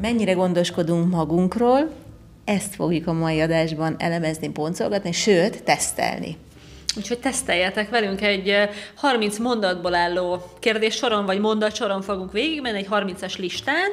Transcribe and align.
Mennyire 0.00 0.32
gondoskodunk 0.32 1.10
magunkról, 1.10 1.90
ezt 2.44 2.74
fogjuk 2.74 3.06
a 3.06 3.12
mai 3.12 3.40
adásban 3.40 3.96
elemezni, 3.98 4.48
boncolgatni, 4.48 5.12
sőt, 5.12 5.62
tesztelni. 5.62 6.36
Úgyhogy 6.96 7.18
teszteljetek 7.18 7.90
velünk 7.90 8.22
egy 8.22 8.54
30 8.94 9.38
mondatból 9.38 9.94
álló 9.94 10.42
kérdés 10.58 10.94
soron 10.94 11.26
vagy 11.26 11.40
mondat 11.40 11.74
soron 11.74 12.02
fogunk 12.02 12.32
végigmenni, 12.32 12.78
egy 12.78 12.88
30-as 12.90 13.38
listán, 13.38 13.90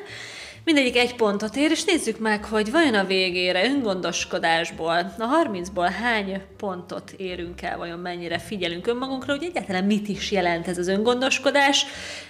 Mindegyik 0.66 0.98
egy 0.98 1.16
pontot 1.16 1.56
ér, 1.56 1.72
és 1.72 1.84
nézzük 1.84 2.20
meg, 2.20 2.46
hogy 2.46 2.72
vajon 2.72 2.94
a 2.94 3.04
végére 3.04 3.66
öngondoskodásból, 3.66 5.14
a 5.18 5.44
30-ból 5.44 5.92
hány 6.02 6.42
pontot 6.58 7.12
érünk 7.18 7.62
el, 7.62 7.78
vajon 7.78 8.00
mennyire 8.00 8.40
figyelünk 8.40 8.88
önmagunkra, 8.88 9.34
hogy 9.34 9.44
egyáltalán 9.44 9.84
mit 9.84 10.08
is 10.08 10.32
jelent 10.32 10.68
ez 10.68 10.78
az 10.78 10.88
öngondoskodás. 10.88 11.86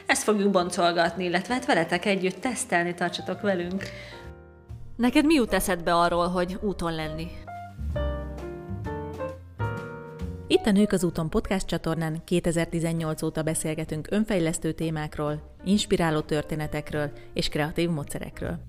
Ezt 0.06 0.24
fogjuk 0.24 0.52
boncolgatni, 0.52 1.24
illetve 1.24 1.54
hát 1.54 1.66
veletek 1.66 2.06
együtt 2.06 2.42
tesztelni, 2.42 2.94
tartsatok 2.94 3.42
velünk. 3.42 3.84
Neked 4.98 5.26
mi 5.26 5.34
jut 5.34 5.54
eszedbe 5.54 5.96
arról, 5.96 6.28
hogy 6.28 6.58
úton 6.62 6.96
lenni? 6.96 7.28
Itt 10.54 10.66
a 10.66 10.72
Nők 10.72 10.92
az 10.92 11.04
úton 11.04 11.30
podcast 11.30 11.68
csatornán 11.68 12.22
2018 12.24 13.22
óta 13.22 13.44
beszélgetünk 13.44 14.08
önfejlesztő 14.10 14.72
témákról, 14.72 15.56
inspiráló 15.64 16.20
történetekről 16.20 17.12
és 17.34 17.48
kreatív 17.48 17.90
módszerekről. 17.90 18.60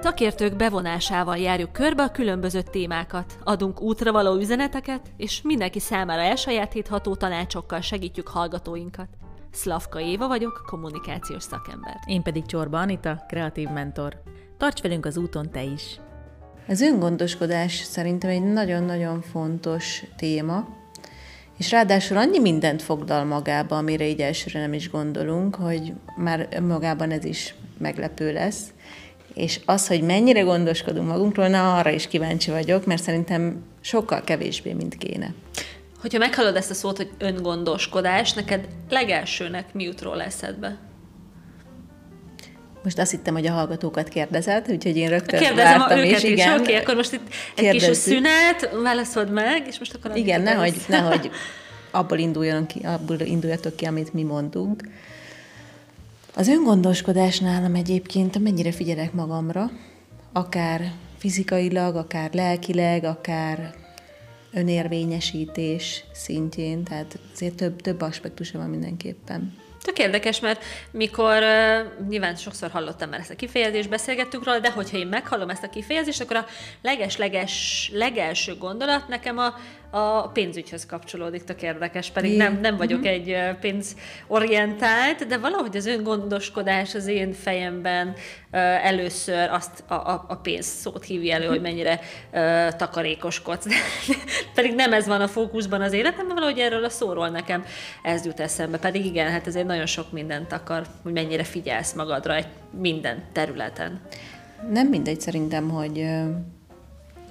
Szakértők 0.00 0.56
bevonásával 0.56 1.36
járjuk 1.36 1.72
körbe 1.72 2.02
a 2.02 2.10
különböző 2.10 2.62
témákat, 2.62 3.38
adunk 3.44 3.80
útra 3.80 4.12
való 4.12 4.36
üzeneteket, 4.36 5.12
és 5.16 5.42
mindenki 5.42 5.80
számára 5.80 6.22
elsajátítható 6.22 7.14
tanácsokkal 7.14 7.80
segítjük 7.80 8.28
hallgatóinkat. 8.28 9.08
Szlavka 9.50 10.00
Éva 10.00 10.28
vagyok, 10.28 10.62
kommunikációs 10.66 11.42
szakember. 11.42 11.96
Én 12.06 12.22
pedig 12.22 12.46
Csorba 12.46 12.78
Anita, 12.78 13.24
kreatív 13.28 13.68
mentor. 13.68 14.22
Tarts 14.56 14.82
velünk 14.82 15.06
az 15.06 15.16
úton 15.16 15.50
te 15.50 15.62
is! 15.62 16.00
Az 16.68 16.80
öngondoskodás 16.80 17.74
szerintem 17.74 18.30
egy 18.30 18.52
nagyon-nagyon 18.52 19.22
fontos 19.22 20.02
téma, 20.16 20.68
és 21.58 21.70
ráadásul 21.70 22.16
annyi 22.16 22.38
mindent 22.38 22.82
fogdal 22.82 23.24
magába, 23.24 23.76
amire 23.76 24.06
így 24.06 24.20
elsőre 24.20 24.60
nem 24.60 24.72
is 24.72 24.90
gondolunk, 24.90 25.54
hogy 25.54 25.92
már 26.16 26.60
magában 26.60 27.10
ez 27.10 27.24
is 27.24 27.54
meglepő 27.78 28.32
lesz. 28.32 28.62
És 29.34 29.60
az, 29.64 29.86
hogy 29.86 30.02
mennyire 30.02 30.40
gondoskodunk 30.40 31.08
magunkról, 31.08 31.48
na 31.48 31.76
arra 31.76 31.90
is 31.90 32.08
kíváncsi 32.08 32.50
vagyok, 32.50 32.86
mert 32.86 33.02
szerintem 33.02 33.64
sokkal 33.80 34.20
kevésbé, 34.20 34.72
mint 34.72 34.96
kéne. 34.96 35.34
Hogyha 36.00 36.18
meghallod 36.18 36.56
ezt 36.56 36.70
a 36.70 36.74
szót, 36.74 36.96
hogy 36.96 37.10
öngondoskodás, 37.18 38.32
neked 38.32 38.68
legelsőnek 38.88 39.74
mi 39.74 39.84
jut 39.84 40.00
róla 40.00 40.22
eszedbe? 40.22 40.78
Most 42.82 42.98
azt 42.98 43.10
hittem, 43.10 43.34
hogy 43.34 43.46
a 43.46 43.52
hallgatókat 43.52 44.08
kérdezed, 44.08 44.70
úgyhogy 44.70 44.96
én 44.96 45.08
rögtön 45.08 45.40
Kérdezem 45.40 45.78
vártam 45.78 45.98
őket 45.98 46.22
is. 46.22 46.30
Igen, 46.30 46.60
oké, 46.60 46.76
akkor 46.76 46.94
most 46.94 47.12
itt 47.12 47.28
egy 47.56 47.62
Kérdezzük. 47.64 47.88
kis 47.88 47.96
szünet, 47.96 48.70
válaszold 48.82 49.30
meg, 49.30 49.66
és 49.66 49.78
most 49.78 49.94
akkor... 49.94 50.16
Igen, 50.16 50.40
nehogy, 50.40 50.74
nehogy 50.88 51.30
abból, 51.90 52.18
induljon 52.18 52.66
ki, 52.66 52.80
abból 52.84 53.20
induljatok 53.20 53.76
ki, 53.76 53.84
amit 53.84 54.12
mi 54.12 54.22
mondunk. 54.22 54.88
Az 56.34 56.48
öngondoskodás 56.48 57.38
nálam 57.38 57.74
egyébként 57.74 58.38
mennyire 58.38 58.72
figyelek 58.72 59.12
magamra, 59.12 59.70
akár 60.32 60.92
fizikailag, 61.18 61.96
akár 61.96 62.30
lelkileg, 62.32 63.04
akár 63.04 63.74
önérvényesítés 64.52 66.04
szintjén, 66.12 66.84
tehát 66.84 67.18
azért 67.34 67.54
több, 67.54 67.80
több 67.80 68.00
aspektusa 68.00 68.58
van 68.58 68.70
mindenképpen. 68.70 69.61
Tök 69.82 69.98
érdekes, 69.98 70.40
mert 70.40 70.64
mikor 70.90 71.42
nyilván 72.08 72.36
sokszor 72.36 72.70
hallottam 72.70 73.08
már 73.08 73.20
ezt 73.20 73.30
a 73.30 73.36
kifejezést, 73.36 73.88
beszélgettünk 73.88 74.44
róla, 74.44 74.58
de 74.58 74.70
hogyha 74.70 74.96
én 74.96 75.06
meghallom 75.06 75.50
ezt 75.50 75.62
a 75.62 75.68
kifejezést, 75.68 76.20
akkor 76.20 76.36
a 76.36 76.46
leges-leges 76.82 77.90
legelső 77.94 78.56
gondolat 78.56 79.08
nekem 79.08 79.38
a, 79.38 79.54
a 79.94 80.28
pénzügyhöz 80.28 80.86
kapcsolódik, 80.86 81.44
tök 81.44 81.62
érdekes, 81.62 82.10
pedig 82.10 82.36
nem, 82.36 82.58
nem 82.60 82.76
vagyok 82.76 83.00
uh-huh. 83.00 83.14
egy 83.14 83.56
pénzorientált, 83.60 85.26
de 85.26 85.38
valahogy 85.38 85.76
az 85.76 85.86
öngondoskodás 85.86 86.94
az 86.94 87.06
én 87.06 87.32
fejemben 87.32 88.14
először 88.82 89.50
azt 89.50 89.84
a, 89.86 89.94
a, 89.94 90.24
a 90.28 90.34
pénz 90.34 90.66
szót 90.66 91.04
hívja 91.04 91.34
elő, 91.34 91.46
hogy 91.46 91.60
mennyire 91.60 92.00
uh, 92.32 92.68
takarékoskodsz. 92.68 93.66
pedig 94.54 94.74
nem 94.74 94.92
ez 94.92 95.06
van 95.06 95.20
a 95.20 95.28
fókuszban 95.28 95.80
az 95.80 95.92
életemben, 95.92 96.34
valahogy 96.34 96.58
erről 96.58 96.84
a 96.84 96.88
szóról 96.88 97.28
nekem 97.28 97.64
ez 98.02 98.24
jut 98.24 98.40
eszembe. 98.40 98.78
Pedig 98.78 99.04
igen, 99.04 99.30
hát 99.30 99.46
ezért 99.46 99.66
nagyon 99.66 99.86
sok 99.86 100.12
mindent 100.12 100.52
akar, 100.52 100.86
hogy 101.02 101.12
mennyire 101.12 101.44
figyelsz 101.44 101.92
magadra 101.92 102.34
egy 102.34 102.46
minden 102.70 103.24
területen. 103.32 104.00
Nem 104.70 104.86
mindegy 104.86 105.20
szerintem, 105.20 105.68
hogy 105.68 106.04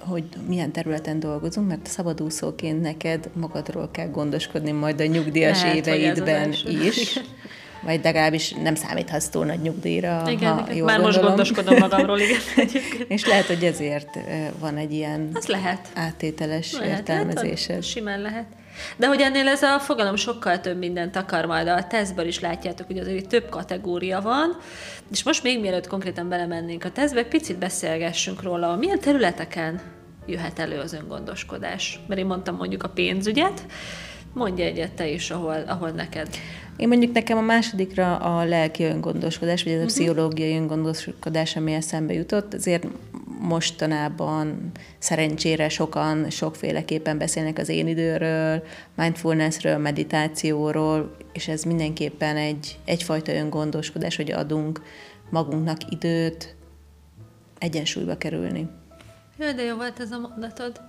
hogy 0.08 0.24
milyen 0.48 0.72
területen 0.72 1.20
dolgozunk, 1.20 1.68
mert 1.68 1.86
szabadúszóként 1.86 2.80
neked 2.80 3.30
magadról 3.32 3.90
kell 3.90 4.08
gondoskodni 4.08 4.70
majd 4.70 5.00
a 5.00 5.06
nyugdíjas 5.06 5.62
Lehet, 5.62 5.86
éveidben 5.86 6.54
is. 6.66 7.20
Vagy 7.84 8.00
legalábbis 8.02 8.52
nem 8.52 8.74
számíthatsz 8.74 9.28
túl 9.28 9.44
nagy 9.44 9.60
nyugdíjra, 9.60 10.24
igen, 10.28 10.52
ha 10.52 10.62
igen. 10.62 10.76
jól 10.76 10.86
Már 10.86 11.00
gondolom. 11.00 11.04
most 11.04 11.20
gondoskodom 11.28 11.78
magamról, 11.78 12.18
igen. 12.18 12.40
És 13.14 13.26
lehet, 13.26 13.44
hogy 13.44 13.64
ezért 13.64 14.18
van 14.58 14.76
egy 14.76 14.92
ilyen 14.92 15.30
Az 15.32 15.46
lehet. 15.46 15.88
áttételes 15.94 16.72
lehet, 16.72 16.98
értelmezésed. 16.98 17.74
Hát, 17.74 17.84
simán 17.84 18.20
lehet. 18.20 18.46
De 18.96 19.06
hogy 19.06 19.20
ennél 19.20 19.48
ez 19.48 19.62
a 19.62 19.78
fogalom 19.78 20.16
sokkal 20.16 20.60
több 20.60 20.78
mindent 20.78 21.16
akar 21.16 21.46
majd 21.46 21.68
a 21.68 21.86
tesztből 21.86 22.26
is 22.26 22.40
látjátok, 22.40 22.86
hogy 22.86 22.98
azért 22.98 23.28
több 23.28 23.48
kategória 23.48 24.20
van, 24.20 24.56
és 25.10 25.22
most 25.22 25.42
még 25.42 25.60
mielőtt 25.60 25.86
konkrétan 25.86 26.28
belemennénk 26.28 26.84
a 26.84 26.90
tesztbe, 26.90 27.24
picit 27.24 27.58
beszélgessünk 27.58 28.42
róla, 28.42 28.76
milyen 28.76 29.00
területeken 29.00 29.80
jöhet 30.26 30.58
elő 30.58 30.78
az 30.78 30.92
öngondoskodás. 30.92 32.00
Mert 32.06 32.20
én 32.20 32.26
mondtam 32.26 32.56
mondjuk 32.56 32.82
a 32.82 32.88
pénzügyet, 32.88 33.66
mondja 34.32 34.64
egyet 34.64 34.92
te 34.92 35.08
is, 35.08 35.30
ahol, 35.30 35.64
ahol 35.66 35.90
neked. 35.90 36.28
Én 36.76 36.88
mondjuk 36.88 37.12
nekem 37.12 37.38
a 37.38 37.40
másodikra 37.40 38.16
a 38.16 38.44
lelki 38.44 38.84
öngondoskodás, 38.84 39.62
vagy 39.62 39.72
ez 39.72 39.78
a 39.78 39.82
uh-huh. 39.82 39.96
pszichológiai 39.96 40.56
öngondoskodás, 40.56 41.56
ami 41.56 41.72
eszembe 41.72 42.12
jutott, 42.12 42.54
azért 42.54 42.86
mostanában 43.40 44.70
szerencsére 44.98 45.68
sokan 45.68 46.30
sokféleképpen 46.30 47.18
beszélnek 47.18 47.58
az 47.58 47.68
én 47.68 47.88
időről, 47.88 48.62
mindfulnessről, 48.94 49.78
meditációról, 49.78 51.16
és 51.32 51.48
ez 51.48 51.62
mindenképpen 51.62 52.36
egy, 52.36 52.78
egyfajta 52.84 53.32
öngondoskodás, 53.32 54.16
hogy 54.16 54.32
adunk 54.32 54.82
magunknak 55.30 55.78
időt 55.90 56.54
egyensúlyba 57.58 58.16
kerülni. 58.16 58.68
Jaj, 59.38 59.52
de 59.52 59.62
jó 59.62 59.76
volt 59.76 60.00
ez 60.00 60.10
a 60.10 60.18
mondatod. 60.18 60.80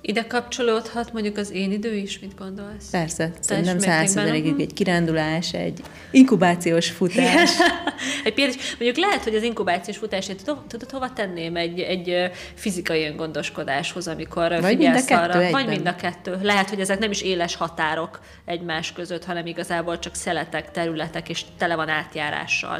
Ide 0.00 0.26
kapcsolódhat 0.26 1.12
mondjuk 1.12 1.36
az 1.36 1.50
én 1.50 1.72
idő 1.72 1.94
is, 1.94 2.18
mit 2.18 2.34
gondolsz? 2.38 2.90
Persze, 2.90 3.30
szerintem 3.40 3.78
százszerzelékig 3.78 4.60
egy 4.60 4.72
kirándulás, 4.72 5.52
egy 5.52 5.80
inkubációs 6.10 6.90
futás. 6.90 7.50
egy 8.24 8.34
például, 8.34 8.58
mondjuk 8.78 9.06
lehet, 9.06 9.22
hogy 9.22 9.34
az 9.34 9.42
inkubációs 9.42 9.96
futását 9.96 10.44
tudod, 10.68 10.90
hova 10.90 11.12
tenném 11.12 11.56
egy, 11.56 11.80
egy 11.80 12.30
fizikai 12.54 13.04
öngondoskodáshoz, 13.06 14.08
amikor 14.08 14.60
vagy 14.60 14.78
mind 14.78 14.96
a 14.96 15.04
kettő 15.04 15.14
arra. 15.14 15.34
Egyben. 15.34 15.50
Vagy 15.50 15.66
mind 15.66 15.86
a 15.86 15.94
kettő. 15.96 16.38
Lehet, 16.42 16.68
hogy 16.68 16.80
ezek 16.80 16.98
nem 16.98 17.10
is 17.10 17.22
éles 17.22 17.56
határok 17.56 18.20
egymás 18.44 18.92
között, 18.92 19.24
hanem 19.24 19.46
igazából 19.46 19.98
csak 19.98 20.14
szeletek, 20.14 20.70
területek, 20.70 21.28
és 21.28 21.44
tele 21.58 21.74
van 21.74 21.88
átjárással. 21.88 22.78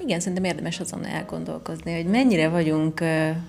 Igen, 0.00 0.20
szerintem 0.20 0.44
érdemes 0.44 0.80
azon 0.80 1.06
elgondolkozni, 1.06 1.94
hogy 1.94 2.06
mennyire 2.06 2.48
vagyunk 2.48 3.00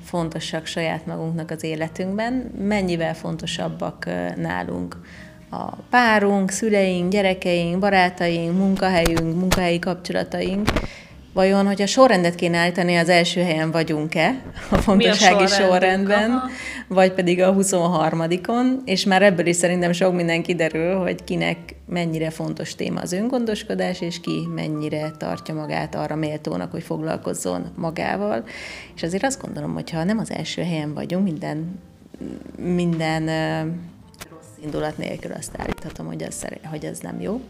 fontosak 0.03 0.65
saját 0.65 1.05
magunknak 1.05 1.51
az 1.51 1.63
életünkben, 1.63 2.33
mennyivel 2.57 3.15
fontosabbak 3.15 4.05
nálunk 4.35 4.97
a 5.49 5.75
párunk, 5.75 6.49
szüleink, 6.49 7.11
gyerekeink, 7.11 7.79
barátaink, 7.79 8.57
munkahelyünk, 8.57 9.35
munkahelyi 9.35 9.79
kapcsolataink, 9.79 10.69
Vajon, 11.37 11.65
hogyha 11.65 11.85
sorrendet 11.85 12.35
kéne 12.35 12.57
állítani, 12.57 12.95
az 12.95 13.09
első 13.09 13.41
helyen 13.41 13.71
vagyunk-e 13.71 14.41
a 14.69 14.75
fontossági 14.75 15.43
a 15.43 15.47
sorrendben, 15.47 16.31
Aha. 16.31 16.47
vagy 16.87 17.11
pedig 17.11 17.41
a 17.41 17.55
23-on, 17.55 18.65
és 18.85 19.05
már 19.05 19.21
ebből 19.21 19.45
is 19.45 19.55
szerintem 19.55 19.91
sok 19.91 20.13
minden 20.13 20.43
kiderül, 20.43 20.95
hogy 20.95 21.23
kinek 21.23 21.57
mennyire 21.85 22.29
fontos 22.29 22.75
téma 22.75 23.01
az 23.01 23.11
öngondoskodás, 23.11 24.01
és 24.01 24.19
ki 24.19 24.47
mennyire 24.55 25.11
tartja 25.17 25.53
magát 25.53 25.95
arra 25.95 26.15
méltónak, 26.15 26.71
hogy 26.71 26.83
foglalkozzon 26.83 27.65
magával. 27.75 28.43
És 28.95 29.03
azért 29.03 29.23
azt 29.23 29.41
gondolom, 29.41 29.73
hogyha 29.73 30.03
nem 30.03 30.17
az 30.17 30.31
első 30.31 30.61
helyen 30.61 30.93
vagyunk, 30.93 31.23
minden, 31.23 31.79
minden 32.57 33.29
indulat 34.63 34.97
nélkül 34.97 35.31
azt 35.31 35.51
állíthatom, 35.57 36.05
hogy 36.05 36.21
ez, 36.21 36.41
hogy 36.69 36.85
ez 36.85 36.99
nem 36.99 37.21
jó. 37.21 37.41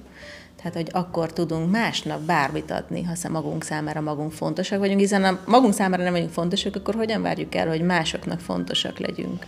Tehát, 0.55 0.73
hogy 0.73 0.89
akkor 0.91 1.33
tudunk 1.33 1.71
másnak 1.71 2.21
bármit 2.21 2.71
adni, 2.71 3.03
ha 3.03 3.29
magunk 3.29 3.63
számára 3.63 4.01
magunk 4.01 4.31
fontosak 4.31 4.79
vagyunk, 4.79 4.99
hiszen 4.99 5.25
ha 5.25 5.39
magunk 5.45 5.73
számára 5.73 6.03
nem 6.03 6.11
vagyunk 6.11 6.31
fontosak, 6.31 6.75
akkor 6.75 6.95
hogyan 6.95 7.21
várjuk 7.21 7.55
el, 7.55 7.67
hogy 7.67 7.81
másoknak 7.81 8.39
fontosak 8.39 8.99
legyünk? 8.99 9.45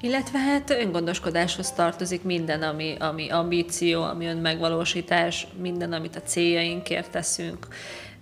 Illetve 0.00 0.38
hát 0.38 0.70
öngondoskodáshoz 0.70 1.72
tartozik 1.72 2.22
minden, 2.22 2.62
ami, 2.62 2.96
ami 2.98 3.30
ambíció, 3.30 4.02
ami 4.02 4.26
önmegvalósítás, 4.26 5.46
minden, 5.60 5.92
amit 5.92 6.16
a 6.16 6.22
céljainkért 6.22 7.10
teszünk, 7.10 7.66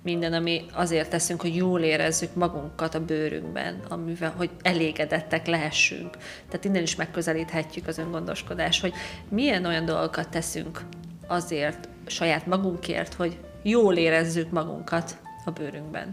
minden, 0.06 0.32
ami 0.32 0.64
azért 0.72 1.10
teszünk, 1.10 1.40
hogy 1.40 1.56
jól 1.56 1.80
érezzük 1.80 2.34
magunkat 2.34 2.94
a 2.94 3.04
bőrünkben, 3.04 3.80
amivel, 3.88 4.34
hogy 4.36 4.50
elégedettek 4.62 5.46
lehessünk. 5.46 6.16
Tehát 6.48 6.64
innen 6.64 6.82
is 6.82 6.96
megközelíthetjük 6.96 7.86
az 7.86 7.98
öngondoskodás, 7.98 8.80
hogy 8.80 8.92
milyen 9.28 9.64
olyan 9.64 9.84
dolgokat 9.84 10.28
teszünk 10.28 10.80
azért, 11.26 11.88
saját 12.06 12.46
magunkért, 12.46 13.14
hogy 13.14 13.36
jól 13.62 13.96
érezzük 13.96 14.50
magunkat 14.50 15.16
a 15.44 15.50
bőrünkben. 15.50 16.08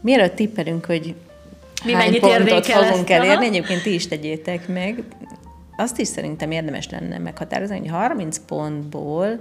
Mielőtt 0.00 0.34
tippelünk, 0.34 0.84
hogy 0.84 1.14
mi 1.84 1.92
hány 1.92 2.04
mennyit 2.04 2.20
pontot 2.20 2.66
fogunk 2.66 3.10
elérni, 3.10 3.34
Aha. 3.34 3.44
egyébként 3.44 3.82
ti 3.82 3.94
is 3.94 4.06
tegyétek 4.06 4.68
meg, 4.68 5.04
azt 5.76 5.98
is 5.98 6.08
szerintem 6.08 6.50
érdemes 6.50 6.88
lenne 6.90 7.18
meghatározni, 7.18 7.78
hogy 7.78 7.88
30 7.88 8.38
pontból 8.38 9.40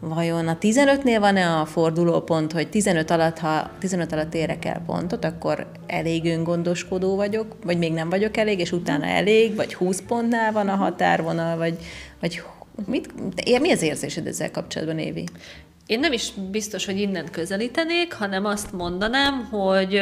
vajon 0.00 0.48
a 0.48 0.58
15-nél 0.58 1.16
van-e 1.20 1.60
a 1.60 1.66
fordulópont, 1.66 2.52
hogy 2.52 2.68
15 2.68 3.10
alatt, 3.10 3.38
ha 3.38 3.70
15 3.78 4.12
alatt 4.12 4.34
érek 4.34 4.64
el 4.64 4.82
pontot, 4.86 5.24
akkor 5.24 5.66
elég 5.86 6.24
öngondoskodó 6.24 7.16
vagyok, 7.16 7.56
vagy 7.64 7.78
még 7.78 7.92
nem 7.92 8.08
vagyok 8.08 8.36
elég, 8.36 8.58
és 8.58 8.72
utána 8.72 9.06
elég, 9.06 9.54
vagy 9.54 9.74
20 9.74 10.02
pontnál 10.06 10.52
van 10.52 10.68
a 10.68 10.74
határvonal, 10.74 11.56
vagy, 11.56 11.76
vagy 12.20 12.42
mit, 12.86 13.08
mi 13.60 13.72
az 13.72 13.82
érzésed 13.82 14.26
ezzel 14.26 14.50
kapcsolatban, 14.50 14.98
Évi? 14.98 15.24
Én 15.86 16.00
nem 16.00 16.12
is 16.12 16.32
biztos, 16.50 16.84
hogy 16.84 17.00
innen 17.00 17.28
közelítenék, 17.30 18.12
hanem 18.12 18.44
azt 18.44 18.72
mondanám, 18.72 19.44
hogy 19.50 20.00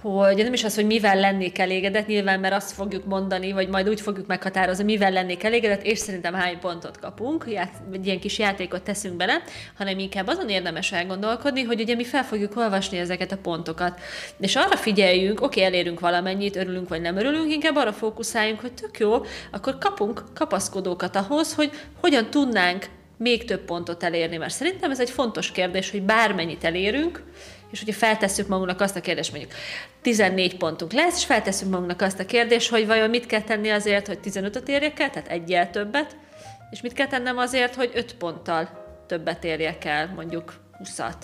hogy 0.00 0.36
nem 0.36 0.52
is 0.52 0.64
az, 0.64 0.74
hogy 0.74 0.86
mivel 0.86 1.16
lennék 1.16 1.58
elégedett, 1.58 2.06
nyilván, 2.06 2.40
mert 2.40 2.54
azt 2.54 2.72
fogjuk 2.72 3.04
mondani, 3.04 3.52
vagy 3.52 3.68
majd 3.68 3.88
úgy 3.88 4.00
fogjuk 4.00 4.26
meghatározni, 4.26 4.84
mivel 4.84 5.10
lennék 5.10 5.42
elégedett, 5.42 5.82
és 5.82 5.98
szerintem 5.98 6.34
hány 6.34 6.58
pontot 6.58 6.98
kapunk, 6.98 7.46
egy 7.92 8.06
ilyen 8.06 8.20
kis 8.20 8.38
játékot 8.38 8.82
teszünk 8.82 9.16
bele, 9.16 9.42
hanem 9.76 9.98
inkább 9.98 10.26
azon 10.26 10.48
érdemes 10.48 10.92
elgondolkodni, 10.92 11.62
hogy 11.62 11.80
ugye 11.80 11.94
mi 11.94 12.04
fel 12.04 12.24
fogjuk 12.24 12.56
olvasni 12.56 12.98
ezeket 12.98 13.32
a 13.32 13.36
pontokat. 13.36 14.00
És 14.40 14.56
arra 14.56 14.76
figyeljünk, 14.76 15.40
oké, 15.40 15.62
elérünk 15.62 16.00
valamennyit, 16.00 16.56
örülünk 16.56 16.88
vagy 16.88 17.00
nem 17.00 17.16
örülünk, 17.16 17.52
inkább 17.52 17.76
arra 17.76 17.92
fókuszáljunk, 17.92 18.60
hogy 18.60 18.72
tök 18.72 18.98
jó, 18.98 19.24
akkor 19.50 19.78
kapunk 19.78 20.24
kapaszkodókat 20.34 21.16
ahhoz, 21.16 21.54
hogy 21.54 21.70
hogyan 22.00 22.30
tudnánk 22.30 22.86
még 23.16 23.44
több 23.44 23.60
pontot 23.60 24.02
elérni, 24.02 24.36
mert 24.36 24.52
szerintem 24.52 24.90
ez 24.90 25.00
egy 25.00 25.10
fontos 25.10 25.52
kérdés, 25.52 25.90
hogy 25.90 26.02
bármennyit 26.02 26.64
elérünk, 26.64 27.22
és 27.70 27.78
hogyha 27.78 27.94
feltesszük 27.94 28.48
magunknak 28.48 28.80
azt 28.80 28.96
a 28.96 29.00
kérdést, 29.00 29.30
mondjuk 29.30 29.52
14 30.02 30.56
pontunk 30.56 30.92
lesz, 30.92 31.16
és 31.16 31.24
feltesszük 31.24 31.68
magunknak 31.68 32.00
azt 32.00 32.20
a 32.20 32.26
kérdést, 32.26 32.70
hogy 32.70 32.86
vajon 32.86 33.10
mit 33.10 33.26
kell 33.26 33.42
tenni 33.42 33.70
azért, 33.70 34.06
hogy 34.06 34.18
15-öt 34.24 34.68
érjek 34.68 35.00
el, 35.00 35.10
tehát 35.10 35.28
egyel 35.28 35.70
többet, 35.70 36.16
és 36.70 36.80
mit 36.80 36.92
kell 36.92 37.06
tennem 37.06 37.38
azért, 37.38 37.74
hogy 37.74 37.90
5 37.94 38.14
ponttal 38.14 38.68
többet 39.06 39.44
érjek 39.44 39.84
el, 39.84 40.12
mondjuk 40.14 40.54
20-at. 40.84 41.14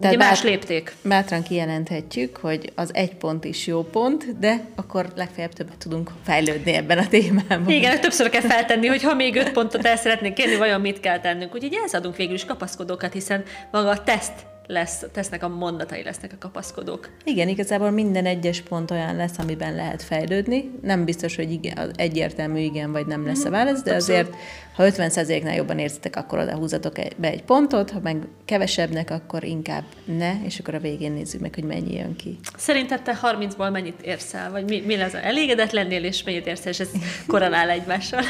Tehát 0.00 0.16
Ugye 0.16 0.24
más 0.24 0.42
lépték. 0.42 0.94
Bátran 1.02 1.42
kijelenthetjük, 1.42 2.36
hogy 2.36 2.72
az 2.74 2.94
egy 2.94 3.14
pont 3.14 3.44
is 3.44 3.66
jó 3.66 3.82
pont, 3.82 4.38
de 4.38 4.64
akkor 4.74 5.12
legfeljebb 5.16 5.52
többet 5.52 5.76
tudunk 5.76 6.10
fejlődni 6.24 6.72
ebben 6.72 6.98
a 6.98 7.08
témában. 7.08 7.70
Igen, 7.70 8.00
többször 8.00 8.28
kell 8.28 8.40
feltenni, 8.40 8.86
hogy 8.86 9.02
ha 9.02 9.14
még 9.14 9.36
öt 9.36 9.52
pontot 9.52 9.86
el 9.86 9.96
szeretnénk 9.96 10.34
kérni, 10.34 10.56
vajon 10.56 10.80
mit 10.80 11.00
kell 11.00 11.20
tennünk. 11.20 11.54
Úgyhogy 11.54 11.74
elszadunk 11.74 12.16
végül 12.16 12.34
is 12.34 12.44
kapaszkodókat, 12.44 13.12
hiszen 13.12 13.44
maga 13.70 13.90
a 13.90 14.02
teszt 14.02 14.50
lesz, 14.72 15.04
tesznek 15.12 15.42
a 15.42 15.48
mondatai 15.48 16.02
lesznek 16.02 16.32
a 16.32 16.36
kapaszkodók. 16.38 17.10
Igen, 17.24 17.48
igazából 17.48 17.90
minden 17.90 18.26
egyes 18.26 18.60
pont 18.60 18.90
olyan 18.90 19.16
lesz, 19.16 19.38
amiben 19.38 19.74
lehet 19.74 20.02
fejlődni. 20.02 20.70
Nem 20.82 21.04
biztos, 21.04 21.36
hogy 21.36 21.50
igen, 21.50 21.92
egyértelmű 21.96 22.58
igen 22.58 22.92
vagy 22.92 23.06
nem 23.06 23.26
lesz 23.26 23.44
a 23.44 23.48
mhm. 23.48 23.52
válasz, 23.52 23.82
de 23.82 23.94
Abszolút. 23.94 24.20
azért, 24.20 24.36
ha 24.74 24.84
50%-nál 24.86 25.54
jobban 25.54 25.78
érzitek, 25.78 26.16
akkor 26.16 26.38
oda 26.38 26.56
húzatok 26.56 26.94
be 27.16 27.28
egy 27.28 27.42
pontot, 27.42 27.90
ha 27.90 28.00
meg 28.02 28.16
kevesebbnek, 28.44 29.10
akkor 29.10 29.44
inkább 29.44 29.84
ne, 30.04 30.32
és 30.44 30.58
akkor 30.58 30.74
a 30.74 30.78
végén 30.78 31.12
nézzük 31.12 31.40
meg, 31.40 31.54
hogy 31.54 31.64
mennyi 31.64 31.94
jön 31.94 32.16
ki. 32.16 32.38
Szerinted 32.56 33.02
te 33.02 33.18
30-ból 33.22 33.70
mennyit 33.72 34.00
érsz 34.00 34.34
el, 34.34 34.50
vagy 34.50 34.64
mi, 34.64 34.82
mi 34.86 34.96
lesz? 34.96 35.14
Elégedett 35.14 35.70
lennél, 35.70 36.04
és 36.04 36.22
mennyit 36.22 36.46
érsz 36.46 36.66
el, 36.66 36.72
és 36.72 36.80
ez 36.80 36.90
korrelál 37.26 37.70
egymással? 37.70 38.22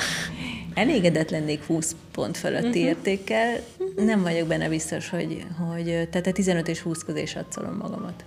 Elégedett 0.75 1.31
lennék 1.31 1.65
20 1.65 1.97
pont 2.13 2.37
fölötti 2.37 2.67
uh-huh. 2.67 2.85
értékkel. 2.85 3.61
Nem 3.97 4.23
vagyok 4.23 4.49
benne 4.49 4.69
biztos, 4.69 5.09
hogy, 5.09 5.47
hogy 5.59 5.85
tehát 5.85 6.33
15 6.33 6.69
és 6.69 6.81
20 6.81 7.05
közé 7.05 7.25
satszolom 7.25 7.77
magamat. 7.77 8.25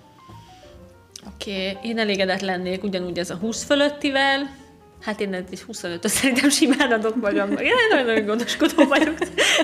Oké, 1.33 1.69
okay. 1.69 1.89
én 1.89 1.99
elégedett 1.99 2.41
lennék 2.41 2.83
ugyanúgy 2.83 3.19
ez 3.19 3.29
a 3.29 3.35
20 3.35 3.63
fölöttivel, 3.63 4.63
Hát 5.05 5.19
én 5.19 5.33
egy 5.33 5.61
25 5.61 6.07
szerintem 6.07 6.49
simán 6.49 6.91
adok 6.91 7.15
magamnak. 7.21 7.61
Én 7.61 7.71
nagyon-nagyon 7.89 8.25
gondoskodó 8.25 8.85
vagyok. 8.87 9.17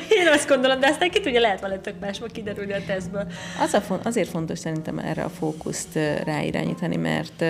Én 0.09 0.27
azt 0.27 0.48
gondolom, 0.48 0.80
de 0.80 0.88
aztán 0.88 1.09
ki 1.09 1.19
tudja, 1.19 1.39
lehet 1.39 1.62
valami 1.62 1.80
tök 1.80 2.00
másba 2.00 2.25
kiderülni 2.25 2.74
a 2.74 2.86
tesztből. 2.88 3.27
Az 3.62 3.74
a, 3.74 4.00
azért 4.03 4.30
fontos 4.30 4.59
szerintem 4.59 5.00
erre 5.00 5.24
a 5.24 5.30
fókuszt 5.30 6.00
ráirányítani, 6.24 6.95
mert 6.95 7.44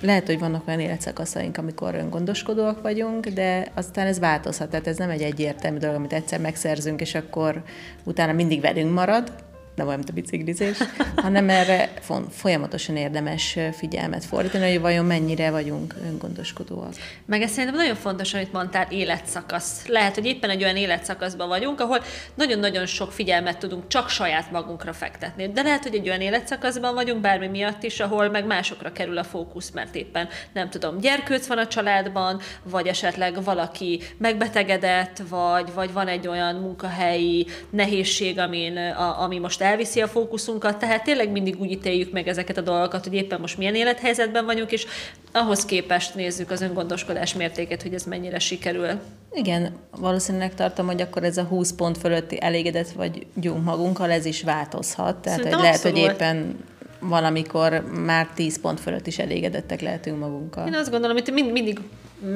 lehet, 0.00 0.26
hogy 0.26 0.38
vannak 0.38 0.68
olyan 0.68 0.80
életszakaszaink, 0.80 1.56
amikor 1.56 1.94
öngondoskodóak 1.94 2.82
vagyunk, 2.82 3.26
de 3.26 3.66
aztán 3.74 4.06
ez 4.06 4.18
változhat. 4.18 4.70
Tehát 4.70 4.86
ez 4.86 4.96
nem 4.96 5.10
egy 5.10 5.22
egyértelmű 5.22 5.78
dolog, 5.78 5.96
amit 5.96 6.12
egyszer 6.12 6.40
megszerzünk, 6.40 7.00
és 7.00 7.14
akkor 7.14 7.62
utána 8.04 8.32
mindig 8.32 8.60
velünk 8.60 8.94
marad, 8.94 9.32
nem 9.76 9.86
olyan, 9.86 9.98
mint 9.98 10.10
a 10.10 10.12
biciklizés, 10.12 10.78
hanem 11.16 11.48
erre 11.48 11.90
folyamatosan 12.30 12.96
érdemes 12.96 13.58
figyelmet 13.72 14.24
fordítani, 14.24 14.70
hogy 14.70 14.80
vajon 14.80 15.04
mennyire 15.04 15.50
vagyunk 15.50 15.94
öngondoskodóak. 16.06 16.94
Meg 17.26 17.42
ez 17.42 17.50
szerintem 17.50 17.78
nagyon 17.78 17.94
fontos, 17.94 18.34
amit 18.34 18.52
mondtál, 18.52 18.86
életszakasz. 18.90 19.86
Lehet, 19.86 20.14
hogy 20.14 20.26
éppen 20.26 20.50
egy 20.50 20.62
olyan 20.62 20.76
életszakaszban 20.76 21.48
vagyunk, 21.48 21.80
ahol 21.80 22.02
nagyon-nagyon 22.34 22.86
sok 22.86 23.12
figyelmet 23.12 23.58
tudunk 23.58 23.88
csak 23.88 24.08
saját 24.08 24.50
magunkra 24.50 24.92
fektetni. 24.92 25.52
De 25.52 25.62
lehet, 25.62 25.82
hogy 25.82 25.94
egy 25.94 26.08
olyan 26.08 26.20
életszakaszban 26.20 26.94
vagyunk, 26.94 27.20
bármi 27.20 27.46
miatt 27.46 27.82
is, 27.82 28.00
ahol 28.00 28.28
meg 28.28 28.46
másokra 28.46 28.92
kerül 28.92 29.18
a 29.18 29.24
fókusz, 29.24 29.70
mert 29.70 29.94
éppen 29.94 30.28
nem 30.52 30.70
tudom, 30.70 30.98
gyerkőc 30.98 31.46
van 31.46 31.58
a 31.58 31.66
családban, 31.66 32.40
vagy 32.62 32.86
esetleg 32.86 33.44
valaki 33.44 34.00
megbetegedett, 34.18 35.22
vagy, 35.28 35.72
vagy 35.74 35.92
van 35.92 36.08
egy 36.08 36.28
olyan 36.28 36.54
munkahelyi 36.54 37.46
nehézség, 37.70 38.38
amin, 38.38 38.76
a, 38.76 39.22
ami 39.22 39.38
most 39.38 39.60
elviszi 39.66 40.00
a 40.00 40.08
fókuszunkat, 40.08 40.78
tehát 40.78 41.04
tényleg 41.04 41.30
mindig 41.30 41.60
úgy 41.60 41.70
ítéljük 41.70 42.12
meg 42.12 42.28
ezeket 42.28 42.56
a 42.56 42.60
dolgokat, 42.60 43.04
hogy 43.04 43.14
éppen 43.14 43.40
most 43.40 43.58
milyen 43.58 43.74
élethelyzetben 43.74 44.44
vagyunk, 44.44 44.72
és 44.72 44.86
ahhoz 45.32 45.64
képest 45.64 46.14
nézzük 46.14 46.50
az 46.50 46.60
öngondoskodás 46.60 47.34
mértékét, 47.34 47.82
hogy 47.82 47.94
ez 47.94 48.04
mennyire 48.04 48.38
sikerül. 48.38 48.88
Igen, 49.32 49.76
valószínűleg 49.96 50.54
tartom, 50.54 50.86
hogy 50.86 51.00
akkor 51.00 51.24
ez 51.24 51.36
a 51.36 51.42
20 51.42 51.72
pont 51.72 51.98
fölötti 51.98 52.42
elégedett 52.42 52.90
vagyunk 52.90 53.64
magunkkal, 53.64 54.10
ez 54.10 54.24
is 54.24 54.42
változhat. 54.42 55.16
Tehát, 55.16 55.42
hogy 55.42 55.52
lehet, 55.52 55.80
hogy 55.80 55.96
éppen 55.96 56.64
valamikor 57.00 57.84
már 58.04 58.28
10 58.34 58.60
pont 58.60 58.80
fölött 58.80 59.06
is 59.06 59.18
elégedettek 59.18 59.80
lehetünk 59.80 60.18
magunkkal. 60.18 60.66
Én 60.66 60.74
azt 60.74 60.90
gondolom, 60.90 61.16
hogy 61.16 61.32
mind, 61.32 61.52
mindig 61.52 61.80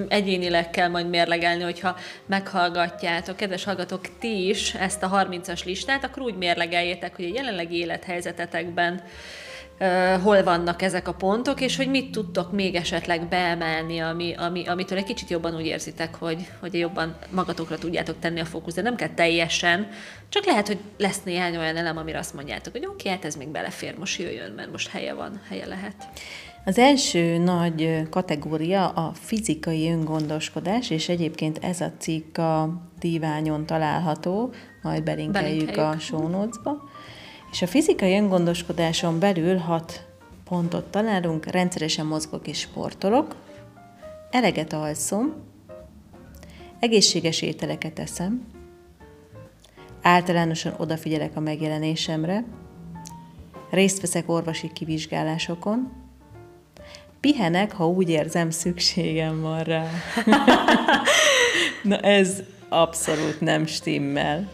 egyénileg 0.09 0.71
kell 0.71 0.89
majd 0.89 1.09
mérlegelni, 1.09 1.63
hogyha 1.63 1.97
meghallgatjátok, 2.27 3.37
kedves 3.37 3.65
hallgatók, 3.65 4.19
ti 4.19 4.49
is 4.49 4.75
ezt 4.75 5.03
a 5.03 5.11
30-as 5.11 5.65
listát, 5.65 6.05
akkor 6.05 6.23
úgy 6.23 6.37
mérlegeljétek, 6.37 7.17
hogy 7.17 7.25
a 7.25 7.35
jelenlegi 7.35 7.77
élethelyzetetekben 7.77 8.95
uh, 8.95 10.23
hol 10.23 10.43
vannak 10.43 10.83
ezek 10.83 11.09
a 11.09 11.15
pontok, 11.15 11.61
és 11.61 11.77
hogy 11.77 11.89
mit 11.89 12.11
tudtok 12.11 12.53
még 12.53 12.75
esetleg 12.75 13.29
beemelni, 13.29 13.99
ami, 13.99 14.35
ami, 14.35 14.67
amitől 14.67 14.99
egy 14.99 15.05
kicsit 15.05 15.31
jobban 15.31 15.55
úgy 15.55 15.67
érzitek, 15.67 16.15
hogy, 16.15 16.47
hogy 16.61 16.75
jobban 16.75 17.17
magatokra 17.31 17.79
tudjátok 17.79 18.19
tenni 18.19 18.41
a 18.41 18.45
fókusz, 18.45 18.75
de 18.75 18.83
nem 18.83 18.97
kell 18.97 19.15
teljesen, 19.15 19.89
csak 20.29 20.45
lehet, 20.45 20.67
hogy 20.67 20.79
lesz 20.99 21.23
néhány 21.23 21.57
olyan 21.57 21.77
elem, 21.77 21.97
amire 21.97 22.19
azt 22.19 22.35
mondjátok, 22.35 22.73
hogy 22.73 22.85
oké, 22.85 22.95
okay, 22.95 23.13
hát 23.13 23.25
ez 23.25 23.37
még 23.37 23.49
belefér, 23.49 23.99
most 23.99 24.19
jöjjön, 24.19 24.53
mert 24.53 24.71
most 24.71 24.89
helye 24.89 25.15
van, 25.15 25.41
helye 25.49 25.67
lehet. 25.67 25.95
Az 26.65 26.79
első 26.79 27.39
nagy 27.39 28.09
kategória 28.11 28.89
a 28.89 29.13
fizikai 29.15 29.91
öngondoskodás, 29.91 30.91
és 30.91 31.09
egyébként 31.09 31.59
ez 31.65 31.81
a 31.81 31.93
cikk 31.99 32.39
a 32.39 32.83
díványon 32.99 33.67
található, 33.67 34.53
majd 34.83 35.03
belinkeljük 35.03 35.77
a 35.77 35.97
show. 35.99 36.49
És 37.51 37.63
a 37.63 37.67
fizikai 37.67 38.17
öngondoskodáson 38.17 39.19
belül 39.19 39.57
hat 39.57 40.07
pontot 40.45 40.85
találunk, 40.85 41.47
rendszeresen 41.47 42.07
mozgok 42.07 42.47
és 42.47 42.59
sportolok, 42.59 43.37
eleget 44.31 44.73
alszom, 44.73 45.35
egészséges 46.79 47.43
ételeket 47.43 47.99
eszem, 47.99 48.47
általánosan 50.03 50.75
odafigyelek 50.77 51.37
a 51.37 51.41
megjelenésemre, 51.41 52.45
részt 53.71 54.01
veszek 54.01 54.29
orvosi 54.29 54.73
kivizsgálásokon, 54.73 56.00
pihenek, 57.21 57.73
ha 57.73 57.89
úgy 57.89 58.09
érzem, 58.09 58.51
szükségem 58.51 59.41
van 59.41 59.63
rá. 59.63 59.87
Na 61.83 61.99
ez 61.99 62.43
abszolút 62.69 63.41
nem 63.41 63.67
stimmel. 63.67 64.49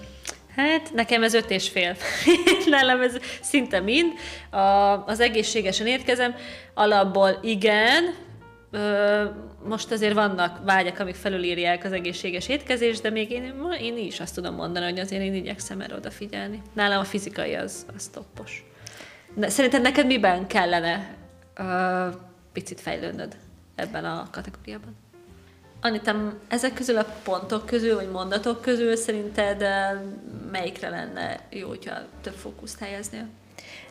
Hát 0.57 0.93
nekem 0.95 1.23
ez 1.23 1.35
öt 1.35 1.51
és 1.51 1.69
fél. 1.69 1.97
Nálam 2.71 3.01
ez 3.01 3.17
szinte 3.41 3.81
mind. 3.81 4.13
A, 4.51 4.59
az 5.07 5.21
egészségesen 5.21 5.87
érkezem. 5.87 6.35
Alapból 6.75 7.39
igen, 7.43 8.05
Ö, 8.71 9.25
most 9.65 9.91
azért 9.91 10.15
vannak 10.15 10.65
vágyak, 10.65 10.99
amik 10.99 11.15
felülírják 11.15 11.85
az 11.85 11.93
egészséges 11.93 12.49
étkezést, 12.49 13.03
de 13.03 13.11
még 13.11 13.31
én, 13.31 13.55
én 13.81 13.97
is 13.99 14.21
azt 14.21 14.35
tudom 14.35 14.55
mondani, 14.55 14.85
hogy 14.85 14.99
azért 14.99 15.23
én 15.23 15.35
igyekszem 15.35 15.81
erre 15.81 15.95
odafigyelni. 15.95 16.63
Nálam 16.73 17.01
a 17.01 17.05
fizikai 17.05 17.55
az, 17.55 17.87
az 17.97 18.07
toppos. 18.07 18.65
De 19.35 19.49
szerinted 19.49 19.83
neked 19.83 20.07
miben 20.07 20.47
kellene 20.47 21.15
ö, 21.55 22.07
picit 22.57 22.81
fejlődnöd 22.81 23.37
ebben 23.75 24.05
a 24.05 24.29
kategóriában? 24.31 24.97
Anitam, 25.81 26.33
ezek 26.49 26.75
közül 26.75 26.97
a 26.97 27.07
pontok 27.25 27.67
közül, 27.67 27.95
vagy 27.95 28.11
mondatok 28.11 28.61
közül 28.61 28.97
szerinted 28.97 29.65
melyikre 30.51 30.89
lenne 30.89 31.41
jó, 31.51 31.69
hogyha 31.69 31.95
több 32.21 32.35
fókuszt 32.35 32.79
helyeznél? 32.79 33.27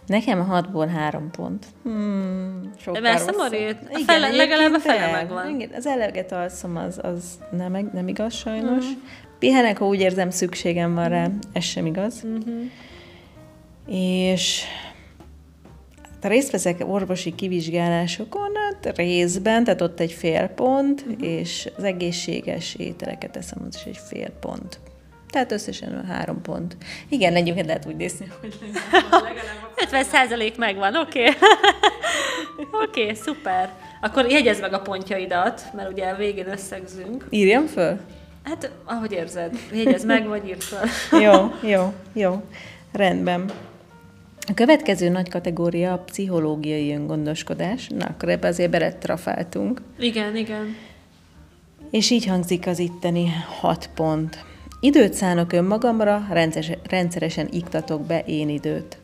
Nekem 0.05 0.39
a 0.39 0.43
hatból 0.43 0.87
három 0.87 1.31
pont. 1.31 1.65
Hmm, 1.83 2.73
De 2.91 2.99
messze 2.99 3.31
marít? 3.31 3.77
A 3.83 3.89
igen, 3.89 4.05
fele, 4.05 4.29
legalább 4.29 4.73
a 4.73 4.79
fele 4.79 5.11
megvan. 5.11 5.49
Igen, 5.49 5.69
az 5.75 5.85
eleget 5.85 6.31
alszom, 6.31 6.77
az, 6.77 6.99
az 7.01 7.39
nem, 7.51 7.89
nem 7.93 8.07
igaz 8.07 8.33
sajnos. 8.33 8.85
Mm. 8.85 8.99
Pihenek, 9.39 9.77
ha 9.77 9.87
úgy 9.87 9.99
érzem, 9.99 10.29
szükségem 10.29 10.93
van 10.93 11.09
rá, 11.09 11.27
ez 11.53 11.63
sem 11.63 11.85
igaz. 11.85 12.23
Mm-hmm. 12.25 12.65
És 13.87 14.63
részt 16.27 16.51
veszek 16.51 16.83
orvosi 16.87 17.35
kivizsgálásokon, 17.35 18.51
hát 18.55 18.97
részben, 18.97 19.63
tehát 19.63 19.81
ott 19.81 19.99
egy 19.99 20.11
fél 20.11 20.47
pont, 20.47 21.01
uh-huh. 21.01 21.27
és 21.27 21.69
az 21.77 21.83
egészséges 21.83 22.75
ételeket 22.75 23.37
eszem, 23.37 23.65
az 23.67 23.75
is 23.75 23.83
egy 23.83 23.99
fél 24.07 24.29
pont. 24.29 24.79
Tehát 25.29 25.51
összesen 25.51 26.05
három 26.05 26.41
pont. 26.41 26.77
Igen, 27.09 27.35
egyébként 27.35 27.65
lehet 27.65 27.85
úgy 27.85 27.95
nézni, 27.95 28.31
hogy 28.39 28.57
legalább 29.11 29.73
50 29.75 30.03
százalék 30.03 30.57
megvan, 30.57 30.95
oké. 30.95 31.19
Okay. 31.19 31.33
oké, 32.85 33.01
okay, 33.01 33.15
szuper. 33.15 33.73
Akkor 34.01 34.31
jegyezd 34.31 34.61
meg 34.61 34.73
a 34.73 34.79
pontjaidat, 34.79 35.61
mert 35.73 35.91
ugye 35.91 36.07
a 36.07 36.15
végén 36.15 36.49
összegzünk. 36.49 37.25
Írjam 37.29 37.65
föl? 37.65 37.99
Hát, 38.43 38.71
ahogy 38.83 39.11
érzed. 39.11 39.59
Jegyezd 39.73 40.05
meg, 40.05 40.27
vagy 40.27 40.47
írd 40.47 40.61
föl. 40.61 40.87
jó, 41.21 41.53
jó, 41.73 41.93
jó. 42.13 42.41
Rendben. 42.91 43.51
A 44.47 44.53
következő 44.53 45.09
nagy 45.09 45.29
kategória 45.29 45.93
a 45.93 45.97
pszichológiai 45.97 46.93
öngondoskodás. 46.93 47.87
Na, 47.87 48.05
akkor 48.05 48.29
ebbe 48.29 48.47
azért 48.47 48.71
beletrafáltunk. 48.71 49.81
Igen, 49.99 50.35
igen. 50.35 50.75
És 51.91 52.09
így 52.09 52.25
hangzik 52.25 52.67
az 52.67 52.79
itteni 52.79 53.29
hat 53.59 53.89
pont. 53.95 54.45
Időt 54.79 55.13
szánok 55.13 55.53
önmagamra, 55.53 56.27
rendszeresen 56.89 57.47
iktatok 57.51 58.05
be 58.05 58.19
én 58.19 58.49
időt. 58.49 58.97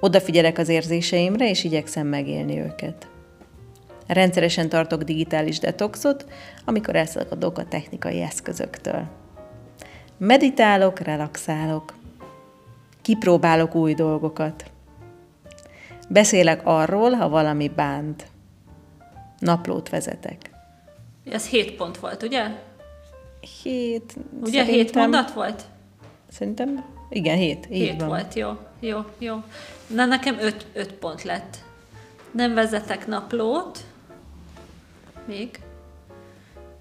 Odafigyelek 0.00 0.58
az 0.58 0.68
érzéseimre, 0.68 1.48
és 1.48 1.64
igyekszem 1.64 2.06
megélni 2.06 2.58
őket. 2.58 3.08
Rendszeresen 4.06 4.68
tartok 4.68 5.02
digitális 5.02 5.58
detoxot, 5.58 6.26
amikor 6.64 6.96
elszakadok 6.96 7.58
a 7.58 7.68
technikai 7.68 8.20
eszközöktől. 8.20 9.06
Meditálok, 10.18 10.98
relaxálok. 10.98 11.97
Kipróbálok 13.08 13.74
új 13.74 13.94
dolgokat. 13.94 14.70
Beszélek 16.08 16.60
arról, 16.64 17.12
ha 17.12 17.28
valami 17.28 17.68
bánt. 17.68 18.26
Naplót 19.38 19.88
vezetek. 19.88 20.50
Ez 21.30 21.46
hét 21.46 21.76
pont 21.76 21.98
volt, 21.98 22.22
ugye? 22.22 22.44
Hét. 23.62 24.16
Ugye 24.40 24.64
hét 24.64 24.94
mondat 24.94 25.32
volt? 25.32 25.64
Szerintem, 26.30 26.84
igen, 27.10 27.36
hét. 27.36 27.66
Hét 27.66 27.98
van. 27.98 28.08
volt, 28.08 28.34
jó, 28.34 28.58
jó, 28.80 28.98
jó. 29.18 29.36
Na, 29.86 30.04
nekem 30.04 30.36
öt, 30.40 30.66
öt 30.72 30.92
pont 30.92 31.22
lett. 31.22 31.56
Nem 32.30 32.54
vezetek 32.54 33.06
naplót, 33.06 33.84
még, 35.26 35.60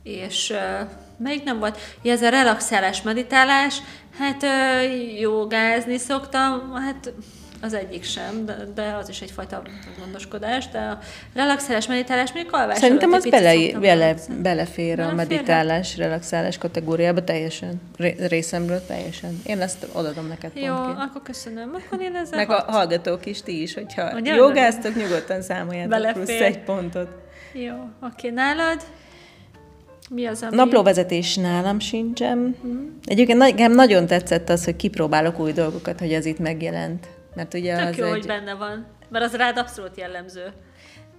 és 0.07 0.49
uh, 0.49 0.89
melyik 1.17 1.43
nem 1.43 1.59
volt? 1.59 1.77
Ja, 2.01 2.11
ez 2.11 2.21
a 2.21 2.29
relaxálás, 2.29 3.01
meditálás, 3.01 3.81
hát 4.19 4.43
uh, 4.43 5.19
jogázni 5.19 5.97
szoktam, 5.97 6.73
hát 6.73 7.13
az 7.61 7.73
egyik 7.73 8.03
sem, 8.03 8.45
de, 8.45 8.55
de 8.75 8.95
az 9.01 9.09
is 9.09 9.21
egyfajta 9.21 9.61
gondoskodás, 9.99 10.69
de 10.69 10.79
a 10.79 10.99
relaxálás, 11.33 11.87
meditálás 11.87 12.33
még 12.33 12.47
alvás 12.51 12.77
Szerintem 12.77 13.11
az 13.11 13.29
bele, 13.29 13.79
bele, 13.79 14.15
belefér 14.41 14.99
a 14.99 15.13
meditálás, 15.13 15.97
relaxálás 15.97 16.57
kategóriába 16.57 17.23
teljesen, 17.23 17.81
részemről 18.27 18.85
teljesen. 18.85 19.41
Én 19.45 19.61
ezt 19.61 19.87
odadom 19.93 20.27
neked 20.27 20.51
Jó, 20.55 20.75
pontként. 20.75 20.97
akkor 20.97 21.21
köszönöm. 21.23 21.71
Akkor 21.73 22.01
én 22.01 22.15
ezzel 22.15 22.37
Meg 22.37 22.49
hat. 22.49 22.67
a 22.67 22.71
hallgatók 22.71 23.25
is, 23.25 23.41
ti 23.41 23.61
is, 23.61 23.73
hogyha 23.73 24.13
Ugye, 24.13 24.33
jogáztok, 24.33 24.95
nyugodtan 24.95 25.41
számoljátok 25.41 25.89
belefér. 25.89 26.23
plusz 26.23 26.39
egy 26.39 26.59
pontot. 26.59 27.09
Jó, 27.53 27.75
oké, 28.01 28.29
nálad? 28.29 28.83
Mi 30.09 30.25
az, 30.25 30.43
ami... 30.43 30.55
Naplóvezetés 30.55 31.35
nálam 31.35 31.79
sincsen. 31.79 32.55
Mm. 32.67 32.87
Egyébként 33.03 33.37
nekem 33.37 33.71
nagyon 33.71 34.05
tetszett 34.05 34.49
az, 34.49 34.65
hogy 34.65 34.75
kipróbálok 34.75 35.39
új 35.39 35.51
dolgokat, 35.51 35.99
hogy 35.99 36.13
az 36.13 36.25
itt 36.25 36.39
megjelent. 36.39 37.07
Mert 37.35 37.53
ugye 37.53 37.75
Tök 37.77 37.87
az 37.87 37.97
jó, 37.97 38.05
egy... 38.05 38.11
hogy 38.11 38.25
benne 38.25 38.53
van, 38.53 38.85
mert 39.09 39.25
az 39.25 39.35
rád 39.35 39.57
abszolút 39.57 39.97
jellemző. 39.97 40.53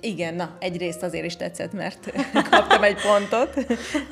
Igen, 0.00 0.34
na, 0.34 0.56
egyrészt 0.60 1.02
azért 1.02 1.24
is 1.24 1.36
tetszett, 1.36 1.72
mert 1.72 2.12
kaptam 2.50 2.82
egy 2.82 2.96
pontot, 3.00 3.66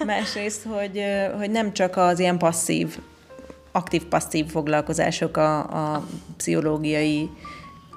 másrészt, 0.07 0.63
hogy, 0.65 1.03
hogy 1.39 1.51
nem 1.51 1.73
csak 1.73 1.97
az 1.97 2.19
ilyen 2.19 2.39
passzív, 2.39 2.99
aktív-passzív 3.73 4.47
foglalkozások 4.47 5.37
a, 5.37 5.59
a 5.95 6.07
pszichológiai 6.37 7.31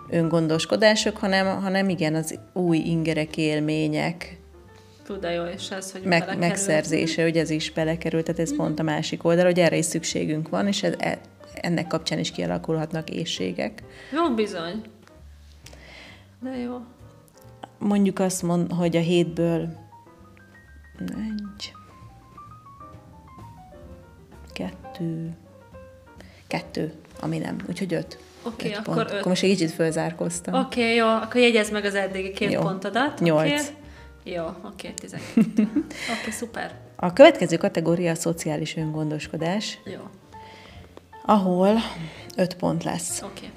öngondoskodások, 0.10 1.18
hanem, 1.18 1.62
hanem 1.62 1.90
igen, 1.90 2.16
az 2.16 2.40
új 2.54 2.78
ingerek, 2.78 3.38
élmények, 3.38 4.39
Tud, 5.10 5.28
jó, 5.36 5.44
és 5.44 5.70
ez, 5.70 5.92
hogy 5.92 6.02
meg, 6.02 6.38
megszerzése, 6.38 7.24
hogy 7.24 7.38
ez 7.38 7.50
is 7.50 7.72
belekerült, 7.72 8.26
tehát 8.26 8.40
ez 8.40 8.54
mm. 8.54 8.56
pont 8.56 8.80
a 8.80 8.84
másik 8.84 9.24
oldal, 9.24 9.46
hogy 9.46 9.60
erre 9.60 9.78
is 9.78 9.86
szükségünk 9.86 10.50
van, 10.50 10.68
és 10.68 10.84
ez, 10.84 10.94
e, 10.98 11.20
ennek 11.54 11.88
kapcsán 11.88 12.20
is 12.20 12.32
kialakulhatnak 12.32 13.10
éjségek. 13.10 13.84
Jó, 14.14 14.34
bizony. 14.36 14.82
De 16.40 16.58
jó. 16.58 16.80
Mondjuk 17.78 18.20
azt 18.20 18.44
mond, 18.44 18.72
hogy 18.72 18.96
a 18.96 19.00
hétből 19.00 19.70
egy, 21.00 21.74
kettő, 24.54 25.30
kettő, 26.48 26.94
ami 27.20 27.38
nem, 27.38 27.56
úgyhogy 27.70 27.94
öt. 27.94 28.20
Oké, 28.44 28.68
okay, 28.68 28.80
akkor 28.80 28.98
öt. 28.98 29.12
Akkor 29.12 29.28
most 29.28 29.44
egy 29.44 29.50
kicsit 29.50 29.72
fölzárkoztam. 29.72 30.54
Oké, 30.54 30.82
okay, 30.82 30.96
jó, 30.96 31.08
akkor 31.08 31.42
jegyezd 31.42 31.72
meg 31.72 31.86
az 31.86 31.96
eddigi 31.96 32.32
két 32.32 32.52
jó. 32.52 32.62
pontodat. 32.62 33.20
Nyolc. 33.20 33.48
Okay. 33.48 33.78
Jó, 34.36 34.44
oké, 34.44 34.88
okay, 34.88 34.94
12. 35.02 35.70
Oké, 36.20 36.32
szuper. 36.32 36.76
A 36.96 37.14
következő 37.14 37.58
kategória 37.58 38.12
a 38.12 38.16
szociális 38.16 38.76
öngondoskodás. 38.76 39.80
Jó 39.86 40.02
ahol 41.30 41.80
öt 42.36 42.56
pont 42.56 42.84
lesz. 42.84 43.22
Oké. 43.22 43.50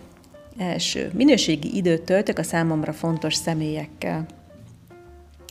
Okay. 0.57 0.69
Első. 0.69 1.11
Minőségi 1.14 1.76
időt 1.76 2.02
töltök 2.02 2.38
a 2.38 2.43
számomra 2.43 2.93
fontos 2.93 3.35
személyekkel. 3.35 4.26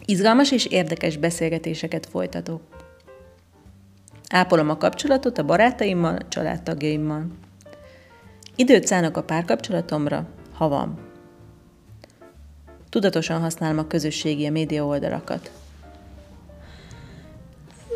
Izgalmas 0.05 0.51
és 0.51 0.65
érdekes 0.65 1.17
beszélgetéseket 1.17 2.05
folytatok. 2.05 2.61
Ápolom 4.29 4.69
a 4.69 4.77
kapcsolatot 4.77 5.37
a 5.37 5.45
barátaimmal, 5.45 6.17
családtagjaimmal. 6.29 7.25
Időt 8.55 8.87
szánok 8.87 9.17
a 9.17 9.23
párkapcsolatomra, 9.23 10.29
ha 10.53 10.67
van. 10.67 11.10
Tudatosan 12.91 13.41
használom 13.41 13.77
a 13.77 13.87
közösségi 13.87 14.45
a 14.45 14.51
média 14.51 14.85
oldalakat. 14.85 15.51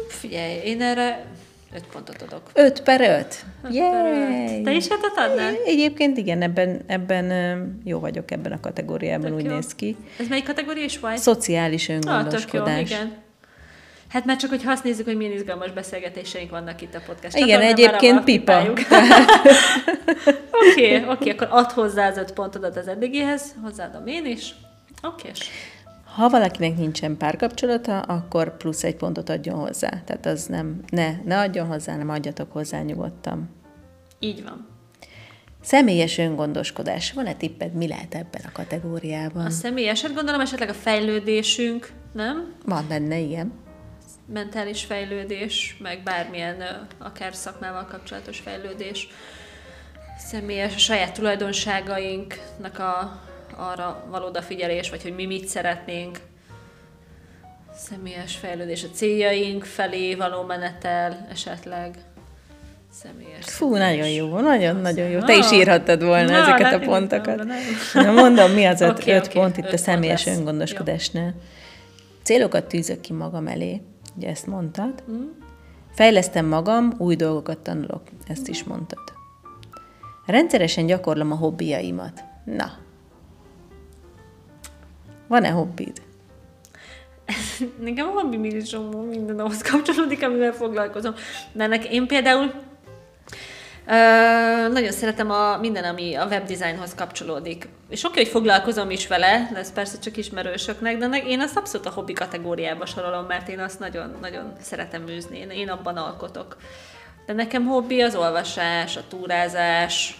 Figyelj, 0.08 0.54
én 0.64 0.82
erre 0.82 1.26
5 1.74 1.84
pontot 1.92 2.22
adok. 2.22 2.42
5 2.54 2.82
per 2.82 3.02
5? 3.02 3.46
Yay! 3.74 4.62
Te 4.62 4.72
is 4.72 4.88
hetet 4.88 5.18
adnál? 5.18 5.54
Egyébként 5.66 6.18
igen, 6.18 6.42
ebben, 6.42 6.82
ebben 6.88 7.82
jó 7.84 8.00
vagyok 8.00 8.32
ebben 8.32 8.52
a 8.52 8.60
kategóriában, 8.60 9.30
tök 9.30 9.36
úgy 9.36 9.46
jó. 9.46 9.54
néz 9.54 9.76
ki. 9.76 9.96
Ez 10.20 10.28
melyik 10.28 10.46
kategória 10.46 10.84
is 10.84 11.00
vagy? 11.00 11.18
Szociális 11.18 11.90
öngondoskodás. 11.90 12.68
Ah, 12.68 12.76
jó, 12.76 12.86
igen. 12.86 13.14
Hát 14.08 14.26
már 14.26 14.38
csak, 14.38 14.50
hogy 14.50 14.62
azt 14.66 14.84
nézzük, 14.84 15.06
hogy 15.06 15.18
milyen 15.18 15.34
izgalmas 15.34 15.72
beszélgetéseink 15.72 16.50
vannak 16.50 16.82
itt 16.82 16.96
a 16.96 17.02
podcast. 17.06 17.38
Igen, 17.38 17.62
egyébként 17.62 18.24
pipa. 18.24 18.62
Oké, 18.62 18.76
oké, 20.72 20.96
okay, 20.96 21.10
okay, 21.10 21.30
akkor 21.30 21.48
add 21.52 21.72
hozzá 21.72 22.10
az 22.10 22.18
öt 22.18 22.34
pontodat 22.34 22.78
az 22.78 22.88
eddigihez, 22.88 23.56
hozzáadom 23.64 24.08
én 24.08 24.26
is. 24.26 24.56
Oké. 25.06 25.32
Ha 26.16 26.30
valakinek 26.30 26.78
nincsen 26.78 27.18
párkapcsolata, 27.18 28.00
akkor 28.00 28.58
plusz 28.58 28.84
egy 28.84 28.96
pontot 28.96 29.30
adjon 29.30 29.60
hozzá. 29.60 29.90
Tehát 29.90 30.26
az 30.26 30.46
nem, 30.46 30.84
ne, 30.90 31.16
ne 31.26 31.40
adjon 31.40 31.68
hozzá, 31.68 31.96
nem 31.96 32.10
adjatok 32.10 32.52
hozzá 32.52 32.82
nyugodtan. 32.82 33.50
Így 34.20 34.44
van. 34.44 34.68
Személyes 35.62 36.18
öngondoskodás. 36.18 37.12
Van-e 37.12 37.34
tipped, 37.34 37.74
mi 37.74 37.88
lehet 37.88 38.16
ebben 38.16 38.42
a 38.46 38.52
kategóriában? 38.52 39.46
A 39.46 39.50
személyeset 39.50 40.14
gondolom 40.14 40.40
esetleg 40.42 40.70
a 40.70 40.74
fejlődésünk, 40.74 41.92
nem? 42.14 42.54
Van 42.66 42.86
benne, 42.88 43.18
igen. 43.18 43.54
Mentális 44.34 44.84
fejlődés, 44.84 45.78
meg 45.80 46.04
bármilyen 46.04 46.88
akár 46.98 47.36
szakmával 47.36 47.86
kapcsolatos 47.86 48.40
fejlődés. 48.40 49.08
Személyes, 50.18 50.76
a 50.76 50.78
saját 50.78 51.14
tulajdonságainknak 51.14 52.80
a 52.80 53.22
arra 53.58 54.04
való 54.10 54.26
odafigyelés, 54.26 54.90
vagy 54.90 55.02
hogy 55.02 55.16
mi 55.16 55.26
mit 55.26 55.48
szeretnénk. 55.48 56.20
Személyes 57.76 58.36
fejlődés, 58.36 58.84
a 58.84 58.88
céljaink 58.94 59.64
felé 59.64 60.16
való 60.16 60.42
menetel 60.44 61.28
esetleg. 61.32 61.98
Személyes. 62.92 63.46
Fú, 63.46 63.76
nagyon 63.76 64.10
jó, 64.10 64.40
nagyon-nagyon 64.40 65.08
jó. 65.10 65.20
Te 65.20 65.36
is 65.36 65.52
írhattad 65.52 66.04
volna 66.04 66.32
Na, 66.32 66.38
ezeket 66.38 66.74
a 66.74 66.80
pontokat. 66.80 67.44
Nem, 67.44 67.58
Na 67.94 68.12
mondom, 68.12 68.52
mi 68.52 68.66
az 68.66 68.82
öt, 68.82 68.90
Oké, 68.90 69.16
öt 69.16 69.26
oké, 69.26 69.40
pont 69.40 69.58
itt 69.58 69.66
öt 69.66 69.74
a 69.74 69.78
személyes 69.78 70.26
lesz. 70.26 70.38
öngondoskodásnál. 70.38 71.34
Célokat 72.24 72.66
tűzök 72.66 73.02
ki 73.02 73.14
magam 73.14 73.48
elé, 73.48 73.82
ugye 74.16 74.30
ezt 74.30 74.48
mondtad. 74.48 75.04
Mm. 75.12 75.24
Fejlesztem 75.96 76.46
magam, 76.46 76.94
új 76.98 77.16
dolgokat 77.16 77.58
tanulok, 77.58 78.02
ezt 78.28 78.48
is 78.48 78.64
mondtad. 78.64 79.04
Rendszeresen 80.26 80.86
gyakorlom 80.86 81.32
a 81.32 81.36
hobbiaimat. 81.36 82.24
Na. 82.46 82.72
Van-e 85.28 85.50
hobbid? 85.50 86.02
Nekem 87.86 88.08
a 88.08 88.20
hobbi 88.20 88.38
még 88.38 88.54
is 88.54 88.70
csomó 88.70 89.02
minden 89.02 89.40
ahhoz 89.40 89.62
kapcsolódik, 89.62 90.24
amivel 90.24 90.54
foglalkozom. 90.54 91.14
De 91.54 91.64
ennek 91.64 91.86
én 91.86 92.08
például 92.08 92.52
Ö, 93.88 94.68
nagyon 94.68 94.92
szeretem 94.92 95.32
a 95.32 95.58
minden, 95.58 95.84
ami 95.84 96.16
a 96.16 96.26
webdesignhoz 96.26 96.96
kapcsolódik. 96.96 97.68
És 97.90 98.04
oké, 98.04 98.22
hogy 98.22 98.32
foglalkozom 98.32 98.90
is 98.90 99.08
vele, 99.08 99.50
de 99.54 99.66
persze 99.74 100.00
csak 100.00 100.18
ismerősöknek, 100.18 100.98
de 100.98 101.18
én 101.18 101.40
azt 101.40 101.58
abszolút 101.58 101.88
a 101.88 101.92
hobbi 101.92 102.14
kategóriába 102.14 102.86
sorolom, 102.86 103.26
mert 103.26 103.48
én 103.48 103.60
azt 103.60 103.80
nagyon-nagyon 103.80 104.54
szeretem 104.62 105.02
műzni. 105.02 105.38
Én, 105.38 105.50
én 105.50 105.70
abban 105.70 105.98
alkotok. 105.98 106.58
De 107.26 107.34
nekem 107.34 107.66
hobbi 107.66 108.02
az 108.02 108.16
olvasás, 108.16 108.98
a 108.98 109.02
túrázás, 109.10 110.18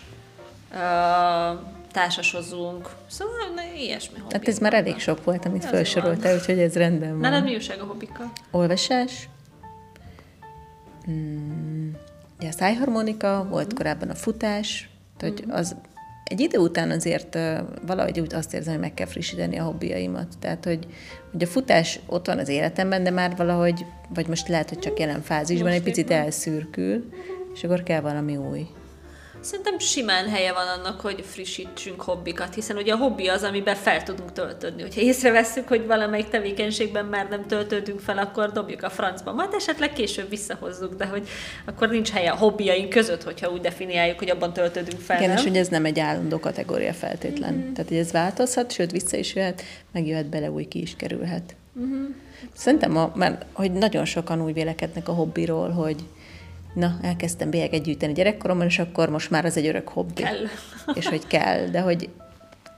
társasozunk. 1.96 2.90
Szóval 3.08 3.36
na, 3.56 3.62
ilyesmi 3.78 4.20
hobbi. 4.20 4.34
Hát 4.34 4.48
ez 4.48 4.58
már 4.58 4.74
elég 4.74 5.00
sok 5.00 5.24
volt, 5.24 5.46
amit 5.46 5.66
felsoroltál, 5.66 6.34
újság 6.34 6.60
ez 6.60 6.76
rendben 6.76 7.10
van. 7.10 7.20
Nálad 7.20 7.44
mi 7.44 7.54
újság 7.54 7.80
a 7.80 7.86
hobbikkal? 7.86 8.32
Olvasás. 8.52 9.30
Mm, 11.10 11.90
a 12.40 12.52
szájharmonika, 12.52 13.48
volt 13.50 13.74
korábban 13.74 14.10
a 14.10 14.16
futás, 14.16 14.90
tehát, 15.18 15.40
hogy 15.40 15.46
az 15.50 15.76
egy 16.24 16.40
idő 16.40 16.58
után 16.58 16.92
azért 16.92 17.36
ö, 17.36 17.58
valahogy 17.86 18.20
úgy 18.20 18.34
azt 18.34 18.54
érzem, 18.54 18.74
hogy 18.74 18.82
meg 18.82 18.94
kell 18.94 19.08
frissíteni 19.08 19.58
a 19.58 19.64
hobbiaimat. 19.64 20.28
Tehát, 20.40 20.66
hogy, 20.66 20.88
hogy 21.32 21.44
a 21.44 21.48
futás 21.48 22.00
ott 22.06 22.28
van 22.28 22.40
az 22.40 22.48
életemben, 22.48 23.04
de 23.04 23.10
már 23.10 23.36
valahogy, 23.36 23.86
vagy 24.10 24.28
most 24.28 24.48
lehet, 24.48 24.70
hogy 24.70 24.80
csak 24.80 25.00
jelen 25.00 25.22
fázisban, 25.22 25.68
Most 25.68 25.80
egy 25.80 25.84
picit 25.84 26.12
elszürkül, 26.12 27.10
és 27.54 27.64
akkor 27.64 27.84
kell 27.84 28.02
valami 28.02 28.38
új. 28.38 28.68
Szerintem 29.46 29.80
simán 29.80 30.30
helye 30.30 30.54
van 30.54 30.68
annak, 30.68 31.02
hogy 31.02 31.24
frissítsünk 31.26 32.02
hobbikat, 32.02 32.54
hiszen 32.54 32.78
ugye 32.78 32.94
a 32.94 32.98
hobbi 32.98 33.28
az, 33.28 33.44
amiben 33.44 33.76
fel 33.76 34.04
tudunk 34.04 34.32
töltődni. 34.32 34.82
Hogyha 34.82 35.02
észrevesszük, 35.02 35.68
hogy 35.68 35.86
valamelyik 35.86 36.30
tevékenységben 36.30 37.06
már 37.06 37.30
nem 37.30 37.48
töltődünk 37.48 38.00
fel, 38.00 38.18
akkor 38.18 38.52
dobjuk 38.52 38.84
a 38.84 38.90
francba. 38.90 39.34
Majd 39.34 39.54
esetleg 39.54 39.94
később 39.94 40.30
visszahozzuk, 40.30 40.96
de 40.96 41.06
hogy 41.06 41.28
akkor 41.66 41.90
nincs 41.90 42.10
helye 42.10 42.32
a 42.32 42.36
hobbiaink 42.36 42.90
között, 42.90 43.24
hogyha 43.24 43.52
úgy 43.52 43.62
definiáljuk, 43.62 44.20
hogy 44.20 44.30
abban 44.30 44.54
töltődünk 44.54 45.02
fel. 45.02 45.18
Igen, 45.18 45.30
nem? 45.30 45.38
és 45.38 45.44
hogy 45.44 45.58
ez 45.58 45.68
nem 45.68 45.86
egy 45.86 46.00
állandó 46.00 46.40
kategória 46.40 46.94
feltétlen. 46.94 47.54
Mhm. 47.54 47.62
Mm-hmm. 47.64 47.74
Tehát, 47.74 47.90
hogy 47.90 48.00
ez 48.00 48.12
változhat, 48.12 48.72
sőt, 48.72 48.92
vissza 48.92 49.18
is 49.18 49.36
jöhet, 49.36 49.62
megjöhet 49.92 50.30
bele, 50.30 50.52
új 50.52 50.64
ki 50.64 50.82
is 50.82 50.96
kerülhet. 50.96 51.56
Mhm. 51.74 51.86
Mm-hmm. 51.86 52.06
Szerintem, 52.54 52.98
a, 52.98 53.12
mert, 53.16 53.46
hogy 53.54 53.72
nagyon 53.72 54.06
sokan 54.06 54.42
úgy 54.44 54.54
vélekednek 54.54 55.08
a 55.08 55.14
hobbiról, 55.14 55.70
hogy 55.70 56.04
na, 56.76 56.98
elkezdtem 57.02 57.50
bélyeget 57.50 57.84
gyűjteni 57.84 58.14
gyerekkoromban, 58.14 58.68
és 58.68 58.80
akkor 58.80 59.10
most 59.10 59.30
már 59.30 59.46
az 59.46 59.58
egy 59.58 59.68
örök 59.68 59.88
hobbi. 59.88 60.22
Kell. 60.22 60.46
És 60.94 61.08
hogy 61.08 61.28
kell, 61.28 61.68
de 61.68 61.80
hogy 61.80 62.10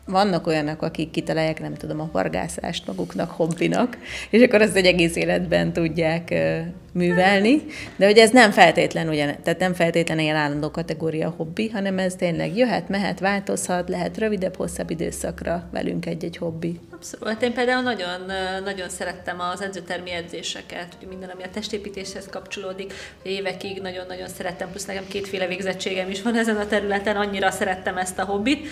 vannak 0.07 0.47
olyanok, 0.47 0.81
akik 0.81 1.11
kitalálják, 1.11 1.61
nem 1.61 1.73
tudom, 1.73 1.99
a 1.99 2.09
horgászást 2.11 2.87
maguknak 2.87 3.31
hobbinak, 3.31 3.97
és 4.29 4.41
akkor 4.41 4.61
azt 4.61 4.75
egy 4.75 4.85
egész 4.85 5.15
életben 5.15 5.73
tudják 5.73 6.29
ö, 6.29 6.59
művelni, 6.91 7.61
de 7.95 8.05
hogy 8.05 8.17
ez 8.17 8.29
nem 8.29 8.51
feltétlen 8.51 9.09
ugyan, 9.09 9.35
tehát 9.43 9.59
nem 9.59 9.73
feltétlenül 9.73 10.23
ilyen 10.23 10.35
állandó 10.35 10.71
kategória 10.71 11.33
hobbi, 11.37 11.69
hanem 11.69 11.99
ez 11.99 12.15
tényleg 12.15 12.57
jöhet, 12.57 12.89
mehet, 12.89 13.19
változhat, 13.19 13.89
lehet 13.89 14.17
rövidebb, 14.17 14.55
hosszabb 14.55 14.89
időszakra 14.89 15.69
velünk 15.71 16.05
egy-egy 16.05 16.37
hobbi. 16.37 16.79
Abszolút. 16.97 17.41
Én 17.41 17.53
például 17.53 17.81
nagyon, 17.81 18.31
nagyon 18.63 18.89
szerettem 18.89 19.39
az 19.39 19.61
edzőtermi 19.61 20.11
edzéseket, 20.11 20.97
minden, 21.09 21.29
ami 21.29 21.43
a 21.43 21.49
testépítéshez 21.49 22.27
kapcsolódik. 22.29 22.93
Évekig 23.21 23.81
nagyon-nagyon 23.81 24.27
szerettem, 24.27 24.69
plusz 24.69 24.85
nekem 24.85 25.07
kétféle 25.07 25.47
végzettségem 25.47 26.09
is 26.09 26.21
van 26.21 26.35
ezen 26.35 26.57
a 26.57 26.67
területen, 26.67 27.15
annyira 27.15 27.51
szerettem 27.51 27.97
ezt 27.97 28.19
a 28.19 28.25
hobbit. 28.25 28.67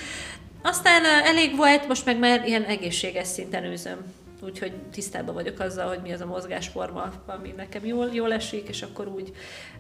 Aztán 0.63 1.05
elég 1.05 1.55
volt, 1.55 1.87
most 1.87 2.05
meg 2.05 2.19
már 2.19 2.47
ilyen 2.47 2.63
egészséges 2.63 3.27
szinten 3.27 3.63
űzöm. 3.63 3.97
Úgyhogy 4.41 4.71
tisztában 4.91 5.33
vagyok 5.33 5.59
azzal, 5.59 5.87
hogy 5.87 5.99
mi 6.01 6.13
az 6.13 6.21
a 6.21 6.25
mozgásforma, 6.25 7.11
ami 7.25 7.53
nekem 7.57 7.85
jól, 7.85 8.09
jól 8.13 8.33
esik, 8.33 8.69
és 8.69 8.81
akkor 8.81 9.07
úgy 9.07 9.31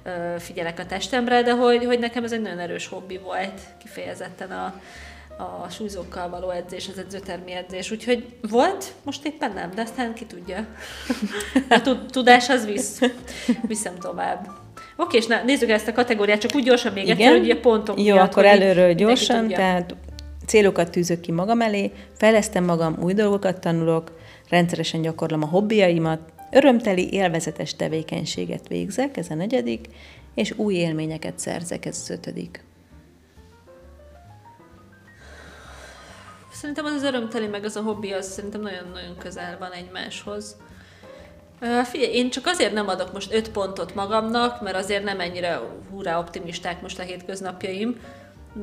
ö, 0.03 0.35
figyelek 0.39 0.79
a 0.79 0.85
testemre, 0.85 1.41
de 1.41 1.51
hogy, 1.53 1.85
hogy 1.85 1.99
nekem 1.99 2.23
ez 2.23 2.31
egy 2.31 2.41
nagyon 2.41 2.59
erős 2.59 2.87
hobbi 2.87 3.17
volt, 3.17 3.59
kifejezetten 3.81 4.51
a, 4.51 4.81
a 5.37 5.69
súlyzókkal 5.69 6.29
való 6.29 6.49
edzés, 6.49 6.87
az 6.87 6.97
edzőtermi 6.97 7.51
edzés. 7.51 7.91
Úgyhogy 7.91 8.25
volt, 8.49 8.93
most 9.03 9.25
éppen 9.25 9.51
nem, 9.53 9.71
de 9.75 9.81
aztán 9.81 10.13
ki 10.13 10.25
tudja. 10.25 10.67
A 11.69 11.81
tud- 11.81 12.11
tudás 12.11 12.49
az 12.49 12.65
visz. 12.65 13.01
Viszem 13.67 13.95
tovább. 13.99 14.47
Oké, 14.97 15.17
és 15.17 15.25
na, 15.25 15.43
nézzük 15.43 15.69
ezt 15.69 15.87
a 15.87 15.93
kategóriát, 15.93 16.39
csak 16.39 16.55
úgy 16.55 16.63
gyorsan 16.63 16.93
még 16.93 17.09
egyszer, 17.09 17.31
hogy 17.31 17.41
ugye 17.41 17.59
pontok 17.59 17.97
Jó, 17.97 18.13
miatt, 18.13 18.31
akkor 18.31 18.45
előről 18.45 18.93
gyorsan, 18.93 19.47
tehát 19.47 19.95
célokat 20.45 20.91
tűzök 20.91 21.19
ki 21.19 21.31
magam 21.31 21.61
elé, 21.61 21.91
fejlesztem 22.17 22.63
magam, 22.63 22.97
új 23.01 23.13
dolgokat 23.13 23.59
tanulok, 23.59 24.11
rendszeresen 24.49 25.01
gyakorlom 25.01 25.43
a 25.43 25.47
hobbiaimat, 25.47 26.19
örömteli, 26.51 27.13
élvezetes 27.13 27.75
tevékenységet 27.75 28.67
végzek, 28.67 29.17
ez 29.17 29.29
a 29.29 29.33
negyedik, 29.33 29.85
és 30.35 30.53
új 30.57 30.73
élményeket 30.73 31.39
szerzek, 31.39 31.85
ez 31.85 31.99
az 32.01 32.09
ötödik. 32.09 32.63
Szerintem 36.65 36.93
az 36.93 37.03
az 37.03 37.13
örömteli, 37.13 37.47
meg 37.47 37.63
az 37.63 37.75
a 37.75 37.81
hobbi, 37.81 38.11
az 38.11 38.31
szerintem 38.31 38.61
nagyon-nagyon 38.61 39.17
közel 39.17 39.57
van 39.59 39.71
egymáshoz. 39.71 40.55
Figyelj, 41.83 42.13
én 42.13 42.29
csak 42.29 42.45
azért 42.45 42.73
nem 42.73 42.87
adok 42.87 43.13
most 43.13 43.33
öt 43.33 43.51
pontot 43.51 43.95
magamnak, 43.95 44.61
mert 44.61 44.75
azért 44.75 45.03
nem 45.03 45.19
ennyire 45.19 45.59
hurrá 45.91 46.19
optimisták 46.19 46.81
most 46.81 46.99
a 46.99 47.03
hétköznapjaim, 47.03 47.99